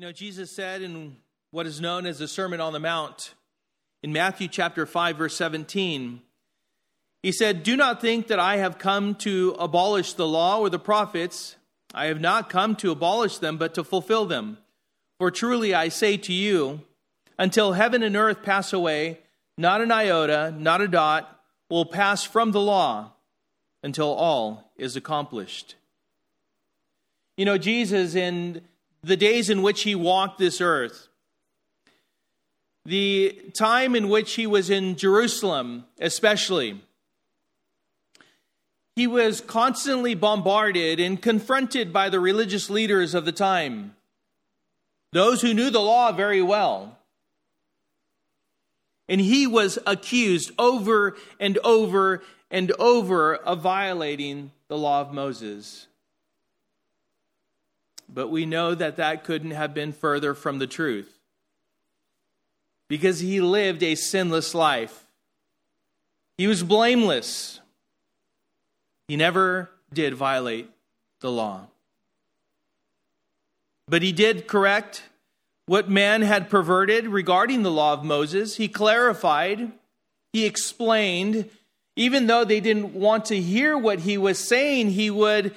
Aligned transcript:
You 0.00 0.06
know, 0.06 0.12
Jesus 0.12 0.50
said 0.50 0.80
in 0.80 1.18
what 1.50 1.66
is 1.66 1.78
known 1.78 2.06
as 2.06 2.20
the 2.20 2.26
Sermon 2.26 2.58
on 2.58 2.72
the 2.72 2.80
Mount 2.80 3.34
in 4.02 4.14
Matthew 4.14 4.48
chapter 4.48 4.86
5 4.86 5.18
verse 5.18 5.36
17, 5.36 6.22
he 7.22 7.30
said, 7.30 7.62
"Do 7.62 7.76
not 7.76 8.00
think 8.00 8.28
that 8.28 8.38
I 8.38 8.56
have 8.56 8.78
come 8.78 9.14
to 9.16 9.54
abolish 9.58 10.14
the 10.14 10.26
law 10.26 10.58
or 10.58 10.70
the 10.70 10.78
prophets. 10.78 11.56
I 11.92 12.06
have 12.06 12.18
not 12.18 12.48
come 12.48 12.76
to 12.76 12.90
abolish 12.90 13.36
them, 13.36 13.58
but 13.58 13.74
to 13.74 13.84
fulfill 13.84 14.24
them. 14.24 14.56
For 15.18 15.30
truly 15.30 15.74
I 15.74 15.90
say 15.90 16.16
to 16.16 16.32
you, 16.32 16.80
until 17.38 17.74
heaven 17.74 18.02
and 18.02 18.16
earth 18.16 18.42
pass 18.42 18.72
away, 18.72 19.20
not 19.58 19.82
an 19.82 19.92
iota, 19.92 20.54
not 20.56 20.80
a 20.80 20.88
dot 20.88 21.42
will 21.68 21.84
pass 21.84 22.24
from 22.24 22.52
the 22.52 22.60
law 22.62 23.12
until 23.82 24.14
all 24.14 24.72
is 24.76 24.96
accomplished." 24.96 25.74
You 27.36 27.44
know, 27.44 27.58
Jesus 27.58 28.14
in 28.14 28.66
the 29.02 29.16
days 29.16 29.50
in 29.50 29.62
which 29.62 29.82
he 29.82 29.94
walked 29.94 30.38
this 30.38 30.60
earth, 30.60 31.08
the 32.84 33.38
time 33.56 33.94
in 33.94 34.08
which 34.08 34.34
he 34.34 34.46
was 34.46 34.70
in 34.70 34.96
Jerusalem, 34.96 35.84
especially, 36.00 36.80
he 38.96 39.06
was 39.06 39.40
constantly 39.40 40.14
bombarded 40.14 41.00
and 41.00 41.20
confronted 41.20 41.92
by 41.92 42.08
the 42.08 42.20
religious 42.20 42.68
leaders 42.68 43.14
of 43.14 43.24
the 43.24 43.32
time, 43.32 43.94
those 45.12 45.42
who 45.42 45.54
knew 45.54 45.70
the 45.70 45.80
law 45.80 46.12
very 46.12 46.42
well. 46.42 46.98
And 49.08 49.20
he 49.20 49.46
was 49.46 49.78
accused 49.86 50.52
over 50.58 51.16
and 51.40 51.58
over 51.64 52.22
and 52.50 52.70
over 52.78 53.34
of 53.34 53.60
violating 53.60 54.52
the 54.68 54.78
law 54.78 55.00
of 55.00 55.12
Moses. 55.12 55.86
But 58.12 58.28
we 58.28 58.44
know 58.46 58.74
that 58.74 58.96
that 58.96 59.24
couldn't 59.24 59.52
have 59.52 59.72
been 59.72 59.92
further 59.92 60.34
from 60.34 60.58
the 60.58 60.66
truth 60.66 61.18
because 62.88 63.20
he 63.20 63.40
lived 63.40 63.82
a 63.82 63.94
sinless 63.94 64.52
life. 64.54 65.06
He 66.36 66.48
was 66.48 66.62
blameless. 66.64 67.60
He 69.06 69.16
never 69.16 69.70
did 69.92 70.14
violate 70.14 70.68
the 71.20 71.30
law. 71.30 71.66
But 73.86 74.02
he 74.02 74.12
did 74.12 74.48
correct 74.48 75.04
what 75.66 75.88
man 75.88 76.22
had 76.22 76.50
perverted 76.50 77.06
regarding 77.06 77.62
the 77.62 77.70
law 77.70 77.92
of 77.92 78.04
Moses. 78.04 78.56
He 78.56 78.66
clarified, 78.68 79.70
he 80.32 80.46
explained. 80.46 81.48
Even 81.96 82.26
though 82.26 82.44
they 82.44 82.60
didn't 82.60 82.94
want 82.94 83.26
to 83.26 83.40
hear 83.40 83.76
what 83.76 84.00
he 84.00 84.16
was 84.16 84.38
saying, 84.38 84.90
he 84.90 85.10
would 85.10 85.54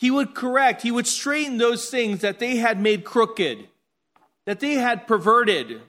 he 0.00 0.10
would 0.10 0.34
correct, 0.34 0.80
he 0.80 0.90
would 0.90 1.06
straighten 1.06 1.58
those 1.58 1.90
things 1.90 2.22
that 2.22 2.38
they 2.38 2.56
had 2.56 2.80
made 2.80 3.04
crooked, 3.04 3.68
that 4.46 4.58
they 4.58 4.76
had 4.76 5.06
perverted, 5.06 5.82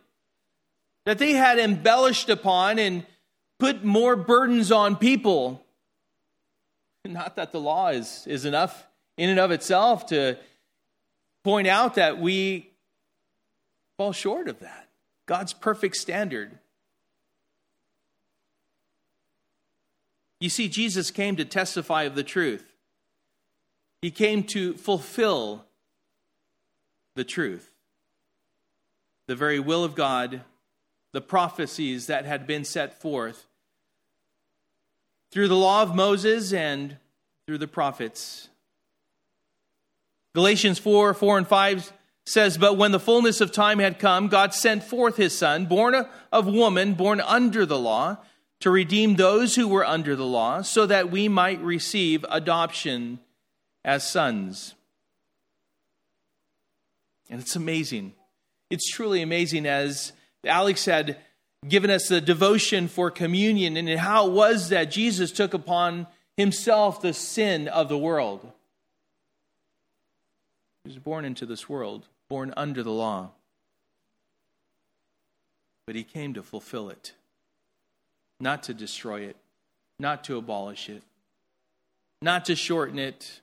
that 1.05 1.17
they 1.17 1.31
had 1.31 1.57
embellished 1.57 2.27
upon 2.27 2.77
and 2.77 3.05
put 3.57 3.85
more 3.85 4.17
burdens 4.17 4.69
on 4.69 4.97
people. 4.97 5.63
Not 7.05 7.37
that 7.37 7.53
the 7.53 7.61
law 7.61 7.87
is, 7.87 8.27
is 8.27 8.43
enough 8.43 8.85
in 9.17 9.29
and 9.29 9.39
of 9.39 9.49
itself 9.49 10.07
to 10.07 10.37
point 11.45 11.67
out 11.67 11.95
that 11.95 12.19
we 12.19 12.69
fall 13.97 14.11
short 14.11 14.49
of 14.49 14.59
that. 14.59 14.89
God's 15.25 15.53
perfect 15.53 15.95
standard. 15.95 16.59
You 20.41 20.49
see, 20.49 20.67
Jesus 20.67 21.11
came 21.11 21.37
to 21.37 21.45
testify 21.45 22.03
of 22.03 22.15
the 22.15 22.23
truth. 22.23 22.70
He 24.01 24.09
came 24.11 24.43
to 24.45 24.73
fulfill 24.73 25.65
the 27.15 27.23
truth, 27.23 27.71
the 29.27 29.35
very 29.35 29.59
will 29.59 29.83
of 29.83 29.95
God, 29.95 30.41
the 31.11 31.21
prophecies 31.21 32.07
that 32.07 32.25
had 32.25 32.47
been 32.47 32.63
set 32.63 32.99
forth 32.99 33.45
through 35.29 35.47
the 35.47 35.55
law 35.55 35.83
of 35.83 35.95
Moses 35.95 36.51
and 36.51 36.97
through 37.45 37.59
the 37.59 37.67
prophets. 37.67 38.49
Galatians 40.33 40.79
4 40.79 41.13
4 41.13 41.37
and 41.39 41.47
5 41.47 41.93
says, 42.25 42.57
But 42.57 42.77
when 42.77 42.91
the 42.91 42.99
fullness 42.99 43.41
of 43.41 43.51
time 43.51 43.79
had 43.79 43.99
come, 43.99 44.29
God 44.29 44.53
sent 44.53 44.83
forth 44.83 45.17
his 45.17 45.37
Son, 45.37 45.65
born 45.65 46.07
of 46.31 46.47
woman, 46.47 46.93
born 46.93 47.21
under 47.21 47.65
the 47.65 47.79
law, 47.79 48.17
to 48.61 48.71
redeem 48.71 49.15
those 49.15 49.55
who 49.55 49.67
were 49.67 49.85
under 49.85 50.15
the 50.15 50.25
law, 50.25 50.61
so 50.61 50.85
that 50.85 51.11
we 51.11 51.27
might 51.27 51.61
receive 51.61 52.25
adoption 52.29 53.19
as 53.83 54.07
sons. 54.07 54.75
And 57.29 57.39
it's 57.39 57.55
amazing. 57.55 58.13
It's 58.69 58.89
truly 58.89 59.21
amazing 59.21 59.65
as 59.65 60.13
Alex 60.45 60.85
had 60.85 61.17
given 61.67 61.89
us 61.89 62.07
the 62.07 62.21
devotion 62.21 62.87
for 62.87 63.11
communion 63.11 63.77
and 63.77 63.99
how 63.99 64.27
it 64.27 64.33
was 64.33 64.69
that 64.69 64.91
Jesus 64.91 65.31
took 65.31 65.53
upon 65.53 66.07
himself 66.35 67.01
the 67.01 67.13
sin 67.13 67.67
of 67.67 67.87
the 67.87 67.97
world. 67.97 68.51
He 70.83 70.89
was 70.89 70.97
born 70.97 71.25
into 71.25 71.45
this 71.45 71.69
world, 71.69 72.07
born 72.27 72.53
under 72.57 72.81
the 72.81 72.91
law. 72.91 73.31
But 75.85 75.95
he 75.95 76.03
came 76.03 76.33
to 76.33 76.43
fulfill 76.43 76.89
it, 76.89 77.13
not 78.39 78.63
to 78.63 78.73
destroy 78.73 79.21
it, 79.21 79.35
not 79.99 80.23
to 80.25 80.37
abolish 80.37 80.89
it, 80.89 81.03
not 82.21 82.45
to 82.45 82.55
shorten 82.55 82.97
it, 82.97 83.41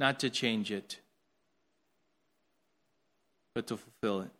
not 0.00 0.20
to 0.20 0.30
change 0.30 0.70
it, 0.70 0.98
but 3.54 3.66
to 3.66 3.76
fulfill 3.76 4.22
it. 4.22 4.30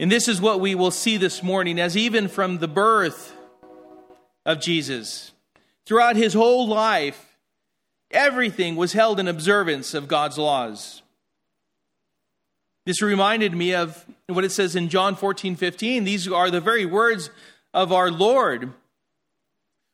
And 0.00 0.12
this 0.12 0.28
is 0.28 0.40
what 0.40 0.60
we 0.60 0.74
will 0.74 0.92
see 0.92 1.16
this 1.16 1.42
morning, 1.42 1.80
as 1.80 1.96
even 1.96 2.28
from 2.28 2.58
the 2.58 2.68
birth 2.68 3.34
of 4.46 4.60
Jesus, 4.60 5.32
throughout 5.84 6.16
his 6.16 6.34
whole 6.34 6.68
life, 6.68 7.36
everything 8.10 8.76
was 8.76 8.92
held 8.92 9.18
in 9.18 9.26
observance 9.26 9.94
of 9.94 10.06
God's 10.06 10.38
laws. 10.38 11.02
This 12.86 13.02
reminded 13.02 13.54
me 13.54 13.74
of 13.74 14.06
what 14.28 14.44
it 14.44 14.52
says 14.52 14.76
in 14.76 14.88
John 14.88 15.16
14 15.16 15.56
15. 15.56 16.04
These 16.04 16.28
are 16.28 16.50
the 16.50 16.60
very 16.60 16.86
words 16.86 17.28
of 17.74 17.92
our 17.92 18.10
Lord, 18.10 18.72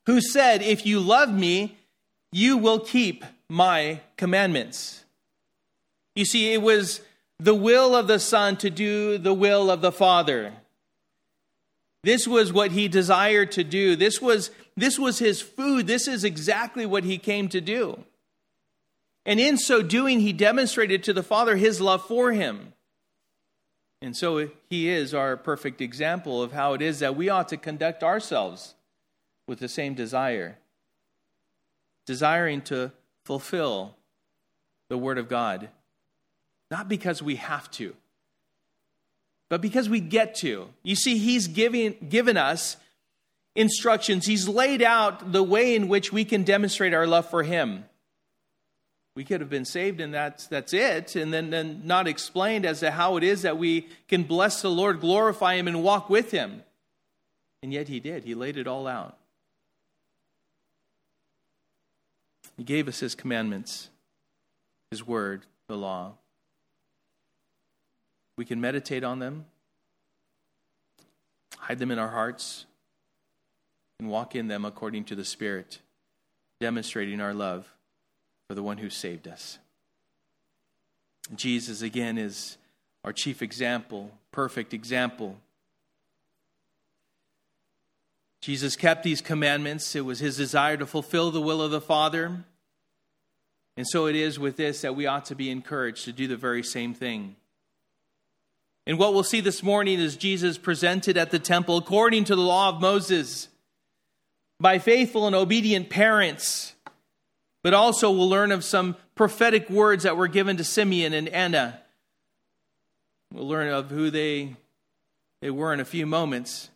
who 0.07 0.21
said, 0.21 0.63
If 0.63 0.87
you 0.87 1.01
love 1.01 1.33
me, 1.33 1.77
you 2.31 2.57
will 2.57 2.79
keep 2.79 3.25
my 3.49 4.01
commandments. 4.17 5.05
You 6.15 6.25
see, 6.25 6.53
it 6.53 6.63
was 6.63 7.01
the 7.39 7.55
will 7.55 7.95
of 7.95 8.07
the 8.07 8.19
Son 8.19 8.57
to 8.59 8.71
do 8.71 9.19
the 9.19 9.35
will 9.35 9.71
of 9.71 9.81
the 9.81 9.93
Father. 9.93 10.53
This 12.03 12.29
was 12.29 12.53
what 12.53 12.73
he 12.73 12.89
desired 12.89 13.53
to 13.53 13.65
do. 13.65 13.97
This 13.97 14.21
was, 14.21 14.51
this 14.77 14.99
was 14.99 15.19
his 15.19 15.41
food. 15.41 15.87
This 15.87 16.07
is 16.07 16.23
exactly 16.23 16.87
what 16.87 17.05
he 17.05 17.19
came 17.19 17.49
to 17.49 17.61
do. 17.61 18.05
And 19.27 19.41
in 19.41 19.57
so 19.57 19.83
doing, 19.83 20.21
he 20.21 20.33
demonstrated 20.33 21.03
to 21.05 21.13
the 21.13 21.23
Father 21.23 21.57
his 21.57 21.81
love 21.81 22.07
for 22.07 22.33
him. 22.33 22.75
And 24.03 24.15
so 24.15 24.51
he 24.69 24.91
is 24.91 25.15
our 25.15 25.35
perfect 25.37 25.81
example 25.81 26.43
of 26.43 26.53
how 26.53 26.75
it 26.75 26.83
is 26.83 26.99
that 26.99 27.17
we 27.17 27.31
ought 27.31 27.49
to 27.49 27.57
conduct 27.57 28.03
ourselves 28.03 28.75
with 29.47 29.61
the 29.61 29.69
same 29.69 29.95
desire, 29.95 30.59
desiring 32.07 32.61
to 32.63 32.93
fulfill 33.25 33.97
the 34.89 34.99
Word 34.99 35.19
of 35.19 35.29
God. 35.29 35.69
Not 36.71 36.89
because 36.89 37.23
we 37.23 37.37
have 37.37 37.71
to, 37.73 37.95
but 39.49 39.61
because 39.61 39.89
we 39.89 40.01
get 40.01 40.35
to. 40.37 40.69
You 40.83 40.97
see, 40.97 41.19
He's 41.19 41.47
giving, 41.49 41.97
given 42.09 42.37
us 42.37 42.77
instructions, 43.55 44.27
He's 44.27 44.49
laid 44.49 44.83
out 44.83 45.33
the 45.33 45.43
way 45.43 45.75
in 45.75 45.89
which 45.89 46.13
we 46.13 46.25
can 46.25 46.43
demonstrate 46.43 46.95
our 46.95 47.07
love 47.07 47.29
for 47.29 47.43
Him. 47.43 47.85
We 49.15 49.25
could 49.25 49.41
have 49.41 49.51
been 49.51 49.65
saved, 49.65 50.01
and 50.01 50.13
that's, 50.13 50.49
that's 50.49 50.73
it, 50.73 51.15
and 51.15 51.33
then, 51.33 51.51
then 51.51 51.83
not 51.85 52.09
explained 52.09 52.67
as 52.67 52.81
to 52.81 52.91
how 52.91 53.17
it 53.17 53.23
is 53.23 53.43
that 53.43 53.59
we 53.59 53.87
can 54.09 54.25
bless 54.25 54.61
the 54.61 54.71
Lord, 54.71 55.01
glorify 55.01 55.55
Him, 55.55 55.69
and 55.69 55.85
walk 55.85 56.11
with 56.11 56.33
Him. 56.33 56.63
And 57.63 57.73
yet 57.73 57.87
He 57.87 58.01
did. 58.01 58.25
He 58.25 58.35
laid 58.35 58.57
it 58.57 58.67
all 58.67 58.89
out. 58.89 59.17
He 62.57 62.65
gave 62.65 62.89
us 62.89 63.01
His 63.01 63.15
commandments, 63.15 63.91
His 64.91 65.07
word, 65.07 65.47
the 65.67 65.77
law. 65.77 66.15
We 68.37 68.45
can 68.45 68.61
meditate 68.61 69.05
on 69.05 69.19
them, 69.19 69.47
hide 71.59 71.79
them 71.79 71.91
in 71.91 71.99
our 71.99 72.09
hearts, 72.09 72.67
and 73.99 74.09
walk 74.09 74.35
in 74.35 74.49
them 74.49 74.65
according 74.65 75.05
to 75.05 75.15
the 75.15 75.25
Spirit, 75.25 75.81
demonstrating 76.61 77.21
our 77.21 77.35
love 77.35 77.73
for 78.49 78.55
the 78.55 78.63
one 78.63 78.79
who 78.79 78.91
saved 78.91 79.29
us. 79.29 79.59
Jesus, 81.35 81.81
again, 81.81 82.19
is 82.19 82.59
our 83.05 83.13
chief 83.13 83.41
example, 83.41 84.11
perfect 84.33 84.75
example 84.75 85.39
Jesus 88.45 88.77
kept 88.77 89.05
these 89.05 89.23
commandments. 89.23 89.97
It 89.97 90.05
was 90.05 90.19
his 90.19 90.37
desire 90.37 90.77
to 90.77 90.85
fulfill 90.85 91.31
the 91.31 91.41
will 91.41 91.63
of 91.63 91.71
the 91.71 91.81
Father. 91.81 92.45
And 93.75 93.89
so 93.89 94.05
it 94.05 94.15
is 94.15 94.39
with 94.39 94.59
this 94.59 94.83
that 94.83 94.95
we 94.95 95.07
ought 95.07 95.25
to 95.27 95.35
be 95.35 95.49
encouraged 95.49 96.05
to 96.05 96.13
do 96.13 96.29
the 96.29 96.37
very 96.37 96.63
same 96.63 96.93
thing. 96.93 97.37
And 98.87 98.99
what 98.99 99.15
we'll 99.15 99.23
see 99.23 99.41
this 99.41 99.63
morning 99.63 99.99
is 99.99 100.19
Jesus 100.19 100.59
presented 100.59 101.17
at 101.17 101.31
the 101.31 101.39
temple 101.39 101.79
according 101.79 102.25
to 102.25 102.37
the 102.37 102.43
law 102.43 102.69
of 102.69 102.83
Moses 102.83 103.49
by 104.61 104.79
faithful 104.79 105.27
and 105.27 105.35
obedient 105.35 105.89
parents. 105.89 106.75
But 107.63 107.73
also, 107.73 108.11
we'll 108.11 108.29
learn 108.29 108.53
of 108.53 108.63
some 108.63 108.97
prophetic 109.15 109.71
words 109.71 110.03
that 110.03 110.19
were 110.19 110.29
given 110.29 110.59
to 110.59 110.65
Simeon 110.65 111.15
and 111.15 111.31
Anna. 111.31 111.81
We'll 113.33 113.49
learn 113.49 113.73
of 113.73 113.89
who 113.89 114.11
they, 114.11 114.57
they 115.41 115.51
were 115.51 115.73
in 115.73 115.81
a 115.81 115.87
few 115.87 116.05
moments. 116.05 116.69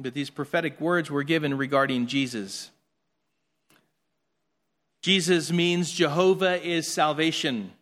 But 0.00 0.14
these 0.14 0.30
prophetic 0.30 0.80
words 0.80 1.10
were 1.10 1.24
given 1.24 1.56
regarding 1.56 2.06
Jesus. 2.06 2.70
Jesus 5.02 5.50
means 5.50 5.90
Jehovah 5.90 6.64
is 6.64 6.86
salvation. 6.86 7.72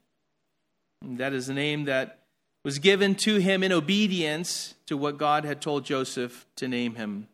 That 1.03 1.33
is 1.33 1.47
the 1.47 1.55
name 1.55 1.85
that 1.85 2.21
was 2.65 2.79
given 2.79 3.15
to 3.15 3.37
him 3.37 3.63
in 3.63 3.71
obedience 3.71 4.75
to 4.87 4.97
what 4.97 5.19
God 5.19 5.45
had 5.45 5.61
told 5.61 5.85
Joseph 5.85 6.47
to 6.57 6.67
name 6.67 6.95
him. 6.95 7.29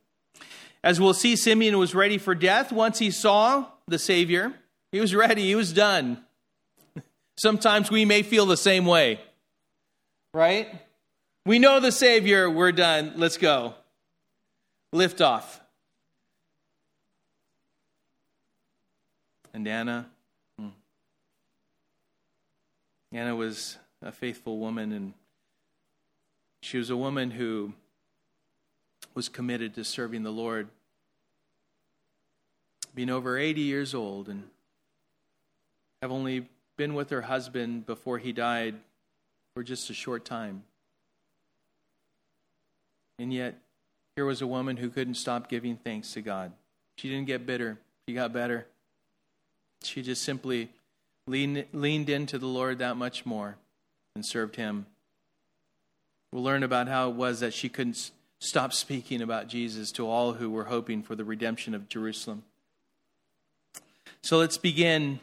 As 0.84 1.00
we'll 1.00 1.14
see, 1.14 1.36
Simeon 1.36 1.78
was 1.78 1.94
ready 1.94 2.18
for 2.18 2.34
death 2.34 2.72
once 2.72 2.98
he 2.98 3.10
saw 3.10 3.66
the 3.86 3.98
Savior. 3.98 4.52
He 4.90 5.00
was 5.00 5.14
ready, 5.14 5.42
he 5.42 5.54
was 5.54 5.72
done. 5.72 6.24
Sometimes 7.36 7.90
we 7.90 8.04
may 8.04 8.22
feel 8.22 8.46
the 8.46 8.56
same 8.56 8.84
way, 8.84 9.20
right? 10.34 10.68
We 11.46 11.58
know 11.58 11.80
the 11.80 11.92
Savior, 11.92 12.50
we're 12.50 12.72
done, 12.72 13.14
let's 13.16 13.38
go. 13.38 13.74
Lift 14.92 15.22
off. 15.22 15.60
And 19.54 19.66
Anna, 19.66 20.06
hmm. 20.58 20.68
Anna 23.10 23.34
was 23.34 23.78
a 24.02 24.12
faithful 24.12 24.58
woman, 24.58 24.92
and 24.92 25.14
she 26.60 26.76
was 26.76 26.90
a 26.90 26.96
woman 26.96 27.30
who 27.30 27.72
was 29.14 29.28
committed 29.28 29.74
to 29.74 29.84
serving 29.84 30.22
the 30.22 30.30
Lord. 30.30 30.68
Being 32.94 33.10
over 33.10 33.38
80 33.38 33.62
years 33.62 33.94
old 33.94 34.28
and 34.28 34.44
have 36.02 36.10
only 36.10 36.46
been 36.76 36.94
with 36.94 37.08
her 37.10 37.22
husband 37.22 37.86
before 37.86 38.18
he 38.18 38.32
died 38.32 38.74
for 39.54 39.62
just 39.62 39.88
a 39.88 39.94
short 39.94 40.24
time. 40.24 40.64
And 43.18 43.32
yet, 43.32 43.61
here 44.22 44.26
was 44.28 44.40
a 44.40 44.46
woman 44.46 44.76
who 44.76 44.88
couldn't 44.88 45.16
stop 45.16 45.48
giving 45.48 45.76
thanks 45.76 46.12
to 46.12 46.22
God. 46.22 46.52
She 46.94 47.08
didn't 47.08 47.26
get 47.26 47.44
bitter, 47.44 47.80
she 48.06 48.14
got 48.14 48.32
better. 48.32 48.68
She 49.82 50.00
just 50.00 50.22
simply 50.22 50.68
leaned, 51.26 51.64
leaned 51.72 52.08
into 52.08 52.38
the 52.38 52.46
Lord 52.46 52.78
that 52.78 52.96
much 52.96 53.26
more 53.26 53.56
and 54.14 54.24
served 54.24 54.54
Him. 54.54 54.86
We'll 56.30 56.44
learn 56.44 56.62
about 56.62 56.86
how 56.86 57.10
it 57.10 57.16
was 57.16 57.40
that 57.40 57.52
she 57.52 57.68
couldn't 57.68 58.12
stop 58.38 58.72
speaking 58.72 59.22
about 59.22 59.48
Jesus 59.48 59.90
to 59.90 60.06
all 60.06 60.34
who 60.34 60.50
were 60.50 60.66
hoping 60.66 61.02
for 61.02 61.16
the 61.16 61.24
redemption 61.24 61.74
of 61.74 61.88
Jerusalem. 61.88 62.44
So 64.22 64.38
let's 64.38 64.56
begin. 64.56 65.18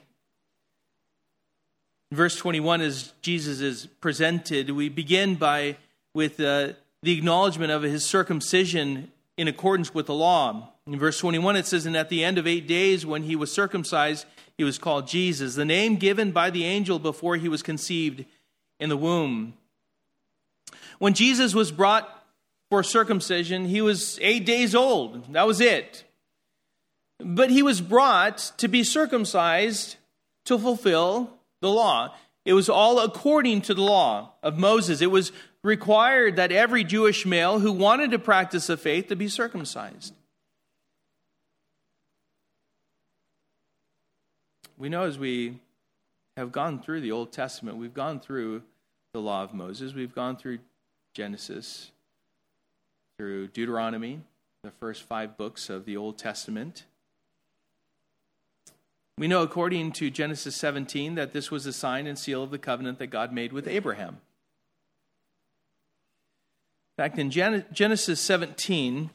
Verse 2.12 2.36
21, 2.36 2.81
as 2.81 3.13
Jesus 3.22 3.62
is 3.62 3.86
presented, 4.01 4.72
we 4.72 4.90
begin 4.90 5.36
by 5.36 5.78
with 6.13 6.42
uh, 6.42 6.74
the 7.01 7.18
acknowledgement 7.18 7.72
of 7.72 7.84
his 7.84 8.06
circumcision 8.06 9.12
in 9.38 9.48
accordance 9.48 9.94
with 9.94 10.07
the 10.07 10.13
law. 10.13 10.74
In 10.86 11.00
verse 11.00 11.18
21, 11.19 11.56
it 11.56 11.66
says, 11.66 11.86
And 11.86 11.96
at 11.96 12.10
the 12.10 12.24
end 12.24 12.38
of 12.38 12.46
eight 12.46 12.68
days, 12.68 13.06
when 13.06 13.24
he 13.24 13.36
was 13.36 13.51
circumcised, 13.51 14.25
he 14.57 14.63
was 14.63 14.78
called 14.78 15.07
Jesus, 15.07 15.56
the 15.56 15.63
name 15.63 15.96
given 15.96 16.31
by 16.31 16.50
the 16.50 16.66
angel 16.66 17.00
before 17.00 17.38
he 17.38 17.48
was 17.48 17.63
conceived 17.63 18.25
in 18.80 18.90
the 18.90 18.98
womb. 18.98 19.54
When 20.98 21.13
Jesus 21.13 21.54
was 21.56 21.72
brought 21.72 22.25
for 22.69 22.84
circumcision, 22.84 23.66
he 23.66 23.81
was 23.81 24.19
eight 24.22 24.46
days 24.46 24.75
old. 24.75 25.34
That 25.34 25.48
was 25.48 25.62
it. 25.62 26.04
But 27.19 27.50
he 27.50 27.63
was 27.63 27.81
brought 27.81 28.51
to 28.57 28.68
be 28.68 28.84
circumcised 28.84 29.96
to 30.46 30.57
fulfill 30.57 31.30
the 31.62 31.69
law. 31.69 32.13
It 32.46 32.54
was 32.54 32.69
all 32.69 33.00
according 33.00 33.62
to 33.62 33.74
the 33.74 33.81
law 33.81 34.34
of 34.44 34.57
Moses. 34.57 35.01
It 35.01 35.12
was 35.12 35.31
required 35.63 36.35
that 36.38 36.51
every 36.51 36.83
Jewish 36.83 37.25
male 37.25 37.59
who 37.59 37.71
wanted 37.71 38.11
to 38.11 38.19
practice 38.19 38.67
the 38.67 38.77
faith 38.77 39.07
to 39.07 39.15
be 39.15 39.27
circumcised. 39.27 40.13
we 44.79 44.89
know 44.89 45.03
as 45.03 45.19
we 45.19 45.59
have 46.38 46.51
gone 46.51 46.81
through 46.81 47.01
the 47.01 47.11
Old 47.11 47.31
Testament, 47.33 47.77
we've 47.77 47.94
gone 47.94 48.19
through 48.19 48.63
the 49.13 49.19
law 49.19 49.44
of 49.44 49.53
Moses, 49.53 49.94
we've 49.94 50.15
gone 50.15 50.38
through 50.38 50.59
Genesis, 51.13 51.91
through 53.17 53.47
Deuteronomy, 53.50 54.21
the 54.63 54.71
first 54.71 55.03
five 55.03 55.38
books 55.38 55.69
of 55.69 55.85
the 55.85 55.97
Old 55.97 56.17
Testament. 56.17 56.85
We 59.17 59.27
know, 59.27 59.44
according 59.44 59.91
to 59.94 60.09
Genesis 60.09 60.55
17, 60.55 61.15
that 61.15 61.33
this 61.33 61.51
was 61.51 61.65
a 61.65 61.73
sign 61.73 62.07
and 62.07 62.17
seal 62.17 62.41
of 62.41 62.51
the 62.51 62.57
covenant 62.57 63.00
that 63.00 63.07
God 63.07 63.33
made 63.33 63.51
with 63.51 63.67
Abraham. 63.67 64.21
Fact, 67.00 67.18
in 67.18 67.31
Genesis 67.31 68.19
17, 68.19 69.10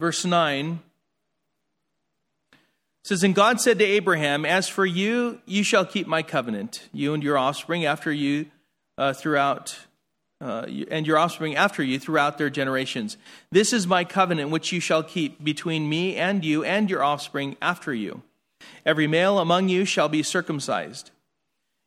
verse 0.00 0.24
9, 0.24 0.80
says, 3.04 3.22
And 3.22 3.36
God 3.36 3.60
said 3.60 3.78
to 3.78 3.84
Abraham, 3.84 4.44
As 4.44 4.68
for 4.68 4.84
you, 4.84 5.40
you 5.46 5.62
shall 5.62 5.86
keep 5.86 6.08
my 6.08 6.24
covenant, 6.24 6.88
you 6.92 7.14
and 7.14 7.22
your 7.22 7.38
offspring 7.38 7.86
after 7.86 8.10
you 8.10 8.46
uh, 8.98 9.12
throughout, 9.12 9.78
uh, 10.40 10.66
and 10.90 11.06
your 11.06 11.18
offspring 11.18 11.54
after 11.54 11.84
you 11.84 12.00
throughout 12.00 12.36
their 12.36 12.50
generations. 12.50 13.16
This 13.52 13.72
is 13.72 13.86
my 13.86 14.02
covenant 14.02 14.50
which 14.50 14.72
you 14.72 14.80
shall 14.80 15.04
keep 15.04 15.44
between 15.44 15.88
me 15.88 16.16
and 16.16 16.44
you 16.44 16.64
and 16.64 16.90
your 16.90 17.04
offspring 17.04 17.56
after 17.62 17.94
you. 17.94 18.22
Every 18.84 19.06
male 19.06 19.38
among 19.38 19.68
you 19.68 19.84
shall 19.84 20.08
be 20.08 20.24
circumcised. 20.24 21.12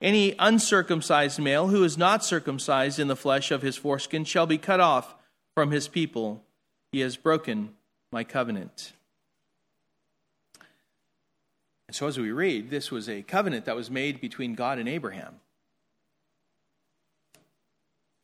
Any 0.00 0.34
uncircumcised 0.38 1.40
male 1.40 1.68
who 1.68 1.82
is 1.82 1.98
not 1.98 2.24
circumcised 2.24 2.98
in 2.98 3.08
the 3.08 3.16
flesh 3.16 3.50
of 3.50 3.62
his 3.62 3.76
foreskin 3.76 4.24
shall 4.24 4.46
be 4.46 4.58
cut 4.58 4.80
off 4.80 5.16
from 5.54 5.72
his 5.72 5.88
people. 5.88 6.44
He 6.92 7.00
has 7.00 7.16
broken 7.16 7.70
my 8.12 8.22
covenant. 8.22 8.92
And 11.88 11.96
so, 11.96 12.06
as 12.06 12.18
we 12.18 12.30
read, 12.30 12.70
this 12.70 12.90
was 12.90 13.08
a 13.08 13.22
covenant 13.22 13.64
that 13.64 13.74
was 13.74 13.90
made 13.90 14.20
between 14.20 14.54
God 14.54 14.78
and 14.78 14.88
Abraham. 14.88 15.36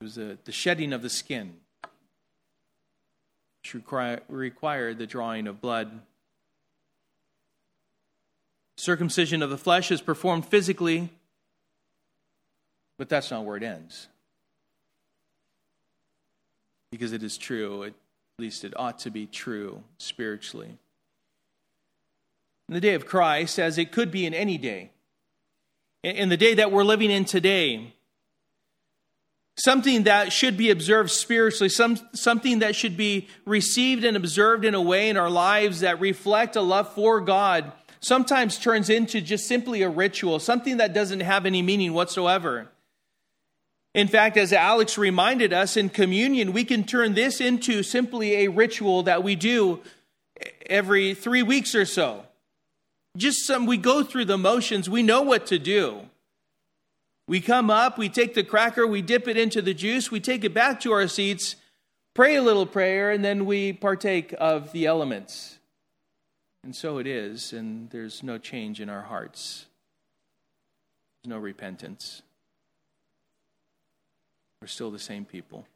It 0.00 0.04
was 0.04 0.14
the, 0.14 0.38
the 0.44 0.52
shedding 0.52 0.92
of 0.92 1.02
the 1.02 1.10
skin, 1.10 1.54
which 3.62 3.74
required 4.28 4.98
the 4.98 5.06
drawing 5.06 5.46
of 5.46 5.60
blood. 5.62 6.02
Circumcision 8.76 9.42
of 9.42 9.50
the 9.50 9.56
flesh 9.56 9.90
is 9.90 10.02
performed 10.02 10.44
physically, 10.44 11.10
but 12.98 13.08
that's 13.08 13.30
not 13.30 13.44
where 13.44 13.56
it 13.56 13.62
ends. 13.62 14.08
Because 16.90 17.12
it 17.12 17.22
is 17.22 17.36
true, 17.36 17.84
at 17.84 17.94
least 18.38 18.64
it 18.64 18.72
ought 18.76 18.98
to 19.00 19.10
be 19.10 19.26
true 19.26 19.82
spiritually. 19.98 20.78
In 22.68 22.74
the 22.74 22.80
day 22.80 22.94
of 22.94 23.06
Christ, 23.06 23.58
as 23.58 23.78
it 23.78 23.92
could 23.92 24.10
be 24.10 24.24
in 24.24 24.32
any 24.32 24.56
day, 24.56 24.90
in 26.02 26.28
the 26.28 26.36
day 26.36 26.54
that 26.54 26.70
we're 26.70 26.84
living 26.84 27.10
in 27.10 27.24
today, 27.24 27.92
something 29.56 30.04
that 30.04 30.32
should 30.32 30.56
be 30.56 30.70
observed 30.70 31.10
spiritually, 31.10 31.68
some, 31.68 31.98
something 32.12 32.60
that 32.60 32.76
should 32.76 32.96
be 32.96 33.28
received 33.44 34.04
and 34.04 34.16
observed 34.16 34.64
in 34.64 34.74
a 34.74 34.80
way 34.80 35.08
in 35.08 35.16
our 35.16 35.30
lives 35.30 35.80
that 35.80 36.00
reflect 36.00 36.56
a 36.56 36.60
love 36.60 36.92
for 36.94 37.20
God, 37.20 37.72
sometimes 38.00 38.58
turns 38.58 38.90
into 38.90 39.20
just 39.20 39.46
simply 39.46 39.82
a 39.82 39.88
ritual, 39.88 40.38
something 40.38 40.76
that 40.78 40.92
doesn't 40.92 41.20
have 41.20 41.46
any 41.46 41.62
meaning 41.62 41.92
whatsoever. 41.92 42.68
In 43.94 44.08
fact, 44.08 44.36
as 44.36 44.52
Alex 44.52 44.98
reminded 44.98 45.52
us 45.52 45.76
in 45.76 45.88
communion, 45.88 46.52
we 46.52 46.64
can 46.64 46.82
turn 46.82 47.14
this 47.14 47.40
into 47.40 47.84
simply 47.84 48.44
a 48.44 48.48
ritual 48.48 49.04
that 49.04 49.22
we 49.22 49.36
do 49.36 49.80
every 50.66 51.14
three 51.14 51.44
weeks 51.44 51.76
or 51.76 51.86
so. 51.86 52.24
Just 53.16 53.46
some, 53.46 53.66
we 53.66 53.76
go 53.76 54.02
through 54.02 54.24
the 54.24 54.36
motions, 54.36 54.90
we 54.90 55.04
know 55.04 55.22
what 55.22 55.46
to 55.46 55.60
do. 55.60 56.00
We 57.28 57.40
come 57.40 57.70
up, 57.70 57.96
we 57.96 58.08
take 58.08 58.34
the 58.34 58.42
cracker, 58.42 58.84
we 58.86 59.00
dip 59.00 59.28
it 59.28 59.36
into 59.36 59.62
the 59.62 59.72
juice, 59.72 60.10
we 60.10 60.18
take 60.18 60.42
it 60.42 60.52
back 60.52 60.80
to 60.80 60.92
our 60.92 61.06
seats, 61.06 61.54
pray 62.12 62.34
a 62.34 62.42
little 62.42 62.66
prayer, 62.66 63.12
and 63.12 63.24
then 63.24 63.46
we 63.46 63.72
partake 63.72 64.34
of 64.38 64.72
the 64.72 64.86
elements. 64.86 65.58
And 66.64 66.74
so 66.74 66.98
it 66.98 67.06
is, 67.06 67.52
and 67.52 67.88
there's 67.90 68.24
no 68.24 68.38
change 68.38 68.80
in 68.80 68.90
our 68.90 69.02
hearts, 69.02 69.66
there's 71.22 71.30
no 71.30 71.38
repentance. 71.38 72.22
We're 74.64 74.68
still 74.68 74.90
the 74.90 74.98
same 74.98 75.26
people. 75.26 75.66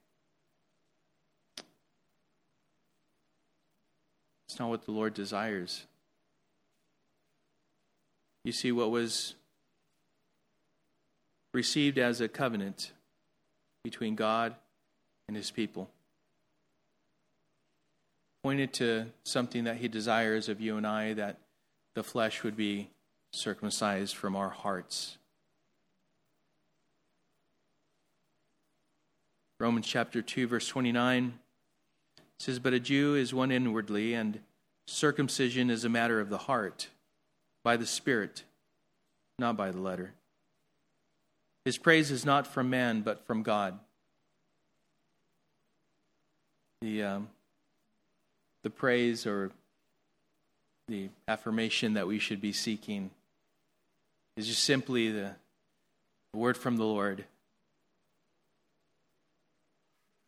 It's 4.47 4.59
not 4.59 4.71
what 4.71 4.87
the 4.87 4.93
Lord 4.93 5.13
desires. 5.13 5.85
You 8.45 8.53
see, 8.53 8.73
what 8.73 8.91
was 8.91 9.35
received 11.53 11.99
as 11.99 12.23
a 12.23 12.29
covenant 12.29 12.93
between 13.85 14.15
God 14.15 14.55
and 15.27 15.37
his 15.37 15.51
people 15.51 15.91
pointed 18.43 18.73
to 18.73 19.09
something 19.23 19.65
that 19.65 19.77
he 19.77 19.89
desires 19.89 20.49
of 20.49 20.63
you 20.63 20.79
and 20.79 20.87
I 20.87 21.13
that 21.13 21.37
the 21.93 22.03
flesh 22.03 22.43
would 22.43 22.57
be 22.57 22.89
circumcised 23.33 24.17
from 24.17 24.35
our 24.35 24.49
hearts. 24.49 25.18
Romans 29.61 29.89
chapter 29.89 30.23
2, 30.23 30.47
verse 30.47 30.69
29 30.69 31.37
says, 32.39 32.61
But 32.61 32.75
a 32.75 32.79
Jew 32.79 33.17
is 33.17 33.35
one 33.35 33.51
inwardly, 33.51 34.15
and 34.15 34.39
circumcision 34.87 35.69
is 35.69 35.85
a 35.85 35.89
matter 35.89 36.21
of 36.21 36.31
the 36.31 36.39
heart, 36.39 36.87
by 37.65 37.77
the 37.77 37.87
Spirit, 37.87 38.45
not 39.37 39.57
by 39.57 39.73
the 39.73 39.81
letter. 39.81 40.13
His 41.65 41.77
praise 41.77 42.13
is 42.13 42.25
not 42.25 42.47
from 42.47 42.71
man, 42.71 43.01
but 43.01 43.27
from 43.27 43.43
God. 43.43 43.81
The, 46.81 47.03
um, 47.03 47.29
the 48.63 48.71
praise 48.71 49.27
or 49.27 49.51
the 50.87 51.09
affirmation 51.27 51.95
that 51.95 52.07
we 52.07 52.21
should 52.21 52.41
be 52.41 52.53
seeking 52.53 53.11
is 54.37 54.47
just 54.47 54.63
simply 54.63 55.11
the 55.11 55.33
word 56.33 56.57
from 56.57 56.77
the 56.77 56.85
Lord 56.85 57.25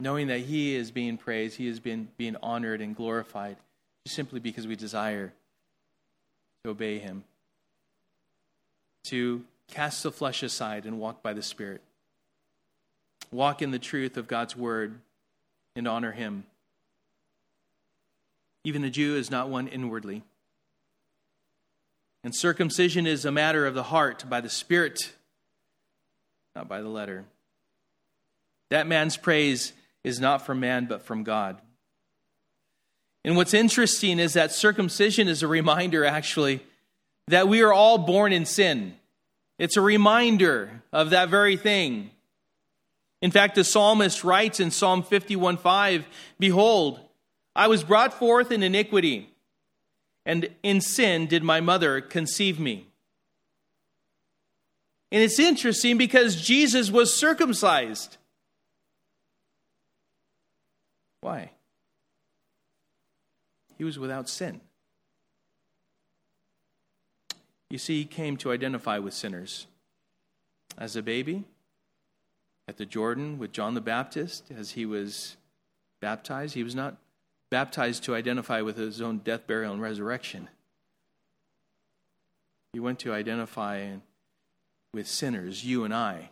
knowing 0.00 0.28
that 0.28 0.40
He 0.40 0.74
is 0.74 0.90
being 0.90 1.16
praised, 1.16 1.56
He 1.56 1.68
is 1.68 1.80
being, 1.80 2.08
being 2.16 2.36
honored 2.42 2.80
and 2.80 2.96
glorified, 2.96 3.56
simply 4.06 4.40
because 4.40 4.66
we 4.66 4.76
desire 4.76 5.32
to 6.64 6.70
obey 6.70 6.98
Him, 6.98 7.24
to 9.04 9.44
cast 9.68 10.02
the 10.02 10.10
flesh 10.10 10.42
aside 10.42 10.84
and 10.86 10.98
walk 10.98 11.22
by 11.22 11.32
the 11.32 11.42
Spirit, 11.42 11.82
walk 13.30 13.62
in 13.62 13.70
the 13.70 13.78
truth 13.78 14.16
of 14.16 14.26
God's 14.26 14.56
Word 14.56 14.98
and 15.76 15.86
honor 15.86 16.12
Him. 16.12 16.44
Even 18.64 18.82
the 18.82 18.90
Jew 18.90 19.16
is 19.16 19.30
not 19.30 19.48
one 19.48 19.68
inwardly. 19.68 20.22
And 22.22 22.34
circumcision 22.34 23.06
is 23.06 23.24
a 23.24 23.32
matter 23.32 23.66
of 23.66 23.74
the 23.74 23.84
heart 23.84 24.24
by 24.28 24.42
the 24.42 24.50
Spirit, 24.50 25.12
not 26.54 26.68
by 26.68 26.82
the 26.82 26.88
letter. 26.88 27.24
That 28.68 28.86
man's 28.86 29.16
praise 29.16 29.72
is 30.04 30.20
not 30.20 30.44
from 30.44 30.60
man, 30.60 30.86
but 30.86 31.02
from 31.02 31.22
God. 31.24 31.60
And 33.24 33.36
what's 33.36 33.54
interesting 33.54 34.18
is 34.18 34.32
that 34.32 34.52
circumcision 34.52 35.28
is 35.28 35.42
a 35.42 35.48
reminder, 35.48 36.04
actually, 36.04 36.60
that 37.28 37.48
we 37.48 37.62
are 37.62 37.72
all 37.72 37.98
born 37.98 38.32
in 38.32 38.46
sin. 38.46 38.94
It's 39.58 39.76
a 39.76 39.82
reminder 39.82 40.82
of 40.92 41.10
that 41.10 41.28
very 41.28 41.56
thing. 41.56 42.10
In 43.20 43.30
fact, 43.30 43.54
the 43.54 43.64
psalmist 43.64 44.24
writes 44.24 44.58
in 44.60 44.70
Psalm 44.70 45.02
51:5, 45.02 46.06
Behold, 46.38 47.00
I 47.54 47.68
was 47.68 47.84
brought 47.84 48.14
forth 48.14 48.50
in 48.50 48.62
iniquity, 48.62 49.28
and 50.24 50.48
in 50.62 50.80
sin 50.80 51.26
did 51.26 51.42
my 51.42 51.60
mother 51.60 52.00
conceive 52.00 52.58
me. 52.58 52.86
And 55.12 55.22
it's 55.22 55.38
interesting 55.38 55.98
because 55.98 56.40
Jesus 56.40 56.90
was 56.90 57.12
circumcised. 57.12 58.16
Why? 61.20 61.50
He 63.76 63.84
was 63.84 63.98
without 63.98 64.28
sin. 64.28 64.60
You 67.68 67.78
see, 67.78 68.00
he 68.00 68.04
came 68.04 68.36
to 68.38 68.50
identify 68.50 68.98
with 68.98 69.14
sinners. 69.14 69.66
As 70.76 70.96
a 70.96 71.02
baby, 71.02 71.44
at 72.66 72.76
the 72.76 72.86
Jordan 72.86 73.38
with 73.38 73.52
John 73.52 73.74
the 73.74 73.80
Baptist, 73.80 74.44
as 74.56 74.72
he 74.72 74.86
was 74.86 75.36
baptized, 76.00 76.54
he 76.54 76.64
was 76.64 76.74
not 76.74 76.96
baptized 77.50 78.04
to 78.04 78.14
identify 78.14 78.60
with 78.60 78.76
his 78.76 79.00
own 79.00 79.18
death, 79.18 79.46
burial, 79.46 79.72
and 79.72 79.82
resurrection. 79.82 80.48
He 82.72 82.80
went 82.80 82.98
to 83.00 83.12
identify 83.12 83.96
with 84.94 85.08
sinners, 85.08 85.64
you 85.64 85.84
and 85.84 85.92
I. 85.92 86.30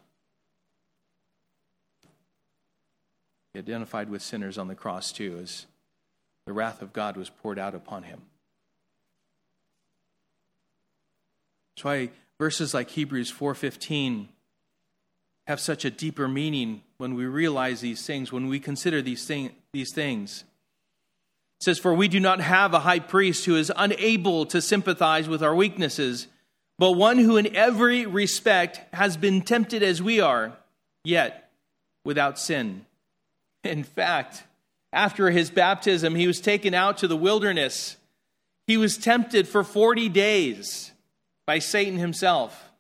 Identified 3.59 4.09
with 4.09 4.23
sinners 4.23 4.57
on 4.57 4.69
the 4.69 4.75
cross 4.75 5.11
too, 5.11 5.38
as 5.43 5.67
the 6.47 6.53
wrath 6.53 6.81
of 6.81 6.93
God 6.93 7.17
was 7.17 7.29
poured 7.29 7.59
out 7.59 7.75
upon 7.75 8.05
him. 8.05 8.23
That's 11.75 11.85
why 11.85 12.11
verses 12.38 12.73
like 12.73 12.91
Hebrews 12.91 13.31
4:15 13.31 14.29
have 15.49 15.61
such 15.61 15.85
a 15.85 15.91
deeper 15.91 16.29
meaning 16.29 16.83
when 16.99 17.15
we 17.15 17.25
realize 17.25 17.81
these 17.81 18.07
things, 18.07 18.31
when 18.31 18.49
we 18.49 18.61
consider 18.61 19.00
these, 19.00 19.25
thing, 19.27 19.50
these 19.73 19.93
things. 19.95 20.45
It 21.61 21.65
says, 21.65 21.79
For 21.79 21.95
we 21.95 22.07
do 22.07 22.21
not 22.21 22.41
have 22.41 22.75
a 22.75 22.81
high 22.81 22.99
priest 22.99 23.47
who 23.47 23.57
is 23.57 23.73
unable 23.75 24.45
to 24.47 24.61
sympathize 24.61 25.27
with 25.27 25.43
our 25.43 25.55
weaknesses, 25.55 26.27
but 26.79 26.93
one 26.93 27.19
who 27.19 27.37
in 27.38 27.57
every 27.57 28.05
respect 28.05 28.83
has 28.93 29.17
been 29.17 29.41
tempted 29.41 29.83
as 29.83 30.03
we 30.03 30.21
are, 30.21 30.53
yet 31.03 31.50
without 32.05 32.38
sin. 32.38 32.85
In 33.65 33.85
fact, 33.85 34.45
after 34.93 35.31
his 35.31 35.50
baptism, 35.50 36.15
he 36.15 36.27
was 36.27 36.41
taken 36.41 36.75
out 36.75 36.99
to 36.99 37.09
the 37.09 37.17
wilderness. 37.17 37.97
He 38.67 38.77
was 38.77 38.97
tempted 38.97 39.49
for 39.49 39.65
40 39.65 40.09
days 40.09 40.93
by 41.47 41.59
Satan 41.59 41.99
himself. 41.99 42.71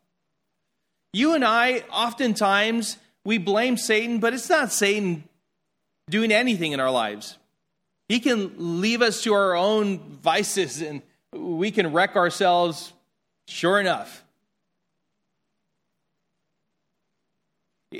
You 1.12 1.34
and 1.34 1.44
I, 1.44 1.84
oftentimes, 1.90 2.98
we 3.24 3.38
blame 3.38 3.76
Satan, 3.76 4.20
but 4.20 4.34
it's 4.34 4.48
not 4.48 4.72
Satan 4.72 5.24
doing 6.10 6.32
anything 6.32 6.72
in 6.72 6.80
our 6.80 6.90
lives. 6.90 7.38
He 8.08 8.20
can 8.20 8.80
leave 8.80 9.02
us 9.02 9.22
to 9.22 9.34
our 9.34 9.54
own 9.54 9.98
vices 10.22 10.80
and 10.80 11.02
we 11.32 11.70
can 11.70 11.92
wreck 11.92 12.16
ourselves, 12.16 12.92
sure 13.46 13.78
enough. 13.78 14.24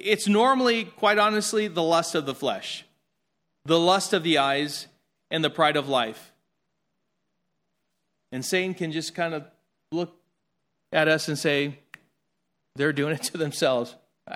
It's 0.05 0.29
normally, 0.29 0.85
quite 0.85 1.19
honestly, 1.19 1.69
the 1.69 1.83
lust 1.83 2.15
of 2.15 2.27
the 2.27 2.35
flesh, 2.35 2.85
the 3.65 3.79
lust 3.79 4.13
of 4.13 4.23
the 4.23 4.39
eyes, 4.39 4.87
and 5.31 5.45
the 5.45 5.51
pride 5.51 5.77
of 5.77 5.89
life. 5.89 6.33
And 8.33 8.45
Satan 8.45 8.75
can 8.75 8.93
just 8.93 9.15
kind 9.15 9.35
of 9.35 9.45
look 9.91 10.15
at 10.93 11.09
us 11.09 11.29
and 11.29 11.39
say, 11.39 11.79
they're 12.77 12.93
doing 12.93 13.15
it 13.15 13.23
to 13.25 13.39
themselves. 13.39 13.95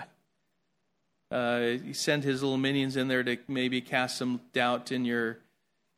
Uh, 1.31 1.79
he 1.83 1.95
sent 1.95 2.25
his 2.25 2.43
little 2.43 2.59
minions 2.59 2.95
in 2.95 3.09
there 3.09 3.23
to 3.23 3.39
maybe 3.49 3.81
cast 3.81 4.19
some 4.19 4.39
doubt 4.53 4.93
in 4.93 5.07
your 5.07 5.39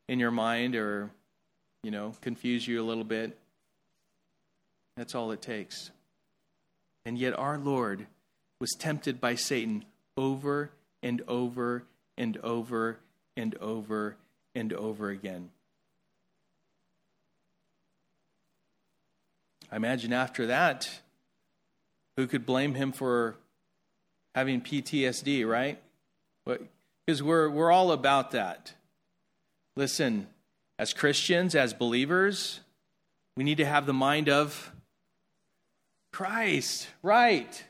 in 0.09 0.21
your 0.21 0.31
mind 0.31 0.77
or 0.77 1.11
you 1.83 1.91
know 1.91 2.15
confuse 2.21 2.69
you 2.69 2.81
a 2.81 2.87
little 2.87 3.03
bit. 3.03 3.37
That's 4.97 5.13
all 5.17 5.33
it 5.33 5.43
takes. 5.43 5.91
And 7.05 7.19
yet 7.19 7.37
our 7.37 7.59
Lord 7.59 8.07
was 8.59 8.73
tempted 8.73 9.21
by 9.21 9.35
Satan 9.35 9.85
over 10.17 10.71
and 11.03 11.23
over 11.29 11.85
and 12.17 12.37
over 12.39 12.99
and 13.37 13.55
over 13.57 14.17
and 14.55 14.73
over 14.73 15.11
again. 15.11 15.51
I 19.71 19.77
imagine 19.77 20.13
after 20.13 20.47
that, 20.47 21.01
who 22.17 22.27
could 22.27 22.47
blame 22.47 22.75
him 22.75 22.93
for 22.93 23.35
having 24.35 24.61
PTSD, 24.61 25.49
right? 25.49 25.81
Because 26.45 27.23
we're, 27.23 27.49
we're 27.51 27.73
all 27.73 27.91
about 27.91 28.31
that. 28.31 28.75
Listen, 29.77 30.29
as 30.79 30.93
Christians, 30.93 31.55
as 31.55 31.75
believers, 31.75 32.61
we 33.37 33.43
need 33.43 33.57
to 33.57 33.65
have 33.65 33.87
the 33.87 33.93
mind 33.93 34.29
of 34.29 34.73
Christ, 36.13 36.87
right? 37.03 37.65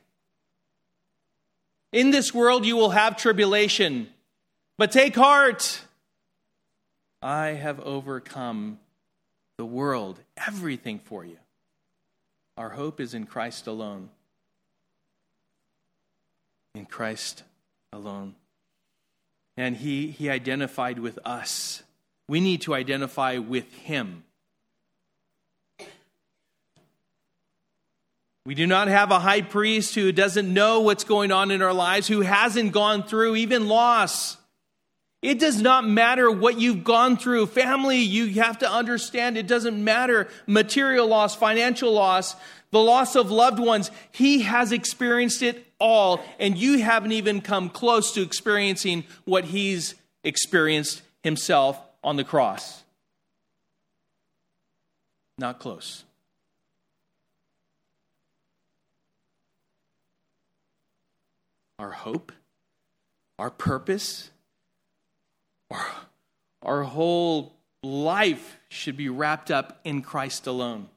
In 1.95 2.11
this 2.11 2.35
world 2.35 2.67
you 2.67 2.75
will 2.75 2.91
have 2.91 3.17
tribulation, 3.17 4.09
but 4.77 4.91
take 4.91 5.15
heart. 5.15 5.81
I 7.23 7.51
have 7.51 7.79
overcome 7.79 8.81
the 9.59 9.65
world, 9.65 10.19
everything 10.37 10.99
for 10.99 11.25
you. 11.25 11.37
Our 12.59 12.71
hope 12.71 12.99
is 12.99 13.15
in 13.15 13.27
Christ 13.27 13.69
alone. 13.69 14.09
In 16.75 16.85
Christ 16.85 17.45
alone. 17.93 18.35
And 19.57 19.77
he, 19.77 20.09
he 20.09 20.29
identified 20.29 20.99
with 20.99 21.21
us. 21.25 21.85
We 22.27 22.41
need 22.41 22.63
to 22.63 22.75
identify 22.75 23.39
with 23.39 23.73
him. 23.73 24.24
We 28.47 28.55
do 28.55 28.67
not 28.67 28.89
have 28.89 29.11
a 29.11 29.19
high 29.19 29.41
priest 29.41 29.95
who 29.95 30.13
doesn't 30.13 30.53
know 30.53 30.81
what's 30.81 31.05
going 31.05 31.33
on 31.33 31.51
in 31.51 31.63
our 31.63 31.73
lives, 31.73 32.07
who 32.07 32.21
hasn't 32.21 32.73
gone 32.73 33.03
through 33.03 33.37
even 33.37 33.69
loss. 33.69 34.37
It 35.23 35.39
does 35.39 35.63
not 35.63 35.87
matter 35.87 36.31
what 36.31 36.61
you've 36.61 36.85
gone 36.85 37.17
through. 37.17 37.47
Family, 37.47 38.01
you 38.01 38.43
have 38.43 38.59
to 38.59 38.71
understand 38.71 39.39
it 39.39 39.47
doesn't 39.47 39.83
matter. 39.83 40.29
Material 40.47 41.07
loss, 41.07 41.35
financial 41.35 41.91
loss, 41.91 42.37
the 42.71 42.81
loss 42.81 43.17
of 43.17 43.31
loved 43.31 43.59
ones. 43.59 43.91
He 44.13 44.43
has 44.43 44.73
experienced 44.73 45.43
it 45.43 45.67
all, 45.81 46.23
and 46.39 46.59
you 46.59 46.81
haven't 46.81 47.13
even 47.13 47.41
come 47.41 47.71
close 47.71 48.13
to 48.13 48.21
experiencing 48.21 49.05
what 49.25 49.45
he's 49.45 49.95
experienced 50.23 51.01
himself 51.23 51.81
on 52.03 52.17
the 52.17 52.25
cross. 52.25 52.83
Not 55.39 55.59
close. 55.59 56.05
Our 61.85 61.91
hope, 61.91 62.33
our 63.39 63.51
purpose, 63.51 64.31
our, 65.71 65.87
our 66.63 66.83
whole 66.83 67.53
life 67.83 68.57
should 68.71 68.97
be 68.97 69.11
wrapped 69.11 69.51
up 69.51 69.81
in 69.85 70.01
Christ 70.01 70.47
alone. 70.47 70.89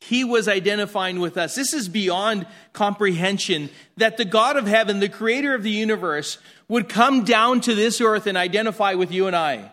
He 0.00 0.24
was 0.24 0.48
identifying 0.48 1.20
with 1.20 1.36
us. 1.36 1.54
This 1.54 1.74
is 1.74 1.86
beyond 1.86 2.46
comprehension 2.72 3.68
that 3.98 4.16
the 4.16 4.24
God 4.24 4.56
of 4.56 4.66
heaven, 4.66 5.00
the 5.00 5.10
creator 5.10 5.54
of 5.54 5.62
the 5.62 5.70
universe, 5.70 6.38
would 6.66 6.88
come 6.88 7.24
down 7.24 7.60
to 7.60 7.74
this 7.74 8.00
earth 8.00 8.26
and 8.26 8.38
identify 8.38 8.94
with 8.94 9.12
you 9.12 9.26
and 9.26 9.36
I. 9.36 9.70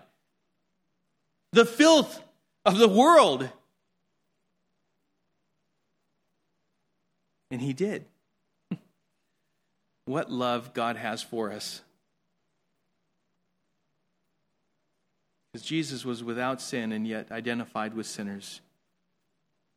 The 1.54 1.64
filth 1.64 2.22
of 2.66 2.78
the 2.80 2.90
world. 2.90 3.50
And 7.52 7.62
he 7.62 7.74
did. 7.74 8.06
what 10.06 10.32
love 10.32 10.74
God 10.74 10.98
has 10.98 11.22
for 11.22 11.52
us. 11.52 11.82
Because 15.52 15.66
Jesus 15.66 16.06
was 16.06 16.24
without 16.24 16.62
sin 16.62 16.92
and 16.92 17.08
yet 17.08 17.32
identified 17.32 17.94
with 17.94 18.06
sinners. 18.06 18.62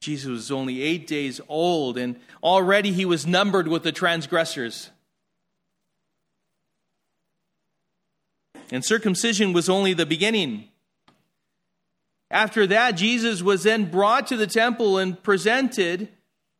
Jesus 0.00 0.28
was 0.28 0.50
only 0.52 0.82
eight 0.82 1.06
days 1.06 1.40
old, 1.48 1.98
and 1.98 2.16
already 2.42 2.92
he 2.92 3.04
was 3.04 3.26
numbered 3.26 3.66
with 3.66 3.82
the 3.82 3.92
transgressors. 3.92 4.90
And 8.70 8.84
circumcision 8.84 9.52
was 9.52 9.68
only 9.68 9.94
the 9.94 10.06
beginning. 10.06 10.68
After 12.30 12.66
that, 12.66 12.92
Jesus 12.92 13.42
was 13.42 13.62
then 13.62 13.90
brought 13.90 14.26
to 14.26 14.36
the 14.36 14.46
temple 14.46 14.98
and 14.98 15.20
presented 15.22 16.08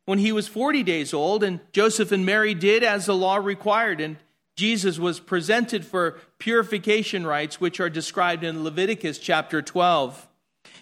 when 0.09 0.17
he 0.17 0.31
was 0.31 0.47
40 0.47 0.81
days 0.81 1.13
old, 1.13 1.43
and 1.43 1.59
Joseph 1.71 2.11
and 2.11 2.25
Mary 2.25 2.55
did 2.55 2.83
as 2.83 3.05
the 3.05 3.13
law 3.13 3.35
required, 3.35 4.01
and 4.01 4.17
Jesus 4.57 4.97
was 4.97 5.19
presented 5.19 5.85
for 5.85 6.17
purification 6.39 7.27
rites, 7.27 7.61
which 7.61 7.79
are 7.79 7.91
described 7.91 8.43
in 8.43 8.63
Leviticus 8.63 9.19
chapter 9.19 9.61
12. 9.61 10.27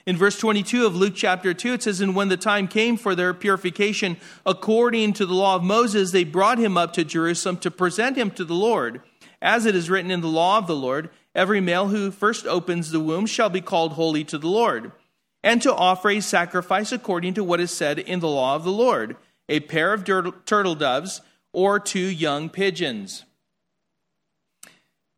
In 0.05 0.15
verse 0.15 0.39
22 0.39 0.86
of 0.86 0.96
Luke 0.96 1.12
chapter 1.13 1.53
2, 1.53 1.74
it 1.74 1.84
says, 1.84 2.00
And 2.00 2.15
when 2.15 2.29
the 2.29 2.38
time 2.38 2.69
came 2.69 2.96
for 2.96 3.15
their 3.15 3.34
purification 3.34 4.15
according 4.46 5.12
to 5.15 5.25
the 5.25 5.34
law 5.34 5.57
of 5.57 5.63
Moses, 5.63 6.13
they 6.13 6.24
brought 6.24 6.57
him 6.57 6.77
up 6.77 6.94
to 6.94 7.03
Jerusalem 7.03 7.57
to 7.57 7.70
present 7.70 8.18
him 8.18 8.31
to 8.31 8.46
the 8.46 8.55
Lord. 8.55 9.01
As 9.42 9.66
it 9.66 9.75
is 9.75 9.90
written 9.90 10.09
in 10.09 10.22
the 10.22 10.27
law 10.29 10.57
of 10.57 10.68
the 10.68 10.75
Lord, 10.75 11.09
every 11.35 11.59
male 11.59 11.90
who 11.90 12.11
first 12.11 12.48
opens 12.48 12.92
the 12.92 13.01
womb 13.01 13.25
shall 13.25 13.50
be 13.50 13.59
called 13.59 13.92
holy 13.92 14.24
to 14.24 14.37
the 14.37 14.48
Lord, 14.48 14.94
and 15.43 15.61
to 15.61 15.73
offer 15.73 16.09
a 16.09 16.19
sacrifice 16.19 16.91
according 16.91 17.33
to 17.35 17.43
what 17.43 17.59
is 17.59 17.71
said 17.71 18.00
in 18.00 18.19
the 18.19 18.27
law 18.27 18.55
of 18.55 18.63
the 18.63 18.71
Lord 18.71 19.15
a 19.50 19.59
pair 19.61 19.93
of 19.93 20.03
turtle 20.03 20.75
doves 20.75 21.21
or 21.53 21.79
two 21.79 22.00
young 22.00 22.50
pigeons. 22.50 23.23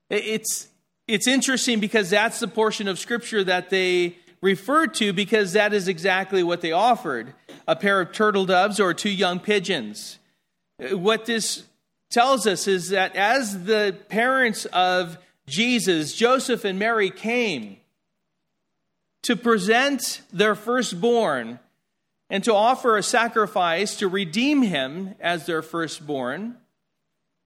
It's, 0.09 0.67
it's 1.07 1.27
interesting 1.27 1.79
because 1.79 2.09
that's 2.09 2.39
the 2.39 2.47
portion 2.47 2.87
of 2.87 2.99
Scripture 2.99 3.43
that 3.43 3.69
they 3.69 4.17
referred 4.41 4.93
to 4.95 5.13
because 5.13 5.53
that 5.53 5.73
is 5.73 5.87
exactly 5.87 6.43
what 6.43 6.61
they 6.61 6.71
offered 6.71 7.33
a 7.67 7.75
pair 7.75 8.01
of 8.01 8.11
turtle 8.11 8.45
doves 8.45 8.79
or 8.79 8.93
two 8.93 9.09
young 9.09 9.39
pigeons. 9.39 10.17
What 10.91 11.25
this 11.25 11.63
tells 12.09 12.47
us 12.47 12.67
is 12.67 12.89
that 12.89 13.15
as 13.15 13.65
the 13.65 13.95
parents 14.09 14.65
of 14.65 15.17
Jesus, 15.45 16.15
Joseph 16.15 16.65
and 16.65 16.79
Mary, 16.79 17.09
came 17.09 17.77
to 19.23 19.35
present 19.35 20.21
their 20.31 20.55
firstborn 20.55 21.59
and 22.29 22.43
to 22.43 22.53
offer 22.53 22.97
a 22.97 23.03
sacrifice 23.03 23.97
to 23.97 24.07
redeem 24.07 24.61
him 24.61 25.15
as 25.19 25.45
their 25.45 25.61
firstborn, 25.61 26.57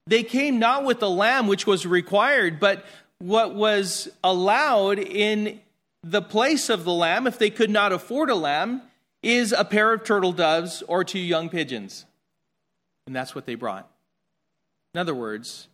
they 0.05 0.23
came 0.23 0.59
not 0.59 0.83
with 0.83 0.99
the 0.99 1.09
lamb 1.09 1.47
which 1.47 1.65
was 1.65 1.85
required, 1.85 2.59
but 2.59 2.85
what 3.19 3.55
was 3.55 4.09
allowed 4.23 4.99
in 4.99 5.61
the 6.03 6.21
place 6.21 6.69
of 6.69 6.83
the 6.83 6.91
lamb, 6.91 7.25
if 7.25 7.39
they 7.39 7.49
could 7.49 7.69
not 7.69 7.93
afford 7.93 8.29
a 8.29 8.35
lamb, 8.35 8.81
is 9.21 9.53
a 9.53 9.63
pair 9.63 9.93
of 9.93 10.03
turtle 10.03 10.33
doves 10.33 10.83
or 10.89 11.05
two 11.05 11.19
young 11.19 11.47
pigeons. 11.49 12.05
And 13.07 13.15
that's 13.15 13.33
what 13.33 13.45
they 13.45 13.55
brought. 13.55 13.89
In 14.93 14.99
other 14.99 15.15
words, 15.15 15.69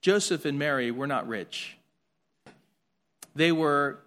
Joseph 0.00 0.44
and 0.44 0.58
Mary 0.58 0.92
were 0.92 1.08
not 1.08 1.26
rich. 1.26 1.76
They 3.34 3.50
were 3.50 3.98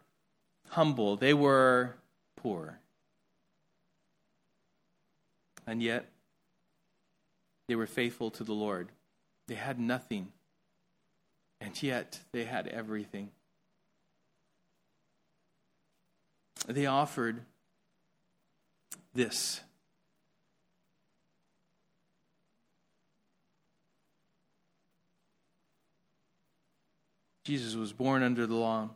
humble. 0.70 1.16
They 1.16 1.34
were 1.34 1.96
poor. 2.36 2.80
And 5.66 5.82
yet, 5.84 6.06
they 7.68 7.76
were 7.76 7.88
faithful 7.88 8.32
to 8.32 8.44
the 8.44 8.54
Lord. 8.54 8.90
They 9.48 9.56
had 9.56 9.80
nothing. 9.80 10.32
And 11.60 11.82
yet, 11.82 12.20
they 12.32 12.46
had 12.46 12.68
everything. 12.68 13.32
they 16.68 16.86
offered 16.86 17.42
this. 19.14 19.62
Jesus 27.46 27.76
was 27.76 27.94
born 27.94 28.24
under 28.24 28.46
the 28.46 28.56
law, 28.56 28.90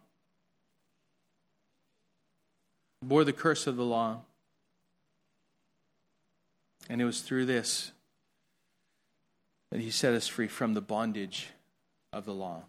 bore 3.02 3.24
the 3.24 3.34
curse 3.34 3.68
of 3.68 3.76
the 3.76 3.84
law. 3.84 4.22
And 6.90 7.02
it 7.02 7.06
was 7.06 7.22
through 7.22 7.46
this 7.46 7.92
that 9.72 9.80
he 9.80 9.90
set 9.90 10.14
us 10.14 10.28
free 10.28 10.48
from 10.48 10.74
the 10.74 10.82
bondage 10.82 11.50
of 12.12 12.26
the 12.26 12.34
law. 12.34 12.64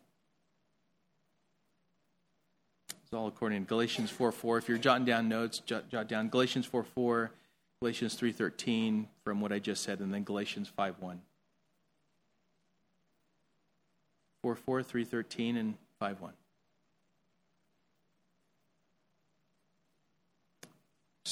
It's 3.03 3.13
all 3.13 3.27
according 3.27 3.65
to 3.65 3.69
Galatians 3.69 4.11
4 4.11 4.33
4. 4.33 4.59
If 4.59 4.69
you're 4.69 4.79
jotting 4.79 5.05
down 5.05 5.29
notes, 5.29 5.59
jot, 5.59 5.91
jot 5.91 6.09
down 6.09 6.29
Galatians 6.29 6.65
4 6.65 6.85
4, 6.85 7.31
Galatians 7.81 8.15
3 8.15 8.33
13 8.33 9.09
from 9.25 9.41
what 9.41 9.53
I 9.53 9.59
just 9.59 9.83
said, 9.83 10.01
and 10.01 10.15
then 10.15 10.23
Galatians 10.25 10.69
5 10.69 10.95
1. 11.01 11.21
4 14.43 14.57
4, 14.57 14.83
3 14.83 15.05
13, 15.05 15.57
and 15.57 15.75
5 15.99 16.21
1. 16.21 16.33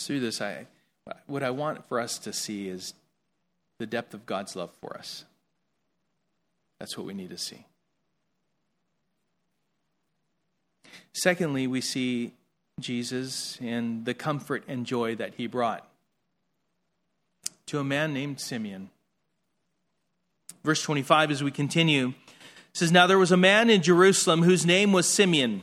Through 0.07 0.21
this, 0.21 0.41
I, 0.41 0.67
what 1.27 1.43
I 1.43 1.51
want 1.51 1.87
for 1.89 2.01
us 2.01 2.19
to 2.21 2.33
see 2.33 2.69
is 2.69 2.95
the 3.79 3.87
depth 3.87 4.15
of 4.15 4.27
God's 4.27 4.57
love 4.57 4.71
for 4.81 4.97
us. 4.97 5.25
That's 6.79 6.97
what 6.97 7.07
we 7.07 7.15
need 7.15 7.31
to 7.31 7.39
see. 7.39 7.67
Secondly, 11.13 11.67
we 11.67 11.81
see 11.81 12.33
Jesus 12.79 13.59
and 13.61 14.05
the 14.05 14.15
comfort 14.15 14.65
and 14.69 14.87
joy 14.87 15.15
that 15.17 15.35
he 15.35 15.47
brought 15.47 15.87
to 17.67 17.79
a 17.79 17.85
man 17.85 18.13
named 18.13 18.41
Simeon. 18.41 18.91
Verse 20.65 20.83
25, 20.83 21.31
as 21.31 21.43
we 21.43 21.51
continue, 21.51 22.15
says, 22.73 22.93
Now 22.93 23.07
there 23.07 23.19
was 23.19 23.33
a 23.33 23.37
man 23.37 23.71
in 23.71 23.83
Jerusalem 23.83 24.43
whose 24.43 24.67
name 24.67 24.93
was 24.93 25.09
Simeon. 25.09 25.63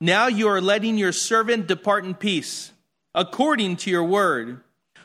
now 0.00 0.26
you 0.26 0.48
are 0.48 0.60
letting 0.60 0.96
your 0.96 1.12
servant 1.12 1.66
depart 1.66 2.04
in 2.04 2.14
peace, 2.14 2.72
according 3.14 3.76
to 3.76 3.90
your 3.90 4.04
word. 4.04 4.60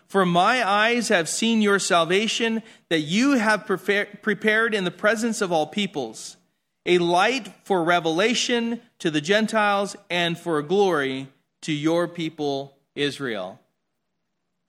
For 0.07 0.25
my 0.25 0.65
eyes 0.65 1.09
have 1.09 1.27
seen 1.27 1.61
your 1.61 1.79
salvation 1.79 2.63
that 2.89 3.01
you 3.01 3.31
have 3.31 3.65
prepared 3.65 4.73
in 4.73 4.83
the 4.83 4.91
presence 4.91 5.41
of 5.41 5.51
all 5.51 5.67
peoples, 5.67 6.37
a 6.85 6.99
light 6.99 7.51
for 7.63 7.83
revelation 7.83 8.79
to 8.99 9.11
the 9.11 9.19
Gentiles 9.19 9.95
and 10.09 10.37
for 10.37 10.61
glory 10.61 11.27
to 11.63 11.73
your 11.73 12.07
people 12.07 12.77
Israel. 12.93 13.59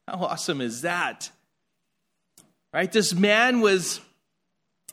How 0.09 0.25
awesome 0.25 0.61
is 0.61 0.83
that? 0.83 1.31
Right? 2.73 2.91
This 2.91 3.15
man 3.15 3.61
was 3.61 4.01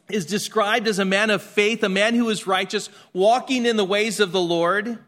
is 0.09 0.25
described 0.25 0.87
as 0.87 0.99
a 0.99 1.05
man 1.05 1.29
of 1.29 1.41
faith, 1.41 1.81
a 1.81 1.89
man 1.89 2.13
who 2.13 2.29
is 2.29 2.45
righteous, 2.45 2.89
walking 3.13 3.65
in 3.65 3.77
the 3.77 3.85
ways 3.85 4.19
of 4.19 4.31
the 4.31 4.41
Lord. 4.41 4.99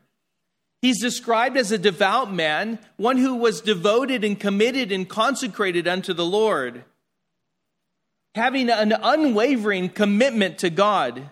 He's 0.86 1.02
described 1.02 1.58
as 1.58 1.72
a 1.72 1.80
devout 1.80 2.32
man, 2.32 2.78
one 2.96 3.18
who 3.18 3.34
was 3.34 3.60
devoted 3.60 4.24
and 4.24 4.40
committed 4.40 4.92
and 4.92 5.10
consecrated 5.10 5.88
unto 5.88 6.14
the 6.14 6.24
Lord, 6.24 6.84
having 8.36 8.70
an 8.70 8.92
unwavering 8.92 9.90
commitment 9.90 10.60
to 10.60 10.70
God. 10.70 11.28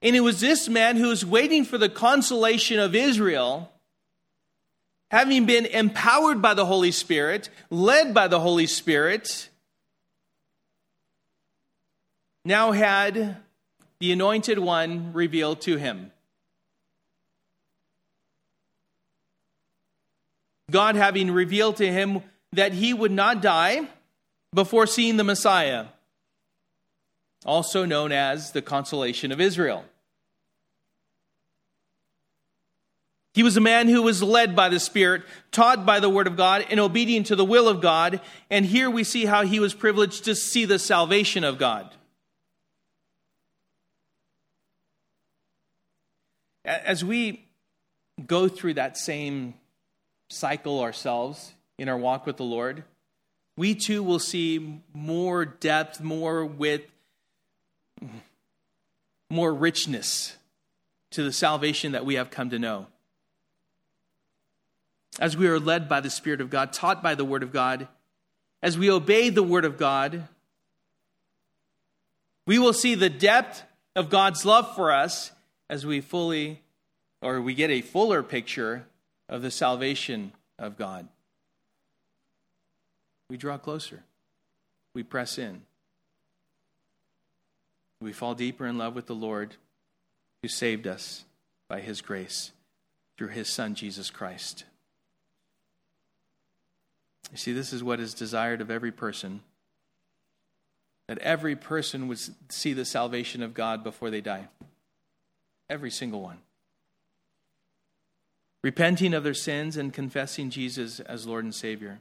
And 0.00 0.14
it 0.14 0.20
was 0.20 0.38
this 0.38 0.68
man 0.68 0.96
who 0.96 1.08
was 1.08 1.26
waiting 1.26 1.64
for 1.64 1.76
the 1.76 1.88
consolation 1.88 2.78
of 2.78 2.94
Israel, 2.94 3.72
having 5.10 5.44
been 5.44 5.66
empowered 5.66 6.40
by 6.40 6.54
the 6.54 6.66
Holy 6.66 6.92
Spirit, 6.92 7.50
led 7.68 8.14
by 8.14 8.28
the 8.28 8.38
Holy 8.38 8.68
Spirit, 8.68 9.48
now 12.44 12.70
had 12.70 13.38
the 13.98 14.12
anointed 14.12 14.60
one 14.60 15.12
revealed 15.12 15.60
to 15.62 15.78
him. 15.78 16.12
God 20.70 20.96
having 20.96 21.30
revealed 21.30 21.76
to 21.76 21.90
him 21.90 22.22
that 22.52 22.72
he 22.72 22.94
would 22.94 23.12
not 23.12 23.42
die 23.42 23.88
before 24.54 24.86
seeing 24.86 25.16
the 25.16 25.24
Messiah, 25.24 25.86
also 27.44 27.84
known 27.84 28.12
as 28.12 28.52
the 28.52 28.62
consolation 28.62 29.32
of 29.32 29.40
Israel. 29.40 29.84
He 33.32 33.44
was 33.44 33.56
a 33.56 33.60
man 33.60 33.88
who 33.88 34.02
was 34.02 34.22
led 34.22 34.56
by 34.56 34.68
the 34.68 34.80
Spirit, 34.80 35.22
taught 35.52 35.86
by 35.86 36.00
the 36.00 36.10
Word 36.10 36.26
of 36.26 36.36
God, 36.36 36.66
and 36.68 36.80
obedient 36.80 37.26
to 37.26 37.36
the 37.36 37.44
will 37.44 37.68
of 37.68 37.80
God. 37.80 38.20
And 38.50 38.66
here 38.66 38.90
we 38.90 39.04
see 39.04 39.24
how 39.24 39.44
he 39.44 39.60
was 39.60 39.72
privileged 39.72 40.24
to 40.24 40.34
see 40.34 40.64
the 40.64 40.80
salvation 40.80 41.44
of 41.44 41.56
God. 41.56 41.94
As 46.64 47.04
we 47.04 47.46
go 48.26 48.48
through 48.48 48.74
that 48.74 48.98
same 48.98 49.54
cycle 50.30 50.80
ourselves 50.80 51.52
in 51.76 51.88
our 51.88 51.98
walk 51.98 52.24
with 52.24 52.36
the 52.36 52.44
Lord, 52.44 52.84
we 53.56 53.74
too 53.74 54.02
will 54.02 54.18
see 54.18 54.80
more 54.94 55.44
depth, 55.44 56.00
more 56.00 56.46
width, 56.46 56.90
more 59.28 59.52
richness 59.52 60.36
to 61.10 61.22
the 61.22 61.32
salvation 61.32 61.92
that 61.92 62.06
we 62.06 62.14
have 62.14 62.30
come 62.30 62.50
to 62.50 62.58
know. 62.58 62.86
As 65.18 65.36
we 65.36 65.48
are 65.48 65.58
led 65.58 65.88
by 65.88 66.00
the 66.00 66.08
Spirit 66.08 66.40
of 66.40 66.48
God, 66.48 66.72
taught 66.72 67.02
by 67.02 67.14
the 67.14 67.24
Word 67.24 67.42
of 67.42 67.52
God, 67.52 67.88
as 68.62 68.78
we 68.78 68.90
obey 68.90 69.28
the 69.28 69.42
Word 69.42 69.64
of 69.64 69.76
God, 69.76 70.28
we 72.46 72.58
will 72.58 72.72
see 72.72 72.94
the 72.94 73.10
depth 73.10 73.62
of 73.96 74.08
God's 74.08 74.44
love 74.44 74.74
for 74.74 74.92
us 74.92 75.32
as 75.68 75.84
we 75.84 76.00
fully, 76.00 76.62
or 77.20 77.40
we 77.40 77.54
get 77.54 77.70
a 77.70 77.80
fuller 77.80 78.22
picture 78.22 78.86
of 79.30 79.40
the 79.40 79.50
salvation 79.50 80.32
of 80.58 80.76
God. 80.76 81.08
We 83.30 83.36
draw 83.36 83.56
closer, 83.56 84.02
we 84.92 85.04
press 85.04 85.38
in, 85.38 85.62
we 88.02 88.12
fall 88.12 88.34
deeper 88.34 88.66
in 88.66 88.76
love 88.76 88.94
with 88.94 89.06
the 89.06 89.14
Lord 89.14 89.54
who 90.42 90.48
saved 90.48 90.86
us 90.86 91.24
by 91.68 91.80
his 91.80 92.00
grace 92.00 92.50
through 93.16 93.28
his 93.28 93.48
Son, 93.48 93.74
Jesus 93.74 94.10
Christ. 94.10 94.64
You 97.30 97.38
see, 97.38 97.52
this 97.52 97.72
is 97.72 97.84
what 97.84 98.00
is 98.00 98.12
desired 98.12 98.60
of 98.60 98.70
every 98.70 98.90
person 98.90 99.40
that 101.06 101.18
every 101.18 101.56
person 101.56 102.08
would 102.08 102.20
see 102.48 102.72
the 102.72 102.84
salvation 102.84 103.42
of 103.42 103.52
God 103.52 103.82
before 103.84 104.10
they 104.10 104.20
die. 104.20 104.46
Every 105.68 105.90
single 105.90 106.20
one 106.20 106.38
repenting 108.62 109.14
of 109.14 109.24
their 109.24 109.34
sins 109.34 109.76
and 109.76 109.92
confessing 109.92 110.50
Jesus 110.50 111.00
as 111.00 111.26
Lord 111.26 111.44
and 111.44 111.54
Savior. 111.54 112.00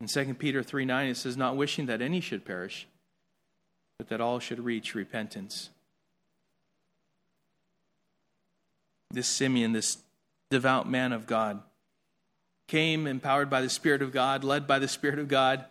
In 0.00 0.06
2 0.06 0.34
Peter 0.34 0.62
3 0.62 0.84
9, 0.84 1.08
it 1.08 1.16
says, 1.16 1.36
Not 1.36 1.56
wishing 1.56 1.86
that 1.86 2.00
any 2.00 2.20
should 2.20 2.44
perish, 2.44 2.86
but 3.98 4.08
that 4.08 4.20
all 4.20 4.38
should 4.38 4.60
reach 4.60 4.94
repentance. 4.94 5.70
This 9.10 9.28
Simeon, 9.28 9.72
this 9.72 9.98
devout 10.50 10.88
man 10.88 11.12
of 11.12 11.26
God, 11.26 11.62
came 12.68 13.06
empowered 13.06 13.50
by 13.50 13.62
the 13.62 13.70
Spirit 13.70 14.02
of 14.02 14.12
God, 14.12 14.44
led 14.44 14.66
by 14.66 14.78
the 14.78 14.86
Spirit 14.86 15.18
of 15.18 15.26
God, 15.26 15.64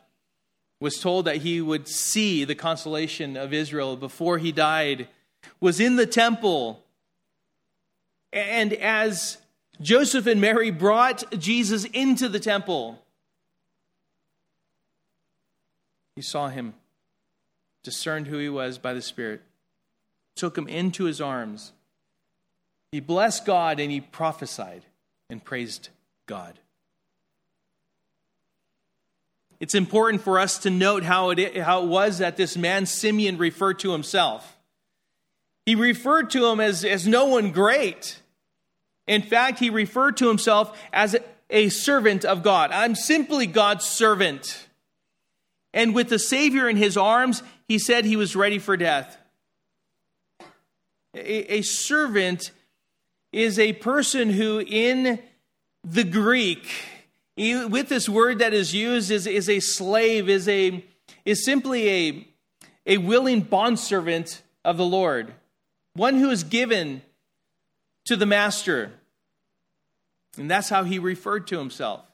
was 0.79 0.99
told 0.99 1.25
that 1.25 1.37
he 1.37 1.61
would 1.61 1.87
see 1.87 2.43
the 2.43 2.55
consolation 2.55 3.37
of 3.37 3.53
Israel 3.53 3.95
before 3.95 4.39
he 4.39 4.51
died, 4.51 5.07
was 5.59 5.79
in 5.79 5.95
the 5.95 6.05
temple 6.05 6.83
and 8.33 8.73
as 8.73 9.37
Joseph 9.81 10.27
and 10.27 10.41
Mary 10.41 10.71
brought 10.71 11.23
Jesus 11.39 11.85
into 11.85 12.27
the 12.27 12.39
temple, 12.39 13.01
he 16.15 16.21
saw 16.21 16.49
him, 16.49 16.73
discerned 17.83 18.27
who 18.27 18.37
he 18.37 18.49
was 18.49 18.77
by 18.77 18.93
the 18.93 19.01
Spirit, 19.01 19.41
took 20.35 20.57
him 20.57 20.67
into 20.67 21.05
his 21.05 21.21
arms. 21.21 21.73
He 22.91 22.99
blessed 22.99 23.45
God 23.45 23.79
and 23.79 23.91
he 23.91 24.01
prophesied 24.01 24.83
and 25.29 25.43
praised 25.43 25.89
God. 26.25 26.57
It's 29.59 29.75
important 29.75 30.21
for 30.21 30.39
us 30.39 30.59
to 30.59 30.69
note 30.69 31.03
how 31.03 31.31
it, 31.31 31.57
how 31.57 31.83
it 31.83 31.87
was 31.87 32.19
that 32.19 32.37
this 32.37 32.55
man 32.55 32.85
Simeon 32.85 33.37
referred 33.37 33.79
to 33.79 33.91
himself. 33.91 34.56
He 35.67 35.75
referred 35.75 36.29
to 36.29 36.45
him 36.45 36.61
as, 36.61 36.85
as 36.85 37.05
no 37.05 37.25
one 37.25 37.51
great. 37.51 38.21
In 39.05 39.21
fact, 39.21 39.59
he 39.59 39.69
referred 39.69 40.15
to 40.15 40.29
himself 40.29 40.79
as 40.93 41.13
a 41.49 41.67
servant 41.67 42.23
of 42.23 42.41
God. 42.41 42.71
I'm 42.71 42.95
simply 42.95 43.47
God's 43.47 43.83
servant. 43.83 44.65
And 45.73 45.93
with 45.93 46.07
the 46.07 46.19
Savior 46.19 46.69
in 46.69 46.77
his 46.77 46.95
arms, 46.95 47.43
he 47.67 47.79
said 47.79 48.05
he 48.05 48.15
was 48.15 48.33
ready 48.33 48.59
for 48.59 48.77
death. 48.77 49.17
A, 51.13 51.55
a 51.55 51.61
servant 51.63 52.51
is 53.33 53.59
a 53.59 53.73
person 53.73 54.29
who, 54.29 54.63
in 54.65 55.19
the 55.83 56.05
Greek, 56.05 56.65
with 57.35 57.89
this 57.89 58.07
word 58.07 58.39
that 58.39 58.53
is 58.53 58.73
used, 58.73 59.11
is, 59.11 59.27
is 59.27 59.49
a 59.49 59.59
slave, 59.59 60.29
is, 60.29 60.47
a, 60.47 60.81
is 61.25 61.43
simply 61.43 61.89
a, 61.89 62.27
a 62.85 62.97
willing 62.99 63.41
bondservant 63.41 64.41
of 64.63 64.77
the 64.77 64.85
Lord 64.85 65.33
one 65.97 66.15
who 66.15 66.29
is 66.29 66.43
given 66.43 67.01
to 68.05 68.15
the 68.15 68.25
master. 68.25 68.91
And 70.37 70.49
that's 70.49 70.69
how 70.69 70.83
he 70.83 70.99
referred 70.99 71.47
to 71.47 71.57
himself. 71.57 72.05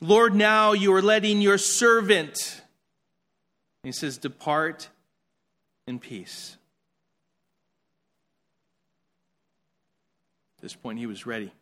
Lord, 0.00 0.34
now 0.34 0.72
you 0.72 0.94
are 0.94 1.02
letting 1.02 1.42
your 1.42 1.58
servant, 1.58 2.62
he 3.82 3.92
says, 3.92 4.16
depart 4.16 4.88
in 5.86 5.98
peace. 5.98 6.56
At 10.56 10.62
this 10.62 10.74
point, 10.74 10.98
he 10.98 11.06
was 11.06 11.26
ready. 11.26 11.52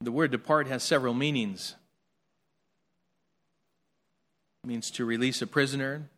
The 0.00 0.12
word 0.12 0.30
depart 0.30 0.68
has 0.68 0.84
several 0.84 1.14
meanings. 1.14 1.74
It 4.62 4.68
means 4.68 4.90
to 4.92 5.04
release 5.04 5.42
a 5.42 5.46
prisoner, 5.46 6.08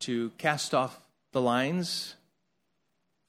to 0.00 0.30
cast 0.38 0.74
off 0.74 1.00
the 1.32 1.40
lines 1.40 2.14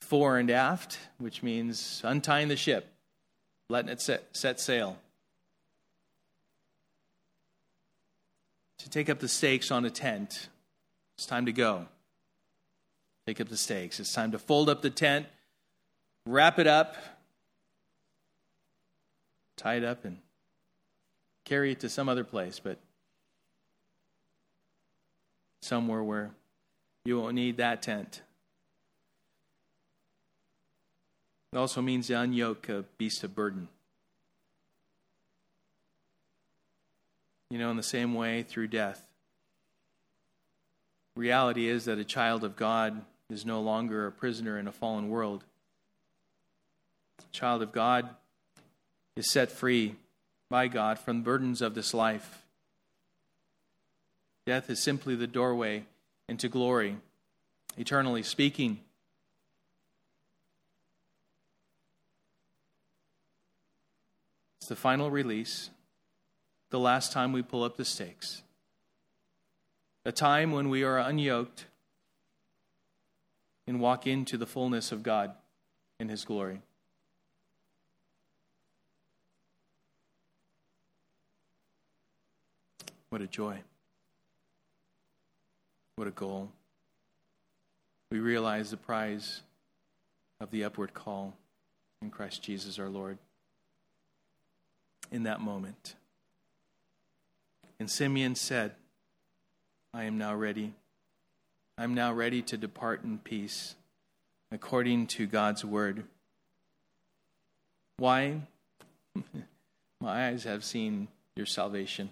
fore 0.01 0.37
and 0.37 0.49
aft, 0.49 0.97
which 1.17 1.43
means 1.43 2.01
untying 2.03 2.47
the 2.47 2.55
ship, 2.55 2.87
letting 3.69 3.89
it 3.89 3.99
set, 3.99 4.23
set 4.31 4.59
sail. 4.59 4.97
To 8.79 8.89
take 8.89 9.09
up 9.09 9.19
the 9.19 9.27
stakes 9.27 9.71
on 9.71 9.83
a 9.83 9.89
tent. 9.89 10.49
It's 11.17 11.25
time 11.25 11.45
to 11.47 11.51
go. 11.51 11.87
Take 13.25 13.41
up 13.41 13.49
the 13.49 13.57
stakes. 13.57 13.99
It's 13.99 14.13
time 14.13 14.31
to 14.31 14.39
fold 14.39 14.69
up 14.69 14.81
the 14.81 14.89
tent, 14.89 15.25
wrap 16.25 16.59
it 16.59 16.67
up, 16.67 16.95
tie 19.57 19.75
it 19.75 19.83
up 19.83 20.05
and 20.05 20.19
carry 21.43 21.71
it 21.71 21.81
to 21.81 21.89
some 21.89 22.07
other 22.07 22.23
place, 22.23 22.59
but 22.59 22.77
somewhere 25.61 26.03
where 26.03 26.31
you 27.07 27.17
won't 27.17 27.35
need 27.35 27.55
that 27.55 27.81
tent. 27.81 28.21
It 31.53 31.57
also 31.57 31.81
means 31.81 32.07
to 32.07 32.13
unyoke 32.13 32.67
a 32.67 32.83
beast 32.97 33.23
of 33.23 33.33
burden. 33.33 33.69
You 37.49 37.59
know, 37.59 37.71
in 37.71 37.77
the 37.77 37.81
same 37.81 38.13
way, 38.13 38.43
through 38.43 38.67
death. 38.67 39.07
Reality 41.15 41.69
is 41.69 41.85
that 41.85 41.97
a 41.97 42.03
child 42.03 42.43
of 42.43 42.57
God 42.57 43.01
is 43.29 43.45
no 43.45 43.61
longer 43.61 44.05
a 44.05 44.11
prisoner 44.11 44.59
in 44.59 44.67
a 44.67 44.73
fallen 44.73 45.07
world. 45.07 45.45
A 47.19 47.31
child 47.31 47.61
of 47.61 47.71
God 47.71 48.09
is 49.15 49.31
set 49.31 49.49
free 49.49 49.95
by 50.49 50.67
God 50.67 50.99
from 50.99 51.19
the 51.19 51.23
burdens 51.23 51.61
of 51.61 51.73
this 51.73 51.93
life. 51.93 52.43
Death 54.45 54.69
is 54.69 54.83
simply 54.83 55.15
the 55.15 55.25
doorway 55.25 55.85
into 56.29 56.49
glory, 56.49 56.97
eternally 57.77 58.23
speaking. 58.23 58.79
It's 64.59 64.67
the 64.67 64.75
final 64.75 65.09
release, 65.09 65.69
the 66.69 66.79
last 66.79 67.13
time 67.13 67.31
we 67.31 67.41
pull 67.41 67.63
up 67.63 67.77
the 67.77 67.85
stakes. 67.85 68.43
A 70.03 70.11
time 70.11 70.51
when 70.51 70.69
we 70.69 70.83
are 70.83 70.97
unyoked 70.97 71.65
and 73.65 73.79
walk 73.79 74.07
into 74.07 74.37
the 74.37 74.45
fullness 74.45 74.91
of 74.91 75.03
God 75.03 75.31
in 75.99 76.09
His 76.09 76.25
glory. 76.25 76.61
What 83.09 83.21
a 83.21 83.27
joy. 83.27 83.59
What 85.97 86.07
a 86.07 86.11
goal. 86.11 86.51
We 88.11 88.19
realize 88.19 88.69
the 88.69 88.77
prize 88.77 89.41
of 90.39 90.51
the 90.51 90.63
upward 90.63 90.93
call 90.93 91.33
in 92.03 92.11
Christ 92.11 92.43
Jesus 92.43 92.77
our 92.77 92.87
Lord. 92.87 93.17
In 95.11 95.23
that 95.23 95.41
moment. 95.41 95.95
And 97.79 97.89
Simeon 97.89 98.35
said, 98.35 98.73
I 99.91 100.03
am 100.03 100.19
now 100.19 100.35
ready. 100.35 100.75
I'm 101.79 101.95
now 101.95 102.13
ready 102.13 102.43
to 102.43 102.57
depart 102.57 103.03
in 103.03 103.17
peace 103.17 103.73
according 104.51 105.07
to 105.07 105.25
God's 105.25 105.65
word. 105.65 106.03
Why? 107.97 108.41
My 109.99 110.27
eyes 110.27 110.43
have 110.43 110.63
seen 110.63 111.07
your 111.35 111.47
salvation. 111.47 112.11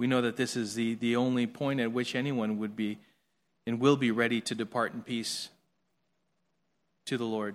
We 0.00 0.06
know 0.06 0.22
that 0.22 0.38
this 0.38 0.56
is 0.56 0.74
the, 0.74 0.94
the 0.94 1.16
only 1.16 1.46
point 1.46 1.78
at 1.78 1.92
which 1.92 2.14
anyone 2.14 2.56
would 2.56 2.74
be 2.74 2.96
and 3.66 3.78
will 3.78 3.98
be 3.98 4.10
ready 4.10 4.40
to 4.40 4.54
depart 4.54 4.94
in 4.94 5.02
peace 5.02 5.50
to 7.04 7.18
the 7.18 7.26
Lord. 7.26 7.54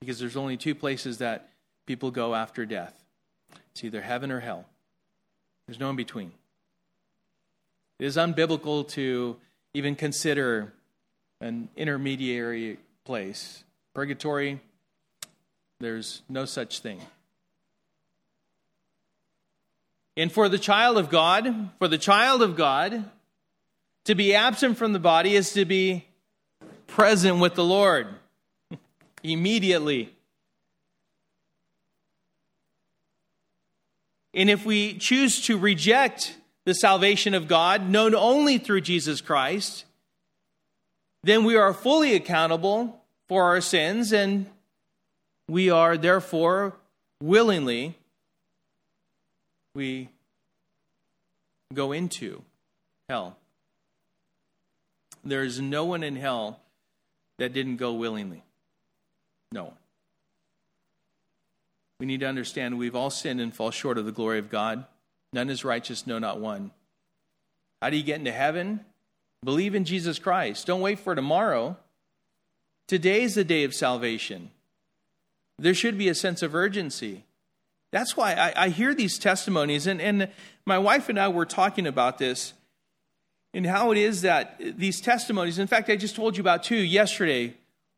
Because 0.00 0.18
there's 0.18 0.36
only 0.36 0.56
two 0.56 0.74
places 0.74 1.18
that 1.18 1.50
people 1.86 2.10
go 2.10 2.34
after 2.34 2.66
death 2.66 3.04
it's 3.70 3.84
either 3.84 4.00
heaven 4.00 4.32
or 4.32 4.40
hell, 4.40 4.64
there's 5.68 5.78
no 5.78 5.88
in 5.88 5.94
between. 5.94 6.32
It 8.00 8.06
is 8.06 8.16
unbiblical 8.16 8.88
to 8.88 9.36
even 9.72 9.94
consider 9.94 10.72
an 11.40 11.68
intermediary 11.76 12.78
place. 13.04 13.62
Purgatory, 13.94 14.58
there's 15.78 16.22
no 16.28 16.44
such 16.44 16.80
thing. 16.80 17.00
And 20.16 20.32
for 20.32 20.48
the 20.48 20.58
child 20.58 20.96
of 20.96 21.10
God, 21.10 21.70
for 21.78 21.88
the 21.88 21.98
child 21.98 22.42
of 22.42 22.56
God, 22.56 23.04
to 24.04 24.14
be 24.14 24.34
absent 24.34 24.78
from 24.78 24.92
the 24.92 24.98
body 24.98 25.34
is 25.34 25.52
to 25.52 25.64
be 25.64 26.06
present 26.86 27.38
with 27.38 27.54
the 27.54 27.64
Lord 27.64 28.06
immediately. 29.22 30.14
And 34.32 34.48
if 34.48 34.64
we 34.64 34.94
choose 34.94 35.40
to 35.46 35.58
reject 35.58 36.36
the 36.64 36.74
salvation 36.74 37.34
of 37.34 37.48
God, 37.48 37.88
known 37.88 38.14
only 38.14 38.58
through 38.58 38.82
Jesus 38.82 39.20
Christ, 39.20 39.84
then 41.22 41.44
we 41.44 41.56
are 41.56 41.74
fully 41.74 42.14
accountable 42.14 43.02
for 43.28 43.44
our 43.44 43.60
sins, 43.60 44.12
and 44.12 44.46
we 45.48 45.70
are 45.70 45.96
therefore 45.96 46.76
willingly 47.20 47.96
we 49.76 50.08
go 51.72 51.92
into 51.92 52.42
hell. 53.08 53.36
There 55.22 55.44
is 55.44 55.60
no 55.60 55.84
one 55.84 56.02
in 56.02 56.16
hell 56.16 56.60
that 57.38 57.52
didn't 57.52 57.76
go 57.76 57.92
willingly. 57.92 58.42
No 59.52 59.64
one. 59.64 59.74
We 62.00 62.06
need 62.06 62.20
to 62.20 62.26
understand 62.26 62.78
we've 62.78 62.96
all 62.96 63.10
sinned 63.10 63.40
and 63.40 63.54
fall 63.54 63.70
short 63.70 63.98
of 63.98 64.06
the 64.06 64.12
glory 64.12 64.38
of 64.38 64.50
God. 64.50 64.84
None 65.32 65.50
is 65.50 65.64
righteous, 65.64 66.06
no, 66.06 66.18
not 66.18 66.40
one. 66.40 66.70
How 67.82 67.90
do 67.90 67.96
you 67.96 68.02
get 68.02 68.18
into 68.18 68.32
heaven? 68.32 68.80
Believe 69.44 69.74
in 69.74 69.84
Jesus 69.84 70.18
Christ. 70.18 70.66
Don't 70.66 70.80
wait 70.80 70.98
for 70.98 71.14
tomorrow. 71.14 71.76
Today 72.86 73.22
is 73.22 73.34
the 73.34 73.44
day 73.44 73.64
of 73.64 73.74
salvation. 73.74 74.50
There 75.58 75.74
should 75.74 75.98
be 75.98 76.08
a 76.08 76.14
sense 76.14 76.42
of 76.42 76.54
urgency. 76.54 77.24
That's 77.92 78.16
why 78.16 78.34
I, 78.34 78.64
I 78.64 78.68
hear 78.68 78.94
these 78.94 79.18
testimonies, 79.18 79.86
and, 79.86 80.00
and 80.00 80.28
my 80.64 80.78
wife 80.78 81.08
and 81.08 81.18
I 81.18 81.28
were 81.28 81.46
talking 81.46 81.86
about 81.86 82.18
this 82.18 82.52
and 83.54 83.64
how 83.64 83.90
it 83.90 83.98
is 83.98 84.22
that 84.22 84.60
these 84.76 85.00
testimonies, 85.00 85.58
in 85.58 85.66
fact, 85.66 85.88
I 85.88 85.96
just 85.96 86.14
told 86.14 86.36
you 86.36 86.42
about 86.42 86.62
two 86.62 86.76
yesterday. 86.76 87.54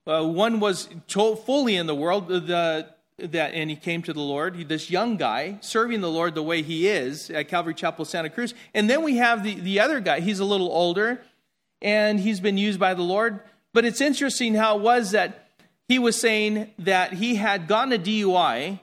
Uh, 0.06 0.24
one 0.24 0.60
was 0.60 0.88
told 1.08 1.44
fully 1.44 1.74
in 1.74 1.86
the 1.86 1.94
world, 1.94 2.28
the, 2.28 2.88
that, 3.18 3.54
and 3.54 3.68
he 3.68 3.76
came 3.76 4.02
to 4.02 4.12
the 4.12 4.20
Lord, 4.20 4.68
this 4.68 4.90
young 4.90 5.16
guy 5.16 5.58
serving 5.60 6.00
the 6.00 6.10
Lord 6.10 6.34
the 6.34 6.42
way 6.42 6.62
he 6.62 6.86
is 6.86 7.30
at 7.30 7.48
Calvary 7.48 7.74
Chapel, 7.74 8.04
Santa 8.04 8.30
Cruz. 8.30 8.54
And 8.72 8.88
then 8.88 9.02
we 9.02 9.16
have 9.16 9.42
the, 9.42 9.54
the 9.54 9.80
other 9.80 10.00
guy, 10.00 10.20
he's 10.20 10.38
a 10.38 10.44
little 10.44 10.70
older, 10.70 11.20
and 11.82 12.20
he's 12.20 12.40
been 12.40 12.56
used 12.56 12.78
by 12.78 12.94
the 12.94 13.02
Lord. 13.02 13.40
But 13.74 13.84
it's 13.84 14.00
interesting 14.00 14.54
how 14.54 14.78
it 14.78 14.82
was 14.82 15.10
that 15.10 15.48
he 15.88 15.98
was 15.98 16.16
saying 16.16 16.70
that 16.78 17.14
he 17.14 17.34
had 17.34 17.66
gotten 17.66 17.92
a 17.92 17.98
DUI 17.98 18.78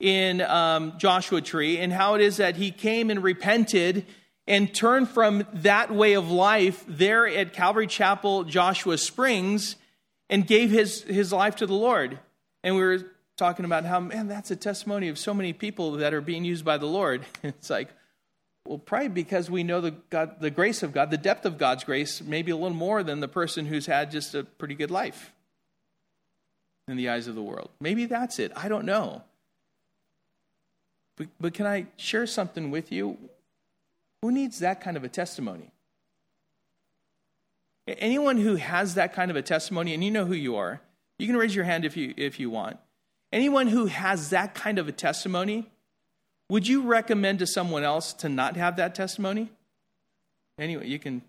in 0.00 0.40
um, 0.40 0.94
Joshua 0.98 1.40
Tree, 1.40 1.78
and 1.78 1.92
how 1.92 2.14
it 2.14 2.20
is 2.20 2.38
that 2.38 2.56
he 2.56 2.70
came 2.70 3.10
and 3.10 3.22
repented 3.22 4.06
and 4.46 4.74
turned 4.74 5.08
from 5.08 5.46
that 5.52 5.90
way 5.90 6.14
of 6.14 6.30
life 6.30 6.84
there 6.86 7.26
at 7.26 7.52
Calvary 7.52 7.86
Chapel, 7.86 8.44
Joshua 8.44 8.98
Springs, 8.98 9.76
and 10.28 10.46
gave 10.46 10.70
his, 10.70 11.02
his 11.02 11.32
life 11.32 11.56
to 11.56 11.66
the 11.66 11.74
Lord. 11.74 12.18
And 12.62 12.76
we 12.76 12.82
were 12.82 13.06
talking 13.36 13.64
about 13.64 13.84
how, 13.84 14.00
man, 14.00 14.28
that's 14.28 14.50
a 14.50 14.56
testimony 14.56 15.08
of 15.08 15.18
so 15.18 15.34
many 15.34 15.52
people 15.52 15.92
that 15.92 16.14
are 16.14 16.20
being 16.20 16.44
used 16.44 16.64
by 16.64 16.78
the 16.78 16.86
Lord. 16.86 17.24
It's 17.42 17.70
like, 17.70 17.88
well, 18.66 18.78
probably 18.78 19.08
because 19.08 19.50
we 19.50 19.62
know 19.62 19.80
the, 19.80 19.90
God, 19.90 20.40
the 20.40 20.50
grace 20.50 20.82
of 20.82 20.92
God, 20.92 21.10
the 21.10 21.18
depth 21.18 21.44
of 21.44 21.58
God's 21.58 21.84
grace, 21.84 22.22
maybe 22.22 22.50
a 22.50 22.56
little 22.56 22.70
more 22.70 23.02
than 23.02 23.20
the 23.20 23.28
person 23.28 23.66
who's 23.66 23.86
had 23.86 24.10
just 24.10 24.34
a 24.34 24.44
pretty 24.44 24.74
good 24.74 24.90
life 24.90 25.32
in 26.88 26.96
the 26.96 27.10
eyes 27.10 27.26
of 27.26 27.34
the 27.34 27.42
world. 27.42 27.70
Maybe 27.80 28.06
that's 28.06 28.38
it. 28.38 28.52
I 28.56 28.68
don't 28.68 28.86
know. 28.86 29.22
But, 31.16 31.28
but 31.40 31.54
can 31.54 31.66
I 31.66 31.86
share 31.96 32.26
something 32.26 32.70
with 32.70 32.90
you? 32.90 33.18
Who 34.22 34.32
needs 34.32 34.58
that 34.60 34.80
kind 34.80 34.96
of 34.96 35.04
a 35.04 35.08
testimony? 35.08 35.70
Anyone 37.86 38.38
who 38.38 38.56
has 38.56 38.94
that 38.94 39.12
kind 39.12 39.30
of 39.30 39.36
a 39.36 39.42
testimony, 39.42 39.92
and 39.92 40.02
you 40.02 40.10
know 40.10 40.24
who 40.24 40.34
you 40.34 40.56
are, 40.56 40.80
you 41.18 41.26
can 41.26 41.36
raise 41.36 41.54
your 41.54 41.64
hand 41.64 41.84
if 41.84 41.96
you, 41.96 42.14
if 42.16 42.40
you 42.40 42.50
want. 42.50 42.78
Anyone 43.32 43.68
who 43.68 43.86
has 43.86 44.30
that 44.30 44.54
kind 44.54 44.78
of 44.78 44.88
a 44.88 44.92
testimony, 44.92 45.70
would 46.48 46.66
you 46.66 46.82
recommend 46.82 47.40
to 47.40 47.46
someone 47.46 47.84
else 47.84 48.12
to 48.14 48.28
not 48.28 48.56
have 48.56 48.76
that 48.76 48.94
testimony? 48.94 49.50
Anyway, 50.58 50.88
you 50.88 50.98
can 50.98 51.22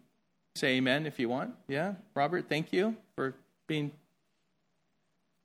say 0.56 0.78
amen 0.78 1.06
if 1.06 1.20
you 1.20 1.28
want. 1.28 1.54
Yeah, 1.68 1.96
Robert, 2.14 2.48
thank 2.48 2.72
you 2.72 2.96
for 3.16 3.34
being 3.68 3.92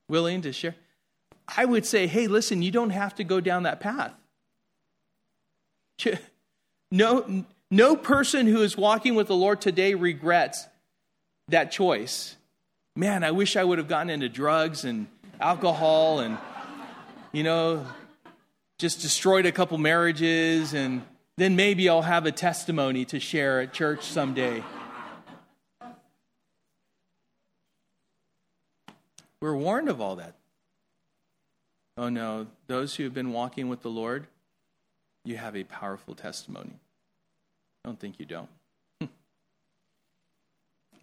willing 0.08 0.42
to 0.42 0.52
share. 0.52 0.76
I 1.48 1.64
would 1.64 1.84
say, 1.84 2.06
hey, 2.06 2.26
listen, 2.28 2.62
you 2.62 2.70
don't 2.70 2.90
have 2.90 3.14
to 3.16 3.24
go 3.24 3.40
down 3.40 3.64
that 3.64 3.80
path. 3.80 4.12
No, 6.90 7.44
no 7.70 7.96
person 7.96 8.46
who 8.46 8.62
is 8.62 8.76
walking 8.76 9.14
with 9.14 9.28
the 9.28 9.36
Lord 9.36 9.60
today 9.60 9.94
regrets 9.94 10.66
that 11.48 11.70
choice. 11.70 12.36
Man, 12.96 13.22
I 13.22 13.30
wish 13.30 13.56
I 13.56 13.62
would 13.62 13.78
have 13.78 13.88
gotten 13.88 14.10
into 14.10 14.28
drugs 14.28 14.84
and 14.84 15.06
alcohol 15.40 16.20
and, 16.20 16.36
you 17.32 17.42
know, 17.42 17.86
just 18.78 19.00
destroyed 19.00 19.46
a 19.46 19.52
couple 19.52 19.78
marriages 19.78 20.74
and 20.74 21.02
then 21.36 21.56
maybe 21.56 21.88
I'll 21.88 22.02
have 22.02 22.26
a 22.26 22.32
testimony 22.32 23.04
to 23.06 23.20
share 23.20 23.60
at 23.60 23.72
church 23.72 24.02
someday. 24.02 24.62
We're 29.40 29.56
warned 29.56 29.88
of 29.88 30.00
all 30.00 30.16
that. 30.16 30.34
Oh 31.96 32.08
no, 32.08 32.46
those 32.66 32.96
who 32.96 33.04
have 33.04 33.14
been 33.14 33.32
walking 33.32 33.68
with 33.68 33.82
the 33.82 33.90
Lord, 33.90 34.26
you 35.24 35.36
have 35.36 35.56
a 35.56 35.64
powerful 35.64 36.14
testimony. 36.14 36.72
I 37.84 37.88
don't 37.88 37.98
think 37.98 38.18
you 38.18 38.26
don't. 38.26 38.48
Hmm. 39.00 39.08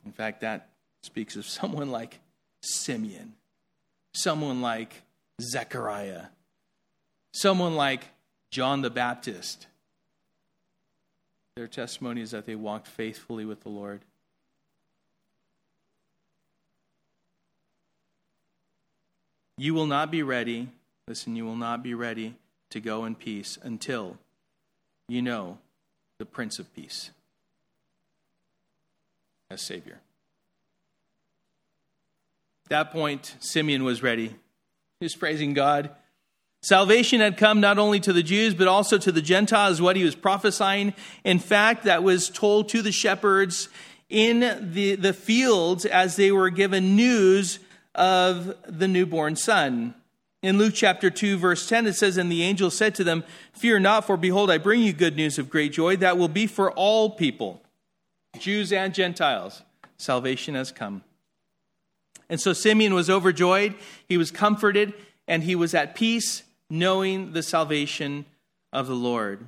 In 0.06 0.12
fact, 0.12 0.42
that 0.42 0.70
speaks 1.02 1.36
of 1.36 1.46
someone 1.46 1.92
like 1.92 2.20
Simeon, 2.62 3.34
someone 4.14 4.62
like 4.62 5.04
Zechariah, 5.42 6.26
someone 7.32 7.76
like 7.76 8.06
John 8.52 8.82
the 8.82 8.90
Baptist. 8.90 9.68
Their 11.56 11.68
testimony 11.68 12.22
is 12.22 12.32
that 12.32 12.46
they 12.46 12.56
walked 12.56 12.88
faithfully 12.88 13.46
with 13.46 13.64
the 13.64 13.70
Lord. 13.70 14.02
You 19.60 19.74
will 19.74 19.88
not 19.88 20.12
be 20.12 20.22
ready, 20.22 20.70
listen, 21.08 21.36
you 21.36 21.44
will 21.44 21.56
not 21.56 21.82
be 21.82 21.96
ready 21.96 22.36
to 22.70 22.80
go 22.80 23.06
in 23.06 23.16
peace 23.16 23.58
until 23.62 24.18
you 25.08 25.22
know 25.22 25.58
the 26.20 26.26
Prince 26.26 26.60
of 26.60 26.74
Peace 26.76 27.12
as 29.50 29.62
Savior. 29.62 30.00
At 32.66 32.70
that 32.70 32.92
point, 32.92 33.36
Simeon 33.40 33.84
was 33.84 34.04
ready. 34.04 34.36
He 35.00 35.06
was 35.06 35.16
praising 35.16 35.54
God. 35.54 35.90
Salvation 36.62 37.22
had 37.22 37.38
come 37.38 37.62
not 37.62 37.78
only 37.78 38.00
to 38.02 38.12
the 38.12 38.24
Jews, 38.24 38.54
but 38.54 38.68
also 38.68 38.98
to 38.98 39.12
the 39.12 39.22
Gentiles, 39.22 39.82
what 39.82 39.96
he 39.96 40.04
was 40.04 40.16
prophesying. 40.16 40.94
In 41.24 41.40
fact, 41.40 41.84
that 41.86 42.04
was 42.04 42.30
told 42.30 42.68
to 42.70 42.82
the 42.82 42.92
shepherds 42.92 43.70
in 44.10 44.40
the, 44.74 44.96
the 44.96 45.14
fields 45.14 45.86
as 45.86 46.16
they 46.16 46.32
were 46.32 46.50
given 46.50 46.96
news 46.96 47.60
of 47.96 48.56
the 48.68 48.88
newborn 48.88 49.36
son. 49.36 49.94
In 50.44 50.58
Luke 50.58 50.74
chapter 50.76 51.10
2, 51.10 51.38
verse 51.38 51.68
10, 51.68 51.88
it 51.88 51.94
says, 51.94 52.18
And 52.18 52.32
the 52.32 52.44
angel 52.44 52.70
said 52.70 52.94
to 52.96 53.04
them, 53.04 53.24
Fear 53.54 53.80
not, 53.80 54.06
for 54.06 54.18
behold, 54.18 54.52
I 54.52 54.60
bring 54.60 54.82
you 54.82 54.94
good 54.94 55.16
news 55.16 55.40
of 55.40 55.50
great 55.50 55.74
joy 55.74 55.96
that 55.98 56.18
will 56.18 56.28
be 56.28 56.46
for 56.46 56.72
all 56.72 57.10
people, 57.10 57.62
Jews 58.38 58.72
and 58.72 58.94
Gentiles. 58.94 59.64
Salvation 59.98 60.54
has 60.54 60.72
come. 60.72 61.04
And 62.30 62.40
so 62.40 62.54
Simeon 62.54 62.94
was 62.94 63.10
overjoyed, 63.10 63.74
he 64.08 64.18
was 64.18 64.32
comforted, 64.32 64.94
and 65.28 65.44
he 65.44 65.56
was 65.56 65.74
at 65.74 65.96
peace, 65.96 66.44
knowing 66.70 67.32
the 67.32 67.42
salvation 67.42 68.26
of 68.72 68.88
the 68.88 68.96
Lord. 68.96 69.48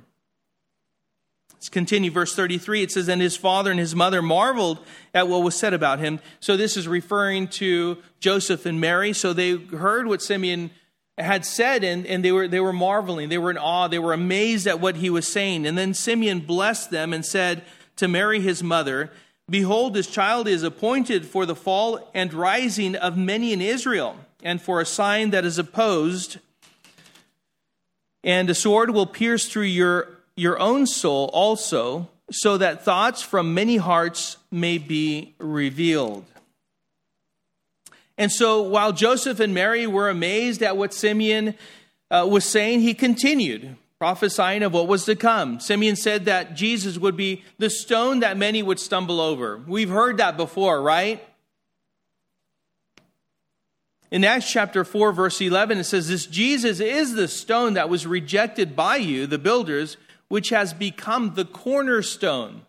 Let's 1.52 1.68
continue, 1.68 2.10
verse 2.10 2.34
33. 2.34 2.84
It 2.84 2.90
says, 2.90 3.08
And 3.08 3.20
his 3.20 3.36
father 3.36 3.70
and 3.70 3.78
his 3.78 3.94
mother 3.94 4.22
marveled 4.22 4.78
at 5.12 5.28
what 5.28 5.42
was 5.42 5.54
said 5.54 5.74
about 5.74 5.98
him. 5.98 6.18
So 6.40 6.56
this 6.56 6.74
is 6.74 6.88
referring 6.88 7.48
to 7.48 7.98
Joseph 8.18 8.64
and 8.64 8.80
Mary. 8.80 9.12
So 9.12 9.34
they 9.34 9.56
heard 9.56 10.06
what 10.06 10.22
Simeon 10.22 10.70
had 11.22 11.44
said, 11.44 11.84
and, 11.84 12.06
and 12.06 12.24
they, 12.24 12.32
were, 12.32 12.48
they 12.48 12.60
were 12.60 12.72
marveling. 12.72 13.28
They 13.28 13.38
were 13.38 13.50
in 13.50 13.58
awe. 13.58 13.88
They 13.88 13.98
were 13.98 14.12
amazed 14.12 14.66
at 14.66 14.80
what 14.80 14.96
he 14.96 15.10
was 15.10 15.26
saying. 15.26 15.66
And 15.66 15.76
then 15.76 15.94
Simeon 15.94 16.40
blessed 16.40 16.90
them 16.90 17.12
and 17.12 17.24
said 17.24 17.62
to 17.96 18.08
Mary, 18.08 18.40
his 18.40 18.62
mother, 18.62 19.10
Behold, 19.48 19.94
this 19.94 20.06
child 20.06 20.46
is 20.46 20.62
appointed 20.62 21.26
for 21.26 21.44
the 21.44 21.56
fall 21.56 22.08
and 22.14 22.32
rising 22.32 22.94
of 22.94 23.16
many 23.16 23.52
in 23.52 23.60
Israel, 23.60 24.16
and 24.44 24.62
for 24.62 24.80
a 24.80 24.86
sign 24.86 25.30
that 25.30 25.44
is 25.44 25.58
opposed. 25.58 26.38
And 28.22 28.48
a 28.48 28.54
sword 28.54 28.90
will 28.90 29.06
pierce 29.06 29.48
through 29.48 29.64
your, 29.64 30.08
your 30.36 30.60
own 30.60 30.86
soul 30.86 31.30
also, 31.32 32.08
so 32.30 32.58
that 32.58 32.84
thoughts 32.84 33.22
from 33.22 33.52
many 33.52 33.76
hearts 33.76 34.36
may 34.52 34.78
be 34.78 35.34
revealed. 35.38 36.24
And 38.18 38.30
so 38.30 38.62
while 38.62 38.92
Joseph 38.92 39.40
and 39.40 39.54
Mary 39.54 39.86
were 39.86 40.08
amazed 40.08 40.62
at 40.62 40.76
what 40.76 40.92
Simeon 40.92 41.54
uh, 42.10 42.26
was 42.30 42.44
saying, 42.44 42.80
he 42.80 42.94
continued 42.94 43.76
prophesying 44.00 44.62
of 44.62 44.72
what 44.72 44.88
was 44.88 45.04
to 45.04 45.14
come. 45.14 45.60
Simeon 45.60 45.94
said 45.94 46.24
that 46.24 46.54
Jesus 46.54 46.96
would 46.96 47.18
be 47.18 47.44
the 47.58 47.68
stone 47.68 48.20
that 48.20 48.38
many 48.38 48.62
would 48.62 48.80
stumble 48.80 49.20
over. 49.20 49.58
We've 49.58 49.90
heard 49.90 50.16
that 50.16 50.38
before, 50.38 50.80
right? 50.80 51.22
In 54.10 54.24
Acts 54.24 54.50
chapter 54.50 54.86
4, 54.86 55.12
verse 55.12 55.38
11, 55.38 55.78
it 55.78 55.84
says, 55.84 56.08
This 56.08 56.24
Jesus 56.24 56.80
is 56.80 57.14
the 57.14 57.28
stone 57.28 57.74
that 57.74 57.90
was 57.90 58.06
rejected 58.06 58.74
by 58.74 58.96
you, 58.96 59.26
the 59.26 59.38
builders, 59.38 59.98
which 60.28 60.48
has 60.48 60.72
become 60.72 61.34
the 61.34 61.44
cornerstone. 61.44 62.62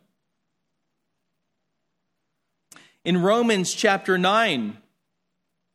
In 3.06 3.22
Romans 3.22 3.74
chapter 3.74 4.18
9, 4.18 4.78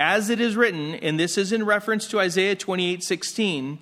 as 0.00 0.30
it 0.30 0.40
is 0.40 0.56
written, 0.56 0.94
and 0.94 1.20
this 1.20 1.36
is 1.36 1.52
in 1.52 1.64
reference 1.64 2.08
to 2.08 2.18
Isaiah 2.18 2.56
28 2.56 3.04
16, 3.04 3.78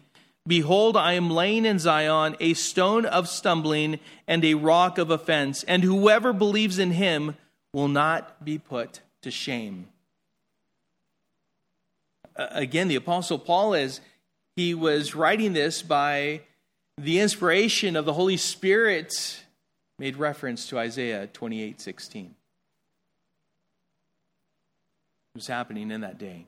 Behold, 0.46 0.96
I 0.96 1.12
am 1.12 1.30
laying 1.30 1.64
in 1.64 1.78
Zion 1.78 2.34
a 2.40 2.54
stone 2.54 3.04
of 3.04 3.28
stumbling 3.28 4.00
and 4.26 4.44
a 4.44 4.54
rock 4.54 4.98
of 4.98 5.10
offense, 5.10 5.62
and 5.62 5.84
whoever 5.84 6.32
believes 6.32 6.78
in 6.78 6.90
him 6.90 7.36
will 7.72 7.88
not 7.88 8.44
be 8.44 8.58
put 8.58 9.00
to 9.22 9.30
shame. 9.30 9.88
Again, 12.34 12.88
the 12.88 12.96
Apostle 12.96 13.38
Paul, 13.38 13.74
as 13.74 14.00
he 14.56 14.74
was 14.74 15.14
writing 15.14 15.52
this 15.52 15.82
by 15.82 16.40
the 16.96 17.20
inspiration 17.20 17.94
of 17.94 18.06
the 18.06 18.14
Holy 18.14 18.36
Spirit, 18.36 19.44
made 19.98 20.16
reference 20.16 20.66
to 20.68 20.78
Isaiah 20.78 21.28
28 21.28 21.80
16 21.80 22.34
was 25.38 25.46
happening 25.46 25.92
in 25.92 26.00
that 26.00 26.18
day. 26.18 26.46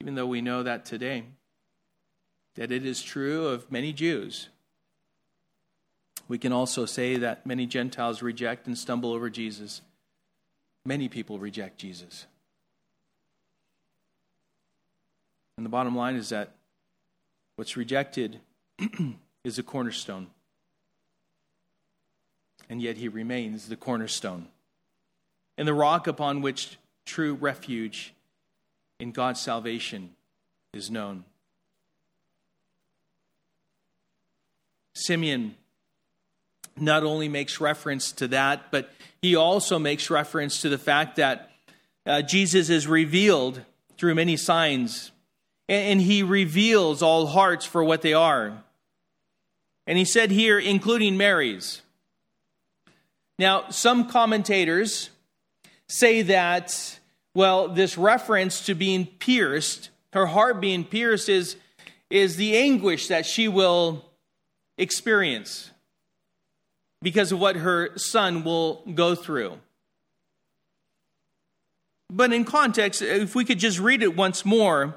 Even 0.00 0.14
though 0.14 0.26
we 0.26 0.40
know 0.40 0.62
that 0.62 0.84
today, 0.84 1.24
that 2.54 2.70
it 2.70 2.86
is 2.86 3.02
true 3.02 3.48
of 3.48 3.72
many 3.72 3.92
Jews, 3.92 4.50
we 6.28 6.38
can 6.38 6.52
also 6.52 6.86
say 6.86 7.16
that 7.16 7.44
many 7.44 7.66
Gentiles 7.66 8.22
reject 8.22 8.68
and 8.68 8.78
stumble 8.78 9.12
over 9.12 9.28
Jesus. 9.28 9.82
Many 10.86 11.08
people 11.08 11.40
reject 11.40 11.76
Jesus. 11.78 12.26
And 15.56 15.66
the 15.66 15.70
bottom 15.70 15.96
line 15.96 16.14
is 16.14 16.28
that 16.28 16.54
what's 17.56 17.76
rejected 17.76 18.38
is 19.44 19.58
a 19.58 19.64
cornerstone 19.64 20.28
and 22.68 22.80
yet 22.80 22.96
he 22.96 23.08
remains 23.08 23.68
the 23.68 23.76
cornerstone 23.76 24.48
and 25.56 25.68
the 25.68 25.74
rock 25.74 26.06
upon 26.06 26.40
which 26.40 26.78
true 27.04 27.34
refuge 27.34 28.14
in 28.98 29.12
God's 29.12 29.40
salvation 29.40 30.10
is 30.72 30.90
known. 30.90 31.24
Simeon 34.94 35.54
not 36.76 37.04
only 37.04 37.28
makes 37.28 37.60
reference 37.60 38.12
to 38.12 38.28
that, 38.28 38.70
but 38.70 38.92
he 39.22 39.36
also 39.36 39.78
makes 39.78 40.10
reference 40.10 40.60
to 40.62 40.68
the 40.68 40.78
fact 40.78 41.16
that 41.16 41.50
uh, 42.06 42.22
Jesus 42.22 42.68
is 42.68 42.86
revealed 42.86 43.60
through 43.96 44.14
many 44.14 44.36
signs, 44.36 45.12
and, 45.68 45.92
and 45.92 46.00
he 46.00 46.22
reveals 46.22 47.02
all 47.02 47.26
hearts 47.26 47.64
for 47.64 47.82
what 47.82 48.02
they 48.02 48.12
are. 48.12 48.62
And 49.86 49.98
he 49.98 50.04
said 50.04 50.30
here, 50.30 50.58
including 50.58 51.16
Mary's. 51.16 51.82
Now, 53.38 53.68
some 53.70 54.08
commentators 54.08 55.10
say 55.88 56.22
that, 56.22 56.98
well, 57.34 57.68
this 57.68 57.98
reference 57.98 58.66
to 58.66 58.74
being 58.74 59.06
pierced, 59.06 59.90
her 60.12 60.26
heart 60.26 60.60
being 60.60 60.84
pierced, 60.84 61.28
is, 61.28 61.56
is 62.10 62.36
the 62.36 62.56
anguish 62.56 63.08
that 63.08 63.26
she 63.26 63.48
will 63.48 64.04
experience 64.78 65.70
because 67.02 67.32
of 67.32 67.40
what 67.40 67.56
her 67.56 67.96
son 67.98 68.44
will 68.44 68.82
go 68.94 69.14
through. 69.14 69.58
But 72.10 72.32
in 72.32 72.44
context, 72.44 73.02
if 73.02 73.34
we 73.34 73.44
could 73.44 73.58
just 73.58 73.80
read 73.80 74.02
it 74.02 74.16
once 74.16 74.44
more, 74.44 74.94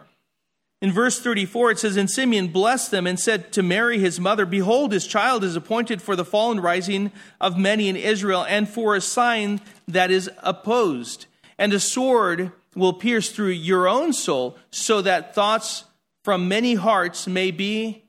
In 0.82 0.92
verse 0.92 1.20
34, 1.20 1.72
it 1.72 1.80
says, 1.80 1.98
And 1.98 2.10
Simeon 2.10 2.50
blessed 2.50 2.92
them 2.92 3.08
and 3.08 3.20
said 3.20 3.52
to 3.54 3.64
Mary 3.64 3.98
his 3.98 4.20
mother, 4.20 4.46
Behold, 4.46 4.92
his 4.92 5.08
child 5.08 5.44
is 5.44 5.56
appointed 5.56 6.02
for 6.02 6.16
the 6.16 6.26
fall 6.26 6.52
and 6.52 6.62
rising 6.62 7.12
of 7.42 7.58
many 7.58 7.90
in 7.90 7.96
Israel, 7.96 8.46
and 8.48 8.70
for 8.70 8.96
a 8.96 9.02
sign 9.02 9.60
that 9.88 10.12
is 10.12 10.30
opposed. 10.44 11.26
And 11.58 11.74
a 11.74 11.80
sword 11.80 12.52
will 12.76 12.94
pierce 12.94 13.32
through 13.32 13.50
your 13.50 13.88
own 13.88 14.14
soul, 14.14 14.56
so 14.70 15.02
that 15.02 15.34
thoughts 15.34 15.84
from 16.24 16.48
many 16.48 16.76
hearts 16.76 17.26
may 17.26 17.50
be 17.50 18.04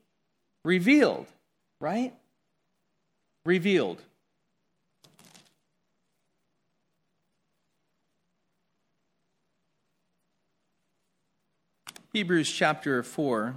revealed. 0.63 1.27
Right? 1.81 2.13
Revealed. 3.47 4.03
Hebrews 12.15 12.51
chapter 12.51 13.03
4, 13.03 13.55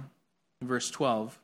verse 0.60 0.90
12. 0.90 1.38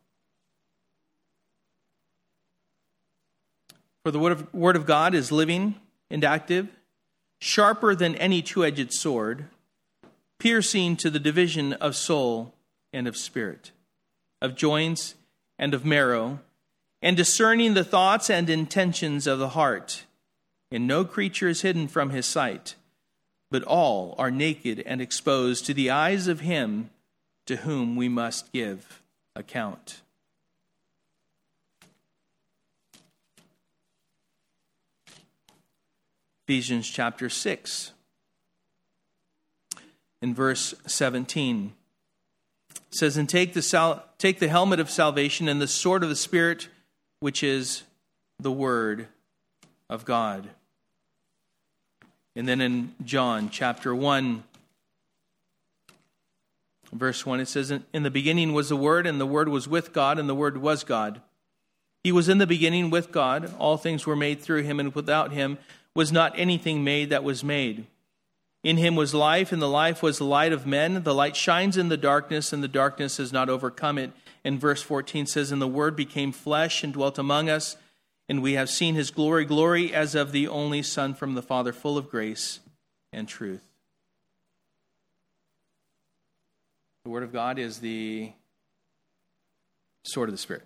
For 4.02 4.10
the 4.10 4.18
word 4.18 4.32
of, 4.32 4.52
word 4.52 4.76
of 4.76 4.84
God 4.84 5.14
is 5.14 5.32
living 5.32 5.76
and 6.10 6.22
active, 6.22 6.68
sharper 7.40 7.94
than 7.94 8.14
any 8.16 8.42
two 8.42 8.62
edged 8.62 8.92
sword, 8.92 9.46
piercing 10.38 10.96
to 10.96 11.08
the 11.08 11.18
division 11.18 11.72
of 11.72 11.96
soul 11.96 12.52
and 12.92 13.08
of 13.08 13.16
spirit, 13.16 13.70
of 14.42 14.54
joints 14.54 15.14
and 15.58 15.72
of 15.72 15.86
marrow, 15.86 16.40
and 17.00 17.16
discerning 17.16 17.72
the 17.72 17.84
thoughts 17.84 18.28
and 18.28 18.50
intentions 18.50 19.26
of 19.26 19.38
the 19.38 19.50
heart. 19.50 20.04
And 20.70 20.86
no 20.86 21.06
creature 21.06 21.48
is 21.48 21.62
hidden 21.62 21.88
from 21.88 22.10
his 22.10 22.26
sight, 22.26 22.74
but 23.50 23.62
all 23.62 24.14
are 24.18 24.30
naked 24.30 24.82
and 24.84 25.00
exposed 25.00 25.64
to 25.64 25.72
the 25.72 25.88
eyes 25.88 26.28
of 26.28 26.40
him 26.40 26.90
to 27.48 27.56
whom 27.56 27.96
we 27.96 28.10
must 28.10 28.52
give 28.52 29.00
account. 29.34 30.02
Ephesians 36.46 36.86
chapter 36.86 37.30
6, 37.30 37.92
in 40.20 40.34
verse 40.34 40.74
17 40.86 41.72
says, 42.90 43.16
And 43.16 43.26
take 43.26 43.54
the, 43.54 43.62
sal- 43.62 44.04
take 44.18 44.40
the 44.40 44.48
helmet 44.48 44.78
of 44.78 44.90
salvation 44.90 45.48
and 45.48 45.58
the 45.58 45.66
sword 45.66 46.02
of 46.02 46.10
the 46.10 46.16
Spirit, 46.16 46.68
which 47.20 47.42
is 47.42 47.84
the 48.38 48.52
Word 48.52 49.08
of 49.88 50.04
God. 50.04 50.50
And 52.36 52.46
then 52.46 52.60
in 52.60 52.94
John 53.06 53.48
chapter 53.48 53.94
1, 53.94 54.44
Verse 56.92 57.26
1, 57.26 57.40
it 57.40 57.48
says, 57.48 57.70
In 57.70 58.02
the 58.02 58.10
beginning 58.10 58.54
was 58.54 58.70
the 58.70 58.76
Word, 58.76 59.06
and 59.06 59.20
the 59.20 59.26
Word 59.26 59.48
was 59.48 59.68
with 59.68 59.92
God, 59.92 60.18
and 60.18 60.28
the 60.28 60.34
Word 60.34 60.58
was 60.58 60.84
God. 60.84 61.20
He 62.02 62.12
was 62.12 62.28
in 62.28 62.38
the 62.38 62.46
beginning 62.46 62.90
with 62.90 63.12
God. 63.12 63.54
All 63.58 63.76
things 63.76 64.06
were 64.06 64.16
made 64.16 64.40
through 64.40 64.62
him, 64.62 64.80
and 64.80 64.94
without 64.94 65.32
him 65.32 65.58
was 65.94 66.12
not 66.12 66.38
anything 66.38 66.84
made 66.84 67.10
that 67.10 67.24
was 67.24 67.44
made. 67.44 67.86
In 68.64 68.76
him 68.76 68.96
was 68.96 69.14
life, 69.14 69.52
and 69.52 69.60
the 69.60 69.68
life 69.68 70.02
was 70.02 70.18
the 70.18 70.24
light 70.24 70.52
of 70.52 70.66
men. 70.66 71.02
The 71.02 71.14
light 71.14 71.36
shines 71.36 71.76
in 71.76 71.88
the 71.88 71.96
darkness, 71.96 72.52
and 72.52 72.62
the 72.62 72.68
darkness 72.68 73.18
has 73.18 73.32
not 73.32 73.48
overcome 73.48 73.98
it. 73.98 74.12
And 74.44 74.60
verse 74.60 74.82
14 74.82 75.26
says, 75.26 75.52
And 75.52 75.60
the 75.60 75.68
Word 75.68 75.96
became 75.96 76.32
flesh 76.32 76.82
and 76.82 76.92
dwelt 76.92 77.18
among 77.18 77.50
us, 77.50 77.76
and 78.28 78.42
we 78.42 78.54
have 78.54 78.70
seen 78.70 78.94
his 78.94 79.10
glory, 79.10 79.44
glory 79.44 79.92
as 79.92 80.14
of 80.14 80.32
the 80.32 80.48
only 80.48 80.82
Son 80.82 81.14
from 81.14 81.34
the 81.34 81.42
Father, 81.42 81.72
full 81.72 81.98
of 81.98 82.10
grace 82.10 82.60
and 83.12 83.28
truth. 83.28 83.67
The 87.08 87.12
Word 87.12 87.22
of 87.22 87.32
God 87.32 87.58
is 87.58 87.78
the 87.78 88.32
sword 90.02 90.28
of 90.28 90.34
the 90.34 90.38
Spirit. 90.38 90.64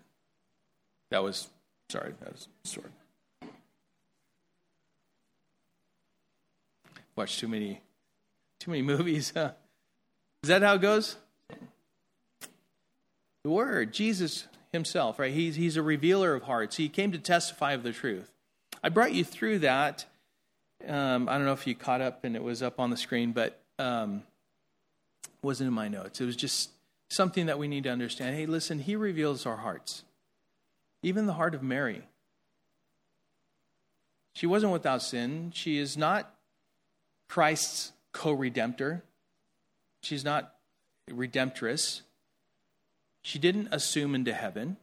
That 1.10 1.22
was, 1.22 1.48
sorry, 1.88 2.14
that 2.18 2.32
was 2.32 2.48
sword. 2.64 2.90
Watch 7.14 7.38
too 7.38 7.46
many, 7.46 7.80
too 8.58 8.72
many 8.72 8.82
movies. 8.82 9.32
Huh? 9.36 9.52
Is 10.42 10.48
that 10.48 10.62
how 10.62 10.74
it 10.74 10.80
goes? 10.80 11.14
The 13.44 13.50
Word, 13.50 13.92
Jesus 13.92 14.48
Himself, 14.72 15.20
right? 15.20 15.32
He's, 15.32 15.54
he's 15.54 15.76
a 15.76 15.82
revealer 15.82 16.34
of 16.34 16.42
hearts. 16.42 16.76
He 16.76 16.88
came 16.88 17.12
to 17.12 17.18
testify 17.18 17.74
of 17.74 17.84
the 17.84 17.92
truth. 17.92 18.32
I 18.82 18.88
brought 18.88 19.12
you 19.12 19.22
through 19.22 19.60
that. 19.60 20.06
Um, 20.88 21.28
I 21.28 21.36
don't 21.36 21.44
know 21.44 21.52
if 21.52 21.68
you 21.68 21.76
caught 21.76 22.00
up 22.00 22.24
and 22.24 22.34
it 22.34 22.42
was 22.42 22.64
up 22.64 22.80
on 22.80 22.90
the 22.90 22.96
screen, 22.96 23.30
but 23.30 23.60
um, 23.78 24.24
wasn't 25.42 25.68
in 25.68 25.74
my 25.74 25.88
notes. 25.88 26.20
It 26.20 26.24
was 26.24 26.36
just 26.36 26.70
something 27.10 27.46
that 27.46 27.58
we 27.58 27.68
need 27.68 27.84
to 27.84 27.90
understand. 27.90 28.36
Hey, 28.36 28.46
listen, 28.46 28.78
he 28.78 28.96
reveals 28.96 29.44
our 29.44 29.58
hearts, 29.58 30.04
even 31.02 31.26
the 31.26 31.34
heart 31.34 31.54
of 31.54 31.62
Mary. 31.62 32.02
She 34.34 34.46
wasn't 34.46 34.72
without 34.72 35.02
sin. 35.02 35.52
She 35.54 35.78
is 35.78 35.96
not 35.96 36.34
Christ's 37.28 37.92
co 38.12 38.36
redemptor. 38.36 39.02
She's 40.02 40.24
not 40.24 40.54
redemptress. 41.10 42.02
She 43.22 43.38
didn't 43.38 43.68
assume 43.72 44.14
into 44.14 44.32
heaven. 44.32 44.76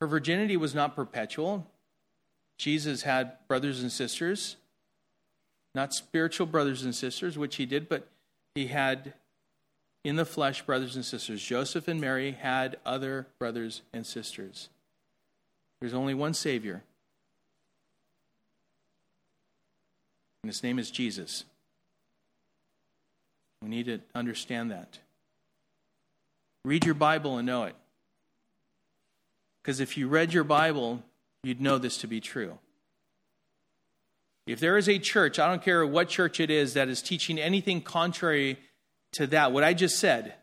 Her 0.00 0.06
virginity 0.06 0.56
was 0.56 0.74
not 0.74 0.94
perpetual. 0.94 1.66
Jesus 2.58 3.02
had 3.02 3.36
brothers 3.48 3.82
and 3.82 3.92
sisters, 3.92 4.56
not 5.74 5.92
spiritual 5.92 6.46
brothers 6.46 6.82
and 6.82 6.94
sisters, 6.94 7.36
which 7.36 7.56
he 7.56 7.66
did, 7.66 7.88
but 7.88 8.08
he 8.56 8.68
had 8.68 9.12
in 10.02 10.16
the 10.16 10.24
flesh 10.24 10.62
brothers 10.62 10.96
and 10.96 11.04
sisters. 11.04 11.42
Joseph 11.42 11.88
and 11.88 12.00
Mary 12.00 12.32
had 12.32 12.78
other 12.86 13.26
brothers 13.38 13.82
and 13.92 14.06
sisters. 14.06 14.70
There's 15.78 15.92
only 15.92 16.14
one 16.14 16.32
Savior, 16.32 16.82
and 20.42 20.50
his 20.50 20.62
name 20.62 20.78
is 20.78 20.90
Jesus. 20.90 21.44
We 23.60 23.68
need 23.68 23.86
to 23.86 24.00
understand 24.14 24.70
that. 24.70 25.00
Read 26.64 26.86
your 26.86 26.94
Bible 26.94 27.36
and 27.36 27.46
know 27.46 27.64
it. 27.64 27.76
Because 29.60 29.80
if 29.80 29.98
you 29.98 30.08
read 30.08 30.32
your 30.32 30.44
Bible, 30.44 31.02
you'd 31.42 31.60
know 31.60 31.76
this 31.76 31.98
to 31.98 32.06
be 32.06 32.20
true. 32.22 32.58
If 34.46 34.60
there 34.60 34.76
is 34.76 34.88
a 34.88 34.98
church, 34.98 35.38
I 35.38 35.48
don't 35.48 35.62
care 35.62 35.84
what 35.84 36.08
church 36.08 36.38
it 36.38 36.50
is, 36.50 36.74
that 36.74 36.88
is 36.88 37.02
teaching 37.02 37.38
anything 37.38 37.80
contrary 37.80 38.58
to 39.12 39.26
that, 39.28 39.52
what 39.52 39.64
I 39.64 39.74
just 39.74 39.98
said, 39.98 40.34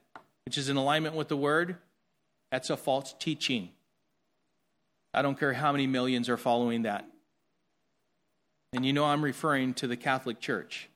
which 0.46 0.58
is 0.58 0.68
in 0.68 0.76
alignment 0.76 1.16
with 1.16 1.30
the 1.30 1.38
word, 1.38 1.78
that's 2.52 2.70
a 2.70 2.78
false 2.78 3.16
teaching. 3.18 3.70
I 5.14 5.22
don't 5.22 5.40
care 5.40 5.54
how 5.54 5.72
many 5.72 5.88
millions 5.88 6.28
are 6.28 6.38
following 6.38 6.82
that. 6.84 7.08
And 8.74 8.86
you 8.86 8.92
know 8.92 9.06
I'm 9.06 9.24
referring 9.24 9.74
to 9.76 9.88
the 9.88 9.96
Catholic 9.96 10.40
Church, 10.40 10.90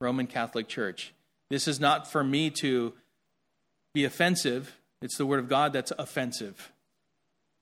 Roman 0.00 0.26
Catholic 0.26 0.68
Church. 0.68 1.12
This 1.50 1.68
is 1.68 1.80
not 1.80 2.10
for 2.10 2.24
me 2.24 2.48
to 2.60 2.94
be 3.92 4.04
offensive. 4.04 4.78
It's 5.02 5.18
the 5.18 5.26
Word 5.26 5.40
of 5.40 5.48
God 5.48 5.72
that's 5.72 5.92
offensive. 5.98 6.72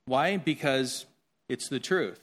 Why? 0.04 0.36
Because 0.36 1.06
it's 1.48 1.68
the 1.68 1.80
truth. 1.80 2.20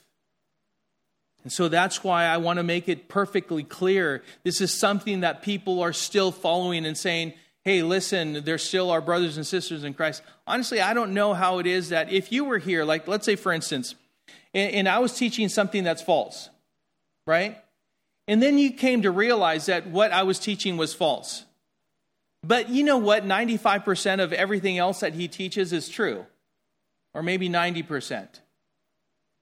And 1.44 1.52
so 1.52 1.68
that's 1.68 2.02
why 2.02 2.24
I 2.24 2.36
want 2.38 2.58
to 2.58 2.62
make 2.62 2.88
it 2.88 3.08
perfectly 3.08 3.62
clear. 3.62 4.22
This 4.42 4.60
is 4.60 4.72
something 4.72 5.20
that 5.20 5.42
people 5.42 5.80
are 5.82 5.92
still 5.92 6.32
following 6.32 6.84
and 6.84 6.98
saying, 6.98 7.32
hey, 7.64 7.82
listen, 7.82 8.44
they're 8.44 8.58
still 8.58 8.90
our 8.90 9.00
brothers 9.00 9.36
and 9.36 9.46
sisters 9.46 9.84
in 9.84 9.94
Christ. 9.94 10.22
Honestly, 10.46 10.80
I 10.80 10.94
don't 10.94 11.14
know 11.14 11.34
how 11.34 11.58
it 11.58 11.66
is 11.66 11.90
that 11.90 12.12
if 12.12 12.32
you 12.32 12.44
were 12.44 12.58
here, 12.58 12.84
like 12.84 13.06
let's 13.06 13.24
say, 13.24 13.36
for 13.36 13.52
instance, 13.52 13.94
and, 14.54 14.72
and 14.72 14.88
I 14.88 14.98
was 14.98 15.14
teaching 15.14 15.48
something 15.48 15.84
that's 15.84 16.02
false, 16.02 16.50
right? 17.26 17.58
And 18.26 18.42
then 18.42 18.58
you 18.58 18.72
came 18.72 19.02
to 19.02 19.10
realize 19.10 19.66
that 19.66 19.86
what 19.86 20.12
I 20.12 20.22
was 20.24 20.38
teaching 20.38 20.76
was 20.76 20.92
false. 20.92 21.44
But 22.42 22.68
you 22.68 22.84
know 22.84 22.98
what? 22.98 23.24
95% 23.24 24.22
of 24.22 24.32
everything 24.32 24.78
else 24.78 25.00
that 25.00 25.14
he 25.14 25.28
teaches 25.28 25.72
is 25.72 25.88
true. 25.88 26.26
Or 27.14 27.22
maybe 27.22 27.48
90%. 27.48 28.28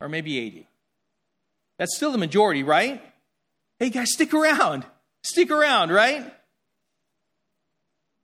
Or 0.01 0.09
maybe 0.09 0.39
80. 0.39 0.69
That's 1.79 1.95
still 1.97 2.13
the 2.13 2.19
majority, 2.19 2.63
right? 2.63 3.03
Hey, 3.79 3.91
guys, 3.91 4.13
stick 4.13 4.33
around. 4.33 4.87
Stick 5.23 5.51
around, 5.51 5.91
right? 5.91 6.33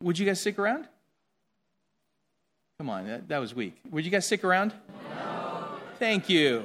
Would 0.03 0.19
you 0.19 0.27
guys 0.27 0.41
stick 0.41 0.59
around? 0.59 0.89
Come 2.79 2.89
on, 2.91 3.07
that, 3.07 3.29
that 3.29 3.39
was 3.39 3.55
weak. 3.55 3.77
Would 3.91 4.05
you 4.05 4.11
guys 4.11 4.27
stick 4.27 4.43
around? 4.43 4.73
No. 5.15 5.67
Thank 5.99 6.29
you. 6.29 6.65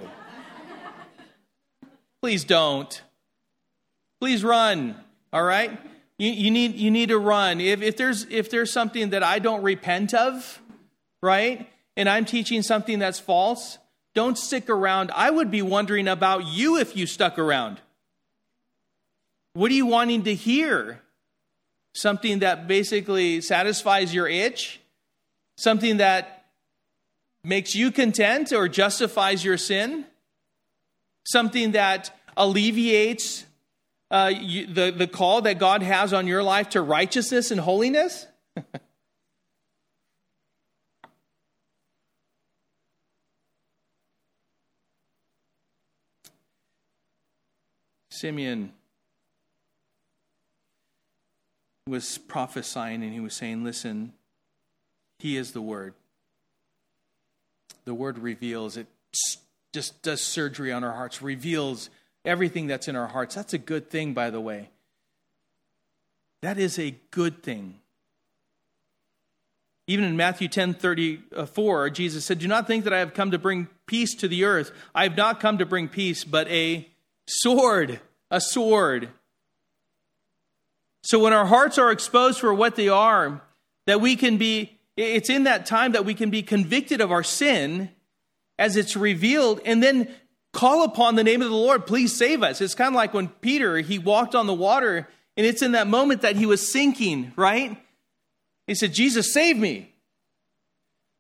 Please 2.22 2.44
don't. 2.44 3.02
Please 4.20 4.44
run, 4.44 4.96
all 5.32 5.44
right? 5.44 5.80
You, 6.18 6.32
you, 6.32 6.50
need, 6.50 6.76
you 6.76 6.90
need 6.90 7.10
to 7.10 7.20
run. 7.20 7.62
If, 7.62 7.82
if, 7.82 7.98
there's, 7.98 8.26
if 8.32 8.50
there's 8.50 8.72
something 8.72 9.12
that 9.12 9.22
I 9.22 9.38
don't 9.38 9.62
repent 9.62 10.16
of, 10.16 10.60
right, 11.22 11.70
and 11.96 12.10
I'm 12.10 12.26
teaching 12.26 12.64
something 12.64 12.98
that's 13.00 13.20
false, 13.20 13.78
don't 14.18 14.38
stick 14.38 14.70
around. 14.70 15.12
I 15.14 15.30
would 15.30 15.52
be 15.52 15.62
wondering 15.62 16.08
about 16.08 16.48
you 16.48 16.78
if 16.78 16.98
you 16.98 17.06
stuck 17.06 17.40
around. 17.40 17.80
What 19.54 19.72
are 19.72 19.76
you 19.76 19.86
wanting 19.86 20.24
to 20.24 20.36
hear? 20.36 21.02
something 21.98 22.40
that 22.40 22.68
basically 22.68 23.42
satisfies 23.42 24.14
your 24.14 24.28
itch, 24.28 24.80
something 25.58 25.98
that 25.98 26.46
makes 27.44 27.74
you 27.74 27.92
content 27.92 28.54
or 28.54 28.68
justifies 28.68 29.44
your 29.44 29.58
sin, 29.58 30.06
something 31.24 31.72
that 31.72 32.16
alleviates 32.38 33.46
uh, 34.12 34.32
you, 34.40 34.68
the, 34.68 34.92
the 34.92 35.08
call 35.08 35.42
that 35.42 35.58
God 35.58 35.82
has 35.82 36.14
on 36.14 36.28
your 36.28 36.44
life 36.44 36.70
to 36.70 36.82
righteousness 36.82 37.50
and 37.50 37.60
holiness? 37.60 38.28
Simeon 48.18 48.72
was 51.88 52.18
prophesying 52.18 53.04
and 53.04 53.14
he 53.14 53.20
was 53.20 53.36
saying, 53.36 53.64
Listen, 53.64 54.14
he 55.20 55.38
is 55.38 55.52
the 55.52 55.62
Word. 55.62 55.94
The 57.86 57.94
Word 57.94 58.18
reveals, 58.18 58.76
it 58.76 58.88
just 59.72 60.02
does 60.02 60.22
surgery 60.22 60.72
on 60.72 60.84
our 60.84 60.94
hearts, 60.94 61.22
reveals 61.22 61.92
everything 62.26 62.66
that's 62.66 62.88
in 62.88 62.96
our 62.96 63.08
hearts. 63.08 63.36
That's 63.36 63.54
a 63.54 63.60
good 63.60 63.90
thing, 63.92 64.14
by 64.14 64.32
the 64.32 64.42
way. 64.42 64.70
That 66.42 66.58
is 66.58 66.80
a 66.80 66.96
good 67.12 67.44
thing. 67.44 67.76
Even 69.86 70.04
in 70.04 70.18
Matthew 70.18 70.48
10 70.48 70.74
34, 70.74 71.86
uh, 71.86 71.90
Jesus 71.92 72.26
said, 72.26 72.40
Do 72.40 72.48
not 72.48 72.66
think 72.66 72.84
that 72.86 72.94
I 72.94 73.00
have 73.00 73.14
come 73.14 73.30
to 73.30 73.38
bring 73.38 73.68
peace 73.86 74.16
to 74.16 74.28
the 74.28 74.44
earth. 74.44 74.72
I 74.96 75.04
have 75.04 75.16
not 75.16 75.40
come 75.40 75.60
to 75.60 75.68
bring 75.68 75.88
peace, 75.88 76.24
but 76.24 76.48
a 76.50 76.90
sword 77.28 78.02
a 78.32 78.42
sword. 78.42 79.10
So 81.04 81.20
when 81.20 81.34
our 81.34 81.46
hearts 81.46 81.78
are 81.78 81.92
exposed 81.92 82.40
for 82.40 82.54
what 82.54 82.76
they 82.76 82.90
are, 82.90 83.42
that 83.86 84.02
we 84.02 84.16
can 84.16 84.38
be, 84.38 84.78
it's 84.96 85.30
in 85.30 85.44
that 85.44 85.66
time 85.66 85.94
that 85.94 86.06
we 86.06 86.14
can 86.14 86.30
be 86.30 86.44
convicted 86.44 87.02
of 87.02 87.12
our 87.12 87.24
sin 87.24 87.90
as 88.60 88.76
it's 88.76 88.98
revealed 88.98 89.62
and 89.66 89.82
then 89.82 90.14
call 90.52 90.84
upon 90.84 91.16
the 91.16 91.24
name 91.24 91.42
of 91.42 91.50
the 91.50 91.56
Lord, 91.56 91.86
please 91.86 92.16
save 92.16 92.44
us. 92.44 92.62
It's 92.62 92.76
kind 92.76 92.90
of 92.90 92.96
like 92.96 93.14
when 93.14 93.28
Peter, 93.28 93.78
he 93.78 94.00
walked 94.00 94.36
on 94.36 94.48
the 94.48 94.54
water 94.54 95.08
and 95.38 95.46
it's 95.46 95.62
in 95.62 95.74
that 95.74 95.88
moment 95.88 96.24
that 96.24 96.36
he 96.36 96.46
was 96.46 96.72
sinking, 96.72 97.32
right? 97.36 97.82
He 98.66 98.76
said, 98.76 98.94
Jesus, 98.94 99.32
save 99.34 99.56
me. 99.56 99.94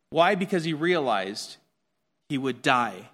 Why? 0.10 0.36
Because 0.36 0.64
he 0.64 0.74
realized 0.74 1.58
he 2.30 2.38
would 2.38 2.62
die 2.62 3.10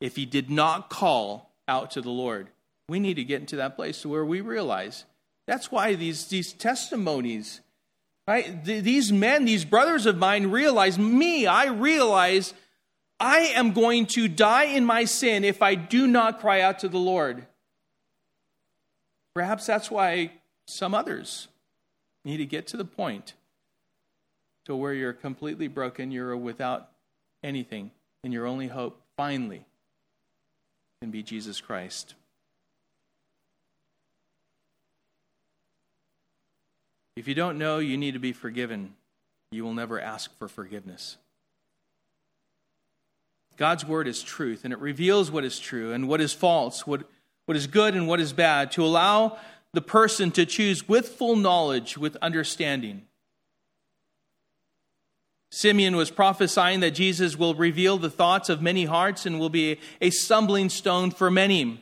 if 0.00 0.16
he 0.16 0.24
did 0.26 0.50
not 0.50 0.88
call 0.88 1.50
out 1.68 1.90
to 1.92 2.00
the 2.00 2.10
Lord. 2.10 2.48
We 2.90 2.98
need 2.98 3.14
to 3.14 3.24
get 3.24 3.40
into 3.40 3.54
that 3.56 3.76
place 3.76 4.02
to 4.02 4.08
where 4.08 4.24
we 4.24 4.40
realize 4.40 5.04
that's 5.46 5.70
why 5.70 5.94
these, 5.94 6.26
these 6.26 6.52
testimonies, 6.52 7.60
right? 8.26 8.64
These 8.64 9.12
men, 9.12 9.44
these 9.44 9.64
brothers 9.64 10.06
of 10.06 10.18
mine 10.18 10.50
realize 10.50 10.98
me, 10.98 11.46
I 11.46 11.66
realize 11.66 12.52
I 13.20 13.52
am 13.54 13.74
going 13.74 14.06
to 14.06 14.26
die 14.26 14.64
in 14.64 14.84
my 14.84 15.04
sin 15.04 15.44
if 15.44 15.62
I 15.62 15.76
do 15.76 16.08
not 16.08 16.40
cry 16.40 16.62
out 16.62 16.80
to 16.80 16.88
the 16.88 16.98
Lord. 16.98 17.46
Perhaps 19.34 19.66
that's 19.66 19.88
why 19.88 20.32
some 20.66 20.92
others 20.92 21.46
need 22.24 22.38
to 22.38 22.44
get 22.44 22.66
to 22.66 22.76
the 22.76 22.84
point 22.84 23.34
to 24.64 24.74
where 24.74 24.94
you're 24.94 25.12
completely 25.12 25.68
broken, 25.68 26.10
you're 26.10 26.36
without 26.36 26.88
anything, 27.44 27.92
and 28.24 28.32
your 28.32 28.46
only 28.46 28.66
hope 28.66 29.00
finally 29.16 29.64
can 31.00 31.12
be 31.12 31.22
Jesus 31.22 31.60
Christ. 31.60 32.16
If 37.20 37.28
you 37.28 37.34
don't 37.34 37.58
know 37.58 37.80
you 37.80 37.98
need 37.98 38.12
to 38.12 38.18
be 38.18 38.32
forgiven, 38.32 38.94
you 39.50 39.62
will 39.62 39.74
never 39.74 40.00
ask 40.00 40.34
for 40.38 40.48
forgiveness. 40.48 41.18
God's 43.58 43.84
word 43.84 44.08
is 44.08 44.22
truth, 44.22 44.64
and 44.64 44.72
it 44.72 44.78
reveals 44.78 45.30
what 45.30 45.44
is 45.44 45.58
true 45.58 45.92
and 45.92 46.08
what 46.08 46.22
is 46.22 46.32
false, 46.32 46.86
what, 46.86 47.02
what 47.44 47.58
is 47.58 47.66
good 47.66 47.94
and 47.94 48.08
what 48.08 48.20
is 48.20 48.32
bad, 48.32 48.72
to 48.72 48.82
allow 48.82 49.36
the 49.74 49.82
person 49.82 50.30
to 50.30 50.46
choose 50.46 50.88
with 50.88 51.10
full 51.10 51.36
knowledge, 51.36 51.98
with 51.98 52.16
understanding. 52.22 53.02
Simeon 55.50 55.96
was 55.96 56.10
prophesying 56.10 56.80
that 56.80 56.92
Jesus 56.92 57.36
will 57.36 57.54
reveal 57.54 57.98
the 57.98 58.08
thoughts 58.08 58.48
of 58.48 58.62
many 58.62 58.86
hearts 58.86 59.26
and 59.26 59.38
will 59.38 59.50
be 59.50 59.78
a 60.00 60.08
stumbling 60.08 60.70
stone 60.70 61.10
for 61.10 61.30
many. 61.30 61.60
And 61.60 61.80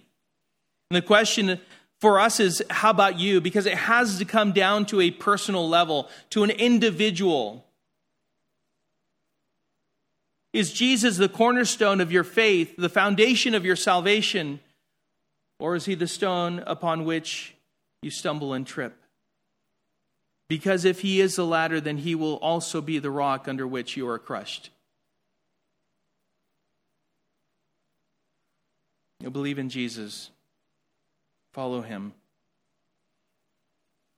the 0.91 1.01
question 1.01 1.61
for 2.01 2.21
us 2.21 2.39
is 2.39 2.63
how 2.71 2.91
about 2.91 3.19
you? 3.19 3.41
Because 3.41 3.67
it 3.67 3.75
has 3.75 4.19
to 4.19 4.25
come 4.25 4.53
down 4.53 4.87
to 4.87 5.01
a 5.01 5.11
personal 5.11 5.69
level, 5.69 6.09
to 6.31 6.45
an 6.45 6.51
individual. 6.51 7.65
Is 10.53 10.73
Jesus 10.73 11.17
the 11.17 11.29
cornerstone 11.29 12.01
of 12.01 12.13
your 12.13 12.25
faith, 12.25 12.75
the 12.79 12.89
foundation 12.89 13.55
of 13.55 13.65
your 13.65 13.77
salvation, 13.77 14.61
or 15.59 15.75
is 15.75 15.87
he 15.87 15.95
the 15.95 16.07
stone 16.07 16.63
upon 16.67 17.05
which 17.05 17.55
you 18.03 18.11
stumble 18.11 18.53
and 18.53 18.67
trip? 18.67 18.97
Because 20.49 20.85
if 20.85 21.01
he 21.01 21.21
is 21.21 21.37
the 21.37 21.45
latter, 21.45 21.81
then 21.81 21.99
he 21.99 22.15
will 22.15 22.37
also 22.37 22.81
be 22.81 22.99
the 22.99 23.11
rock 23.11 23.49
under 23.49 23.67
which 23.67 23.97
you 23.97 24.09
are 24.09 24.19
crushed. 24.19 24.71
You'll 29.21 29.33
believe 29.33 29.59
in 29.59 29.69
Jesus 29.69 30.31
follow 31.59 31.83
him. 31.83 32.13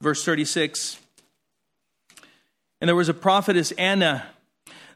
Verse 0.03 0.23
36 0.27 1.01
And 2.83 2.87
there 2.87 2.95
was 2.95 3.09
a 3.09 3.15
prophetess, 3.15 3.73
Anna, 3.79 4.27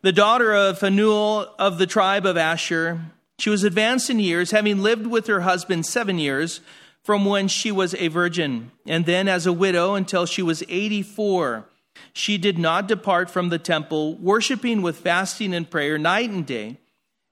the 0.02 0.12
daughter 0.12 0.52
of 0.52 0.78
Phanuel 0.78 1.54
of 1.58 1.78
the 1.78 1.86
tribe 1.86 2.26
of 2.26 2.36
Asher. 2.36 3.00
She 3.38 3.48
was 3.48 3.64
advanced 3.64 4.10
in 4.10 4.20
years, 4.20 4.50
having 4.50 4.82
lived 4.82 5.06
with 5.06 5.26
her 5.26 5.40
husband 5.40 5.86
seven 5.86 6.18
years 6.18 6.60
from 7.02 7.24
when 7.24 7.48
she 7.48 7.72
was 7.72 7.94
a 7.94 8.08
virgin, 8.08 8.72
and 8.86 9.06
then 9.06 9.26
as 9.26 9.46
a 9.46 9.52
widow 9.52 9.94
until 9.94 10.26
she 10.26 10.42
was 10.42 10.62
84. 10.68 11.64
She 12.12 12.36
did 12.36 12.58
not 12.58 12.88
depart 12.88 13.30
from 13.30 13.48
the 13.48 13.58
temple, 13.58 14.16
worshiping 14.16 14.82
with 14.82 14.98
fasting 14.98 15.54
and 15.54 15.70
prayer 15.70 15.96
night 15.96 16.28
and 16.28 16.44
day. 16.44 16.76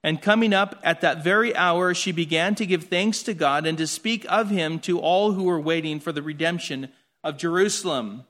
And 0.03 0.21
coming 0.21 0.53
up 0.53 0.79
at 0.83 1.01
that 1.01 1.23
very 1.23 1.55
hour, 1.55 1.93
she 1.93 2.11
began 2.11 2.55
to 2.55 2.65
give 2.65 2.85
thanks 2.85 3.23
to 3.23 3.33
God 3.33 3.65
and 3.65 3.77
to 3.77 3.87
speak 3.87 4.25
of 4.27 4.49
him 4.49 4.79
to 4.79 4.99
all 4.99 5.31
who 5.31 5.43
were 5.43 5.61
waiting 5.61 6.01
for 6.01 6.11
the 6.11 6.21
redemption 6.21 6.89
of 7.23 7.37
Jerusalem. 7.37 8.25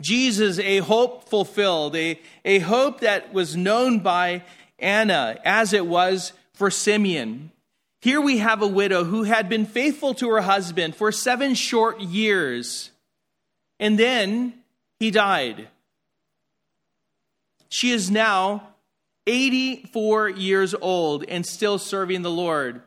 Jesus, 0.00 0.58
a 0.58 0.78
hope 0.78 1.28
fulfilled, 1.28 1.94
a, 1.94 2.18
a 2.44 2.58
hope 2.60 3.00
that 3.00 3.34
was 3.34 3.54
known 3.54 4.00
by 4.00 4.42
Anna 4.78 5.38
as 5.44 5.72
it 5.72 5.86
was 5.86 6.32
for 6.54 6.70
Simeon. 6.70 7.50
Here 8.00 8.20
we 8.20 8.38
have 8.38 8.60
a 8.60 8.66
widow 8.66 9.04
who 9.04 9.22
had 9.22 9.48
been 9.48 9.66
faithful 9.66 10.14
to 10.14 10.30
her 10.30 10.40
husband 10.40 10.96
for 10.96 11.12
seven 11.12 11.54
short 11.54 12.00
years, 12.00 12.90
and 13.78 13.98
then 13.98 14.54
he 14.98 15.10
died. 15.10 15.68
She 17.68 17.90
is 17.90 18.10
now 18.10 18.73
84 19.26 20.28
years 20.30 20.74
old 20.74 21.24
and 21.24 21.46
still 21.46 21.78
serving 21.78 22.22
the 22.22 22.30
Lord, 22.30 22.82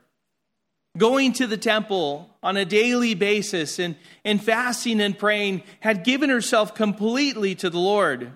going 0.98 1.34
to 1.34 1.48
the 1.48 1.58
temple 1.58 2.30
on 2.44 2.58
a 2.58 2.66
daily 2.66 3.16
basis 3.16 3.80
and, 3.80 3.96
and 4.24 4.44
fasting 4.44 5.02
and 5.02 5.18
praying, 5.18 5.64
had 5.80 6.04
given 6.04 6.30
herself 6.30 6.76
completely 6.76 7.56
to 7.56 7.70
the 7.70 7.80
Lord. 7.80 8.32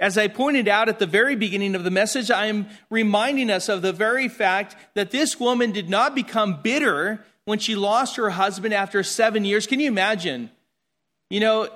As 0.00 0.16
I 0.16 0.28
pointed 0.28 0.68
out 0.68 0.88
at 0.88 1.00
the 1.00 1.06
very 1.06 1.34
beginning 1.34 1.74
of 1.74 1.82
the 1.82 1.90
message, 1.90 2.30
I 2.30 2.46
am 2.46 2.68
reminding 2.88 3.50
us 3.50 3.68
of 3.68 3.82
the 3.82 3.92
very 3.92 4.28
fact 4.28 4.76
that 4.94 5.10
this 5.10 5.40
woman 5.40 5.72
did 5.72 5.88
not 5.88 6.14
become 6.14 6.62
bitter 6.62 7.24
when 7.44 7.58
she 7.58 7.74
lost 7.74 8.16
her 8.16 8.30
husband 8.30 8.74
after 8.74 9.02
seven 9.02 9.44
years. 9.44 9.66
Can 9.66 9.80
you 9.80 9.88
imagine? 9.88 10.50
You 11.30 11.40
know, 11.40 11.68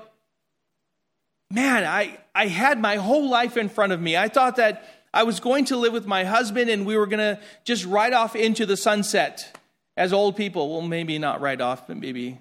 man, 1.50 1.84
I, 1.84 2.18
I 2.34 2.46
had 2.46 2.80
my 2.80 2.96
whole 2.96 3.28
life 3.28 3.56
in 3.56 3.68
front 3.68 3.92
of 3.92 4.00
me. 4.00 4.16
I 4.16 4.28
thought 4.28 4.56
that 4.56 4.84
I 5.12 5.24
was 5.24 5.40
going 5.40 5.66
to 5.66 5.76
live 5.76 5.92
with 5.92 6.06
my 6.06 6.24
husband 6.24 6.70
and 6.70 6.86
we 6.86 6.96
were 6.96 7.06
going 7.06 7.18
to 7.18 7.40
just 7.64 7.84
ride 7.84 8.14
off 8.14 8.34
into 8.34 8.64
the 8.64 8.76
sunset 8.76 9.58
as 9.96 10.12
old 10.12 10.36
people. 10.36 10.72
Well, 10.72 10.82
maybe 10.82 11.18
not 11.18 11.40
right 11.40 11.60
off, 11.60 11.86
but 11.86 11.98
maybe. 11.98 12.38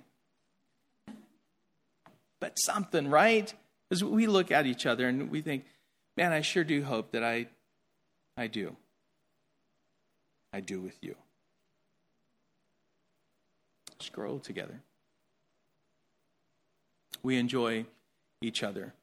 But 2.39 2.57
something, 2.57 3.09
right? 3.09 3.53
As 3.91 4.03
we 4.03 4.27
look 4.27 4.51
at 4.51 4.65
each 4.65 4.85
other 4.85 5.07
and 5.07 5.29
we 5.29 5.41
think, 5.41 5.65
man, 6.15 6.31
I 6.31 6.41
sure 6.41 6.63
do 6.63 6.81
hope 6.83 7.11
that 7.11 7.23
I, 7.23 7.47
I 8.37 8.47
do. 8.47 8.75
I 10.53 10.61
do 10.61 10.79
with 10.79 10.97
you. 11.01 11.15
Scroll 13.99 14.39
together. 14.39 14.79
We 17.21 17.37
enjoy 17.37 17.85
each 18.41 18.63
other. 18.63 18.93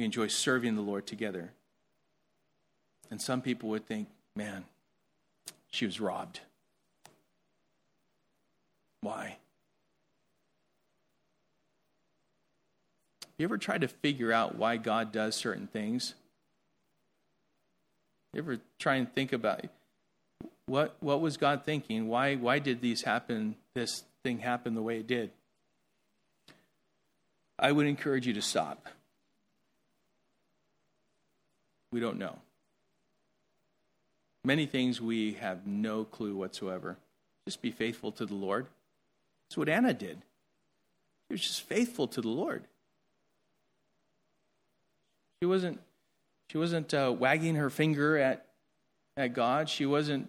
We 0.00 0.06
enjoy 0.06 0.28
serving 0.28 0.76
the 0.76 0.80
Lord 0.80 1.06
together. 1.06 1.50
And 3.10 3.20
some 3.20 3.42
people 3.42 3.68
would 3.68 3.84
think, 3.84 4.08
man, 4.34 4.64
she 5.70 5.84
was 5.84 6.00
robbed. 6.00 6.40
Why? 9.02 9.36
Have 13.20 13.34
you 13.36 13.44
ever 13.44 13.58
try 13.58 13.76
to 13.76 13.88
figure 13.88 14.32
out 14.32 14.56
why 14.56 14.78
God 14.78 15.12
does 15.12 15.36
certain 15.36 15.66
things? 15.66 16.14
You 18.32 18.40
ever 18.40 18.56
try 18.78 18.94
and 18.94 19.14
think 19.14 19.34
about 19.34 19.66
what 20.64 20.96
what 21.00 21.20
was 21.20 21.36
God 21.36 21.66
thinking? 21.66 22.08
Why 22.08 22.36
why 22.36 22.58
did 22.58 22.80
these 22.80 23.02
happen? 23.02 23.54
This 23.74 24.04
thing 24.22 24.38
happen 24.38 24.74
the 24.74 24.80
way 24.80 25.00
it 25.00 25.06
did? 25.06 25.30
I 27.58 27.70
would 27.70 27.84
encourage 27.84 28.26
you 28.26 28.32
to 28.32 28.40
stop. 28.40 28.88
We 31.92 32.00
don't 32.00 32.18
know. 32.18 32.36
Many 34.44 34.66
things 34.66 35.00
we 35.00 35.34
have 35.34 35.66
no 35.66 36.04
clue 36.04 36.34
whatsoever. 36.34 36.96
Just 37.46 37.60
be 37.60 37.70
faithful 37.70 38.12
to 38.12 38.26
the 38.26 38.34
Lord. 38.34 38.66
That's 39.48 39.56
what 39.56 39.68
Anna 39.68 39.92
did. 39.92 40.22
She 41.28 41.34
was 41.34 41.40
just 41.40 41.62
faithful 41.62 42.06
to 42.08 42.20
the 42.20 42.28
Lord. 42.28 42.64
She 45.40 45.46
wasn't 45.46 45.80
she 46.48 46.58
wasn't 46.58 46.92
uh, 46.92 47.14
wagging 47.16 47.54
her 47.54 47.70
finger 47.70 48.18
at 48.18 48.46
at 49.16 49.32
God. 49.34 49.68
She 49.68 49.86
wasn't 49.86 50.28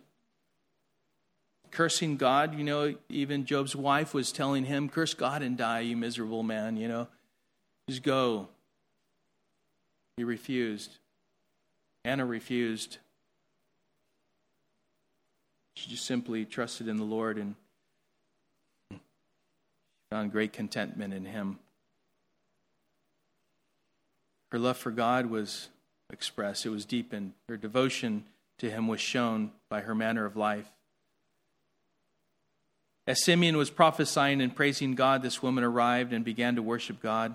cursing 1.72 2.18
God. 2.18 2.56
You 2.56 2.64
know, 2.64 2.96
even 3.10 3.46
Job's 3.46 3.76
wife 3.76 4.14
was 4.14 4.32
telling 4.32 4.66
him, 4.66 4.90
"Curse 4.90 5.14
God 5.14 5.42
and 5.42 5.58
die, 5.58 5.82
you 5.82 5.98
miserable 5.98 6.44
man." 6.44 6.78
You 6.78 6.88
know, 6.88 7.08
just 7.90 8.04
go. 8.04 8.50
He 10.18 10.24
refused. 10.24 10.98
Anna 12.04 12.26
refused. 12.26 12.98
She 15.76 15.90
just 15.90 16.06
simply 16.06 16.46
trusted 16.46 16.88
in 16.88 16.98
the 16.98 17.04
Lord 17.04 17.38
and 17.38 17.56
found 20.10 20.32
great 20.32 20.52
contentment 20.52 21.14
in 21.14 21.26
Him. 21.26 21.60
Her 24.52 24.60
love 24.60 24.78
for 24.78 24.92
God 24.92 25.28
was 25.28 25.70
expressed, 26.12 26.66
it 26.66 26.70
was 26.70 26.86
deepened. 26.86 27.34
Her 27.48 27.56
devotion 27.56 28.26
to 28.58 28.70
Him 28.70 28.88
was 28.88 29.00
shown 29.00 29.52
by 29.70 29.82
her 29.82 29.96
manner 29.96 30.26
of 30.26 30.36
life. 30.36 30.70
As 33.08 33.24
Simeon 33.24 33.58
was 33.58 33.70
prophesying 33.70 34.42
and 34.42 34.56
praising 34.56 34.96
God, 34.96 35.22
this 35.22 35.42
woman 35.42 35.64
arrived 35.64 36.14
and 36.14 36.24
began 36.24 36.56
to 36.56 36.62
worship 36.62 37.02
God 37.02 37.34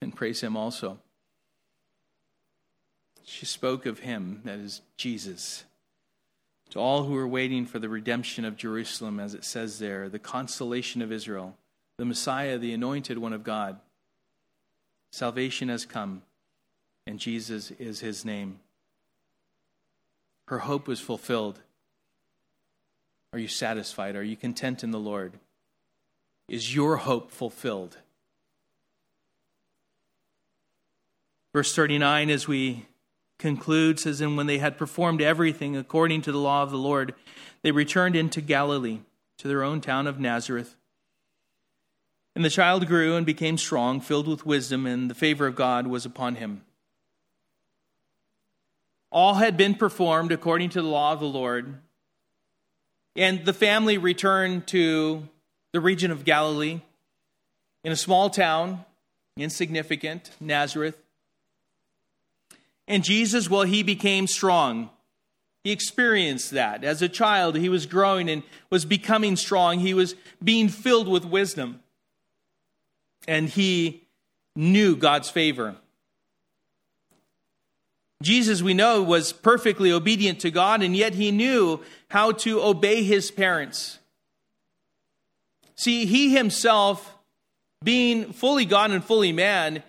and 0.00 0.14
praise 0.14 0.40
Him 0.40 0.56
also. 0.56 0.98
She 3.30 3.46
spoke 3.46 3.86
of 3.86 4.00
Him, 4.00 4.40
that 4.44 4.58
is 4.58 4.80
Jesus, 4.96 5.62
to 6.70 6.80
all 6.80 7.04
who 7.04 7.16
are 7.16 7.28
waiting 7.28 7.64
for 7.64 7.78
the 7.78 7.88
redemption 7.88 8.44
of 8.44 8.56
Jerusalem, 8.56 9.20
as 9.20 9.34
it 9.34 9.44
says 9.44 9.78
there, 9.78 10.08
the 10.08 10.18
consolation 10.18 11.00
of 11.00 11.12
Israel, 11.12 11.56
the 11.96 12.04
Messiah, 12.04 12.58
the 12.58 12.74
anointed 12.74 13.18
one 13.18 13.32
of 13.32 13.44
God. 13.44 13.78
Salvation 15.12 15.68
has 15.68 15.86
come, 15.86 16.22
and 17.06 17.20
Jesus 17.20 17.70
is 17.70 18.00
his 18.00 18.24
name. 18.24 18.58
Her 20.48 20.58
hope 20.58 20.88
was 20.88 21.00
fulfilled. 21.00 21.60
Are 23.32 23.38
you 23.38 23.46
satisfied? 23.46 24.16
Are 24.16 24.24
you 24.24 24.34
content 24.34 24.82
in 24.82 24.90
the 24.90 24.98
Lord? 24.98 25.34
Is 26.48 26.74
your 26.74 26.96
hope 26.96 27.30
fulfilled? 27.30 27.96
Verse 31.52 31.72
39, 31.76 32.30
as 32.30 32.48
we 32.48 32.86
conclude, 33.40 33.98
says, 33.98 34.20
And 34.20 34.36
when 34.36 34.46
they 34.46 34.58
had 34.58 34.78
performed 34.78 35.20
everything 35.20 35.76
according 35.76 36.22
to 36.22 36.32
the 36.32 36.38
law 36.38 36.62
of 36.62 36.70
the 36.70 36.78
Lord, 36.78 37.14
they 37.62 37.72
returned 37.72 38.14
into 38.14 38.40
Galilee, 38.40 39.00
to 39.38 39.48
their 39.48 39.64
own 39.64 39.80
town 39.80 40.06
of 40.06 40.20
Nazareth. 40.20 40.76
And 42.36 42.44
the 42.44 42.50
child 42.50 42.86
grew 42.86 43.16
and 43.16 43.26
became 43.26 43.58
strong, 43.58 44.00
filled 44.00 44.28
with 44.28 44.46
wisdom, 44.46 44.86
and 44.86 45.10
the 45.10 45.14
favor 45.14 45.46
of 45.46 45.56
God 45.56 45.86
was 45.88 46.06
upon 46.06 46.36
him. 46.36 46.62
All 49.10 49.34
had 49.34 49.56
been 49.56 49.74
performed 49.74 50.30
according 50.30 50.70
to 50.70 50.82
the 50.82 50.88
law 50.88 51.12
of 51.12 51.20
the 51.20 51.26
Lord. 51.26 51.74
And 53.16 53.44
the 53.44 53.52
family 53.52 53.98
returned 53.98 54.68
to 54.68 55.28
the 55.72 55.80
region 55.80 56.12
of 56.12 56.24
Galilee 56.24 56.80
in 57.82 57.90
a 57.90 57.96
small 57.96 58.30
town, 58.30 58.84
insignificant, 59.36 60.30
Nazareth. 60.38 60.96
And 62.90 63.04
Jesus, 63.04 63.48
well, 63.48 63.62
he 63.62 63.84
became 63.84 64.26
strong. 64.26 64.90
He 65.62 65.70
experienced 65.70 66.50
that. 66.50 66.82
As 66.82 67.00
a 67.00 67.08
child, 67.08 67.54
he 67.54 67.68
was 67.68 67.86
growing 67.86 68.28
and 68.28 68.42
was 68.68 68.84
becoming 68.84 69.36
strong. 69.36 69.78
He 69.78 69.94
was 69.94 70.16
being 70.42 70.68
filled 70.68 71.06
with 71.06 71.24
wisdom. 71.24 71.84
And 73.28 73.48
he 73.48 74.08
knew 74.56 74.96
God's 74.96 75.30
favor. 75.30 75.76
Jesus, 78.24 78.60
we 78.60 78.74
know, 78.74 79.04
was 79.04 79.32
perfectly 79.32 79.92
obedient 79.92 80.40
to 80.40 80.50
God, 80.50 80.82
and 80.82 80.96
yet 80.96 81.14
he 81.14 81.30
knew 81.30 81.80
how 82.08 82.32
to 82.32 82.60
obey 82.60 83.04
his 83.04 83.30
parents. 83.30 84.00
See, 85.76 86.06
he 86.06 86.34
himself, 86.34 87.14
being 87.84 88.32
fully 88.32 88.64
God 88.64 88.90
and 88.90 89.04
fully 89.04 89.30
man, 89.30 89.84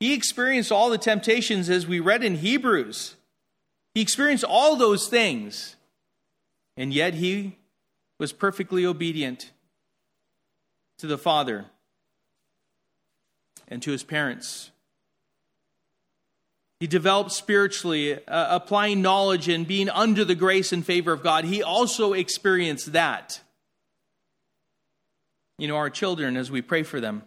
he 0.00 0.12
experienced 0.12 0.72
all 0.72 0.90
the 0.90 0.98
temptations 0.98 1.70
as 1.70 1.86
we 1.86 2.00
read 2.00 2.24
in 2.24 2.36
Hebrews. 2.36 3.16
He 3.94 4.00
experienced 4.00 4.44
all 4.44 4.76
those 4.76 5.08
things, 5.08 5.76
and 6.76 6.92
yet 6.92 7.14
he 7.14 7.56
was 8.18 8.32
perfectly 8.32 8.84
obedient 8.84 9.52
to 10.98 11.06
the 11.06 11.18
Father 11.18 11.66
and 13.68 13.82
to 13.82 13.92
his 13.92 14.02
parents. 14.02 14.70
He 16.80 16.86
developed 16.86 17.32
spiritually, 17.32 18.14
uh, 18.14 18.56
applying 18.56 19.00
knowledge 19.00 19.48
and 19.48 19.66
being 19.66 19.88
under 19.88 20.24
the 20.24 20.34
grace 20.34 20.72
and 20.72 20.84
favor 20.84 21.12
of 21.12 21.22
God. 21.22 21.44
He 21.44 21.62
also 21.62 22.12
experienced 22.12 22.92
that. 22.92 23.40
You 25.56 25.68
know, 25.68 25.76
our 25.76 25.88
children, 25.88 26.36
as 26.36 26.50
we 26.50 26.62
pray 26.62 26.82
for 26.82 27.00
them, 27.00 27.22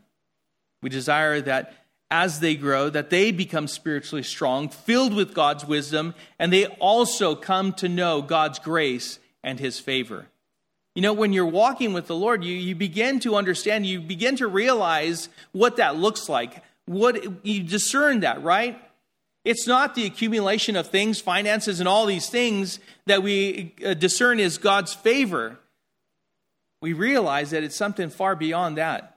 we 0.82 0.90
desire 0.90 1.42
that 1.42 1.74
as 2.10 2.40
they 2.40 2.56
grow, 2.56 2.90
that 2.90 3.10
they 3.10 3.32
become 3.32 3.68
spiritually 3.68 4.24
strong, 4.24 4.70
filled 4.70 5.14
with 5.14 5.34
God's 5.34 5.66
wisdom, 5.66 6.16
and 6.40 6.54
they 6.54 6.66
also 6.66 7.36
come 7.36 7.74
to 7.74 7.90
know 7.90 8.22
God's 8.22 8.60
grace 8.60 9.20
and 9.44 9.60
His 9.60 9.80
favor. 9.80 10.28
You 10.96 11.02
know, 11.02 11.14
when 11.14 11.34
you're 11.34 11.46
walking 11.46 11.94
with 11.94 12.08
the 12.08 12.16
Lord, 12.16 12.44
you, 12.44 12.56
you 12.56 12.76
begin 12.76 13.20
to 13.20 13.36
understand, 13.36 13.86
you 13.86 14.00
begin 14.00 14.36
to 14.38 14.48
realize 14.48 15.30
what 15.52 15.78
that 15.78 15.96
looks 15.96 16.28
like. 16.28 16.64
What 16.86 17.46
you 17.46 17.62
discern 17.62 18.22
that, 18.22 18.42
right? 18.42 18.82
It's 19.44 19.68
not 19.68 19.94
the 19.94 20.06
accumulation 20.06 20.76
of 20.76 20.88
things, 20.88 21.22
finances, 21.22 21.80
and 21.80 21.88
all 21.88 22.06
these 22.06 22.30
things 22.30 22.80
that 23.06 23.22
we 23.22 23.76
uh, 23.86 23.94
discern 23.94 24.40
is 24.40 24.58
God's 24.58 24.94
favor. 24.94 25.60
We 26.82 26.94
realize 26.94 27.52
that 27.52 27.64
it's 27.64 27.76
something 27.76 28.10
far 28.10 28.36
beyond 28.36 28.78
that. 28.78 29.17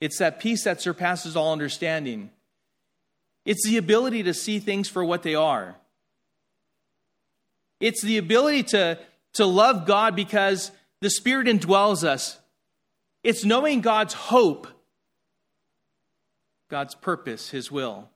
It's 0.00 0.18
that 0.18 0.40
peace 0.40 0.64
that 0.64 0.80
surpasses 0.80 1.36
all 1.36 1.52
understanding. 1.52 2.30
It's 3.44 3.66
the 3.66 3.76
ability 3.76 4.24
to 4.24 4.34
see 4.34 4.58
things 4.58 4.88
for 4.88 5.04
what 5.04 5.22
they 5.22 5.34
are. 5.34 5.76
It's 7.80 8.02
the 8.02 8.18
ability 8.18 8.64
to, 8.64 8.98
to 9.34 9.46
love 9.46 9.86
God 9.86 10.16
because 10.16 10.72
the 11.00 11.10
Spirit 11.10 11.46
indwells 11.46 12.04
us. 12.04 12.38
It's 13.22 13.44
knowing 13.44 13.80
God's 13.80 14.14
hope, 14.14 14.66
God's 16.68 16.94
purpose, 16.94 17.50
His 17.50 17.70
will. 17.70 18.08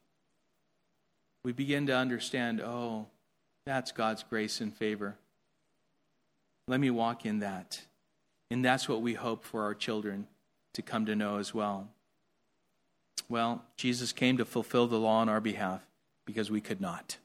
We 1.42 1.52
begin 1.52 1.86
to 1.86 1.96
understand 1.96 2.60
oh, 2.60 3.06
that's 3.64 3.92
God's 3.92 4.22
grace 4.22 4.60
and 4.60 4.74
favor. 4.74 5.16
Let 6.68 6.80
me 6.80 6.90
walk 6.90 7.24
in 7.24 7.40
that. 7.40 7.80
And 8.50 8.64
that's 8.64 8.88
what 8.88 9.00
we 9.00 9.14
hope 9.14 9.44
for 9.44 9.62
our 9.62 9.74
children 9.74 10.26
to 10.74 10.82
come 10.82 11.06
to 11.06 11.16
know 11.16 11.38
as 11.38 11.54
well. 11.54 11.88
Well, 13.28 13.64
Jesus 13.76 14.12
came 14.12 14.38
to 14.38 14.44
fulfill 14.44 14.86
the 14.86 14.98
law 14.98 15.18
on 15.20 15.28
our 15.28 15.40
behalf 15.40 15.80
because 16.24 16.50
we 16.50 16.60
could 16.60 16.80
not. 16.80 17.16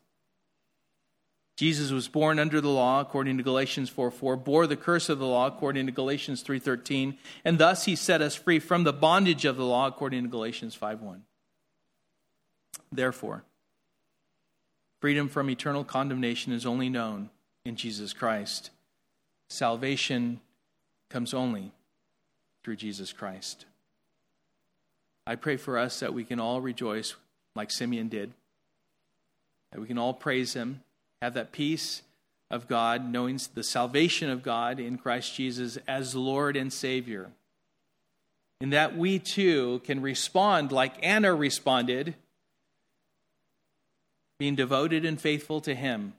Jesus 1.56 1.89
was 1.89 2.08
born 2.10 2.38
under 2.38 2.60
the 2.60 2.70
law 2.70 3.00
according 3.00 3.38
to 3.38 3.43
Galatians 3.43 3.89
4 3.89 4.12
4, 4.12 4.36
bore 4.36 4.68
the 4.68 4.76
curse 4.76 5.08
of 5.08 5.20
the 5.20 5.26
law 5.26 5.48
according 5.48 5.86
to 5.86 5.91
Galatians 5.91 6.43
3.13, 6.43 7.18
and 7.46 7.58
thus 7.58 7.86
he 7.86 7.96
set 7.96 8.22
us 8.22 8.36
free 8.36 8.60
from 8.60 8.84
the 8.84 8.91
bondage 8.91 9.46
of 9.46 9.56
the 9.56 9.66
law 9.66 9.88
according 9.88 10.24
to 10.24 10.30
Galatians 10.30 10.76
5 10.76 11.02
1. 11.02 11.24
Therefore, 12.91 13.43
freedom 15.00 15.30
from 15.30 15.50
eternal 15.50 15.84
condemnation 15.86 16.52
is 16.52 16.66
only 16.66 16.89
known 16.89 17.30
in 17.64 17.78
Jesus 17.78 18.12
Christ. 18.12 18.70
Salvation 19.50 20.41
comes 21.10 21.34
only 21.34 21.72
through 22.66 22.76
Jesus 22.76 23.13
Christ. 23.13 23.66
I 25.28 25.36
pray 25.36 25.55
for 25.55 25.78
us 25.78 25.99
that 25.99 26.16
we 26.16 26.24
can 26.24 26.39
all 26.39 26.61
rejoice 26.61 27.13
like 27.55 27.70
Simeon 27.70 28.07
did, 28.07 28.34
that 29.72 29.80
we 29.80 29.86
can 29.86 29.99
all 29.99 30.16
praise 30.16 30.55
him, 30.55 30.82
have 31.22 31.36
that 31.36 31.51
peace 31.51 32.01
of 32.49 32.68
God, 32.68 33.07
knowing 33.07 33.39
the 33.53 33.63
salvation 33.63 34.32
of 34.32 34.41
God 34.41 34.80
in 34.80 34.97
Christ 34.97 35.36
Jesus 35.36 35.78
as 35.88 36.16
Lord 36.16 36.57
and 36.57 36.74
Savior. 36.74 37.30
in 38.59 38.72
that 38.72 38.97
we 38.97 39.20
too 39.20 39.80
can 39.84 40.01
respond 40.01 40.72
like 40.72 40.93
Anna 41.03 41.36
responded, 41.36 42.16
being 44.39 44.55
devoted 44.55 45.05
and 45.05 45.22
faithful 45.22 45.61
to 45.61 45.76
Him, 45.76 46.13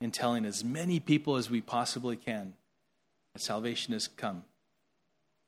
and 0.00 0.14
telling 0.14 0.46
as 0.46 0.64
many 0.64 1.00
people 1.00 1.36
as 1.36 1.50
we 1.50 1.60
possibly 1.60 2.16
can 2.16 2.54
salvation 3.40 3.92
has 3.92 4.08
come, 4.08 4.44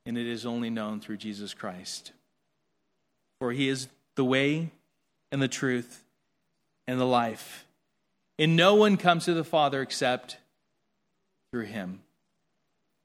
and 0.04 0.18
it 0.18 0.26
is 0.26 0.44
only 0.46 0.70
known 0.70 1.00
through 1.00 1.18
Jesus 1.18 1.54
Christ. 1.54 2.12
For 3.38 3.52
He 3.52 3.68
is 3.68 3.88
the 4.14 4.24
way 4.24 4.70
and 5.30 5.40
the 5.40 5.48
truth 5.48 6.02
and 6.86 7.00
the 7.00 7.06
life. 7.06 7.66
And 8.38 8.56
no 8.56 8.74
one 8.74 8.96
comes 8.96 9.24
to 9.24 9.34
the 9.34 9.44
Father 9.44 9.82
except 9.82 10.38
through 11.50 11.64
Him. 11.64 12.00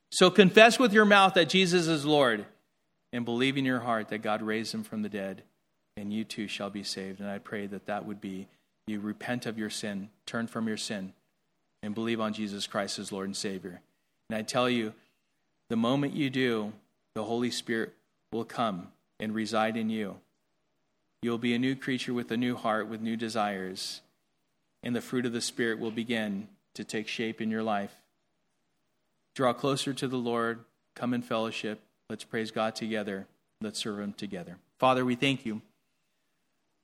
So 0.09 0.29
confess 0.29 0.77
with 0.77 0.93
your 0.93 1.05
mouth 1.05 1.35
that 1.35 1.49
Jesus 1.49 1.87
is 1.87 2.05
Lord 2.05 2.45
and 3.13 3.25
believe 3.25 3.57
in 3.57 3.65
your 3.65 3.79
heart 3.79 4.09
that 4.09 4.19
God 4.21 4.41
raised 4.41 4.73
him 4.73 4.83
from 4.83 5.01
the 5.01 5.09
dead, 5.09 5.43
and 5.97 6.13
you 6.13 6.23
too 6.23 6.47
shall 6.47 6.69
be 6.69 6.83
saved. 6.83 7.19
And 7.19 7.29
I 7.29 7.39
pray 7.39 7.67
that 7.67 7.85
that 7.85 8.05
would 8.05 8.21
be 8.21 8.47
you 8.87 8.99
repent 8.99 9.45
of 9.45 9.57
your 9.57 9.69
sin, 9.69 10.09
turn 10.25 10.47
from 10.47 10.67
your 10.67 10.77
sin, 10.77 11.13
and 11.81 11.95
believe 11.95 12.19
on 12.19 12.33
Jesus 12.33 12.67
Christ 12.67 12.99
as 12.99 13.11
Lord 13.11 13.27
and 13.27 13.35
Savior. 13.35 13.81
And 14.31 14.37
I 14.37 14.43
tell 14.43 14.69
you, 14.69 14.93
the 15.67 15.75
moment 15.75 16.13
you 16.13 16.29
do, 16.29 16.71
the 17.15 17.25
Holy 17.25 17.51
Spirit 17.51 17.93
will 18.31 18.45
come 18.45 18.87
and 19.19 19.35
reside 19.35 19.75
in 19.75 19.89
you. 19.89 20.21
You'll 21.21 21.37
be 21.37 21.53
a 21.53 21.59
new 21.59 21.75
creature 21.75 22.13
with 22.13 22.31
a 22.31 22.37
new 22.37 22.55
heart, 22.55 22.87
with 22.87 23.01
new 23.01 23.17
desires, 23.17 23.99
and 24.83 24.95
the 24.95 25.01
fruit 25.01 25.25
of 25.25 25.33
the 25.33 25.41
Spirit 25.41 25.79
will 25.79 25.91
begin 25.91 26.47
to 26.75 26.85
take 26.85 27.09
shape 27.09 27.41
in 27.41 27.51
your 27.51 27.61
life. 27.61 27.93
Draw 29.35 29.51
closer 29.51 29.93
to 29.93 30.07
the 30.07 30.15
Lord. 30.15 30.63
Come 30.95 31.13
in 31.13 31.23
fellowship. 31.23 31.81
Let's 32.09 32.23
praise 32.23 32.51
God 32.51 32.73
together. 32.73 33.27
Let's 33.59 33.79
serve 33.79 33.99
Him 33.99 34.13
together. 34.13 34.55
Father, 34.79 35.03
we 35.03 35.15
thank 35.15 35.45
you, 35.45 35.61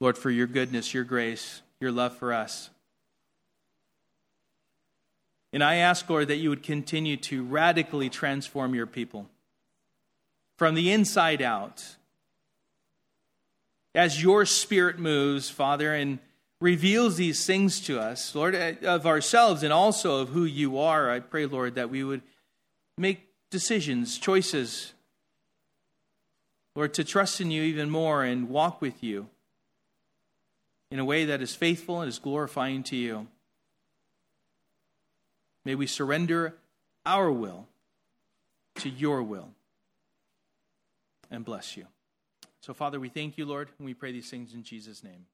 Lord, 0.01 0.17
for 0.17 0.31
your 0.31 0.47
goodness, 0.47 0.93
your 0.93 1.05
grace, 1.05 1.61
your 1.79 1.93
love 1.93 2.17
for 2.17 2.33
us. 2.33 2.71
And 5.53 5.63
I 5.63 5.75
ask, 5.75 6.09
Lord, 6.09 6.27
that 6.27 6.37
you 6.37 6.49
would 6.49 6.63
continue 6.63 7.17
to 7.17 7.43
radically 7.43 8.09
transform 8.09 8.75
your 8.75 8.85
people 8.85 9.29
from 10.57 10.75
the 10.75 10.91
inside 10.91 11.41
out. 11.41 11.95
As 13.95 14.21
your 14.21 14.45
spirit 14.45 14.99
moves, 14.99 15.49
Father, 15.49 15.93
and 15.93 16.19
reveals 16.59 17.17
these 17.17 17.45
things 17.45 17.79
to 17.81 17.99
us, 17.99 18.33
Lord, 18.35 18.55
eh, 18.55 18.75
of 18.83 19.05
ourselves 19.05 19.63
and 19.63 19.71
also 19.71 20.21
of 20.21 20.29
who 20.29 20.43
you 20.43 20.77
are, 20.79 21.09
I 21.09 21.19
pray, 21.19 21.45
Lord, 21.45 21.75
that 21.75 21.89
we 21.89 22.03
would 22.03 22.21
make 22.97 23.27
decisions, 23.49 24.17
choices, 24.17 24.93
Lord, 26.75 26.93
to 26.95 27.03
trust 27.03 27.41
in 27.41 27.49
you 27.49 27.63
even 27.63 27.89
more 27.89 28.23
and 28.23 28.49
walk 28.49 28.81
with 28.81 29.03
you 29.03 29.29
in 30.91 30.99
a 30.99 31.05
way 31.05 31.25
that 31.25 31.41
is 31.41 31.55
faithful 31.55 32.01
and 32.01 32.09
is 32.09 32.19
glorifying 32.19 32.83
to 32.83 32.95
you. 32.95 33.27
May 35.67 35.75
we 35.75 35.85
surrender 35.85 36.55
our 37.05 37.29
will 37.29 37.67
to 38.75 38.87
your 38.87 39.21
will 39.21 39.49
and 41.29 41.43
bless 41.43 41.75
you. 41.75 41.87
So, 42.61 42.73
Father, 42.73 43.01
we 43.01 43.09
thank 43.09 43.37
you, 43.37 43.45
Lord, 43.45 43.67
and 43.77 43.85
we 43.85 43.93
pray 43.93 44.13
these 44.13 44.29
things 44.29 44.53
in 44.53 44.63
Jesus' 44.63 45.03
name. 45.03 45.25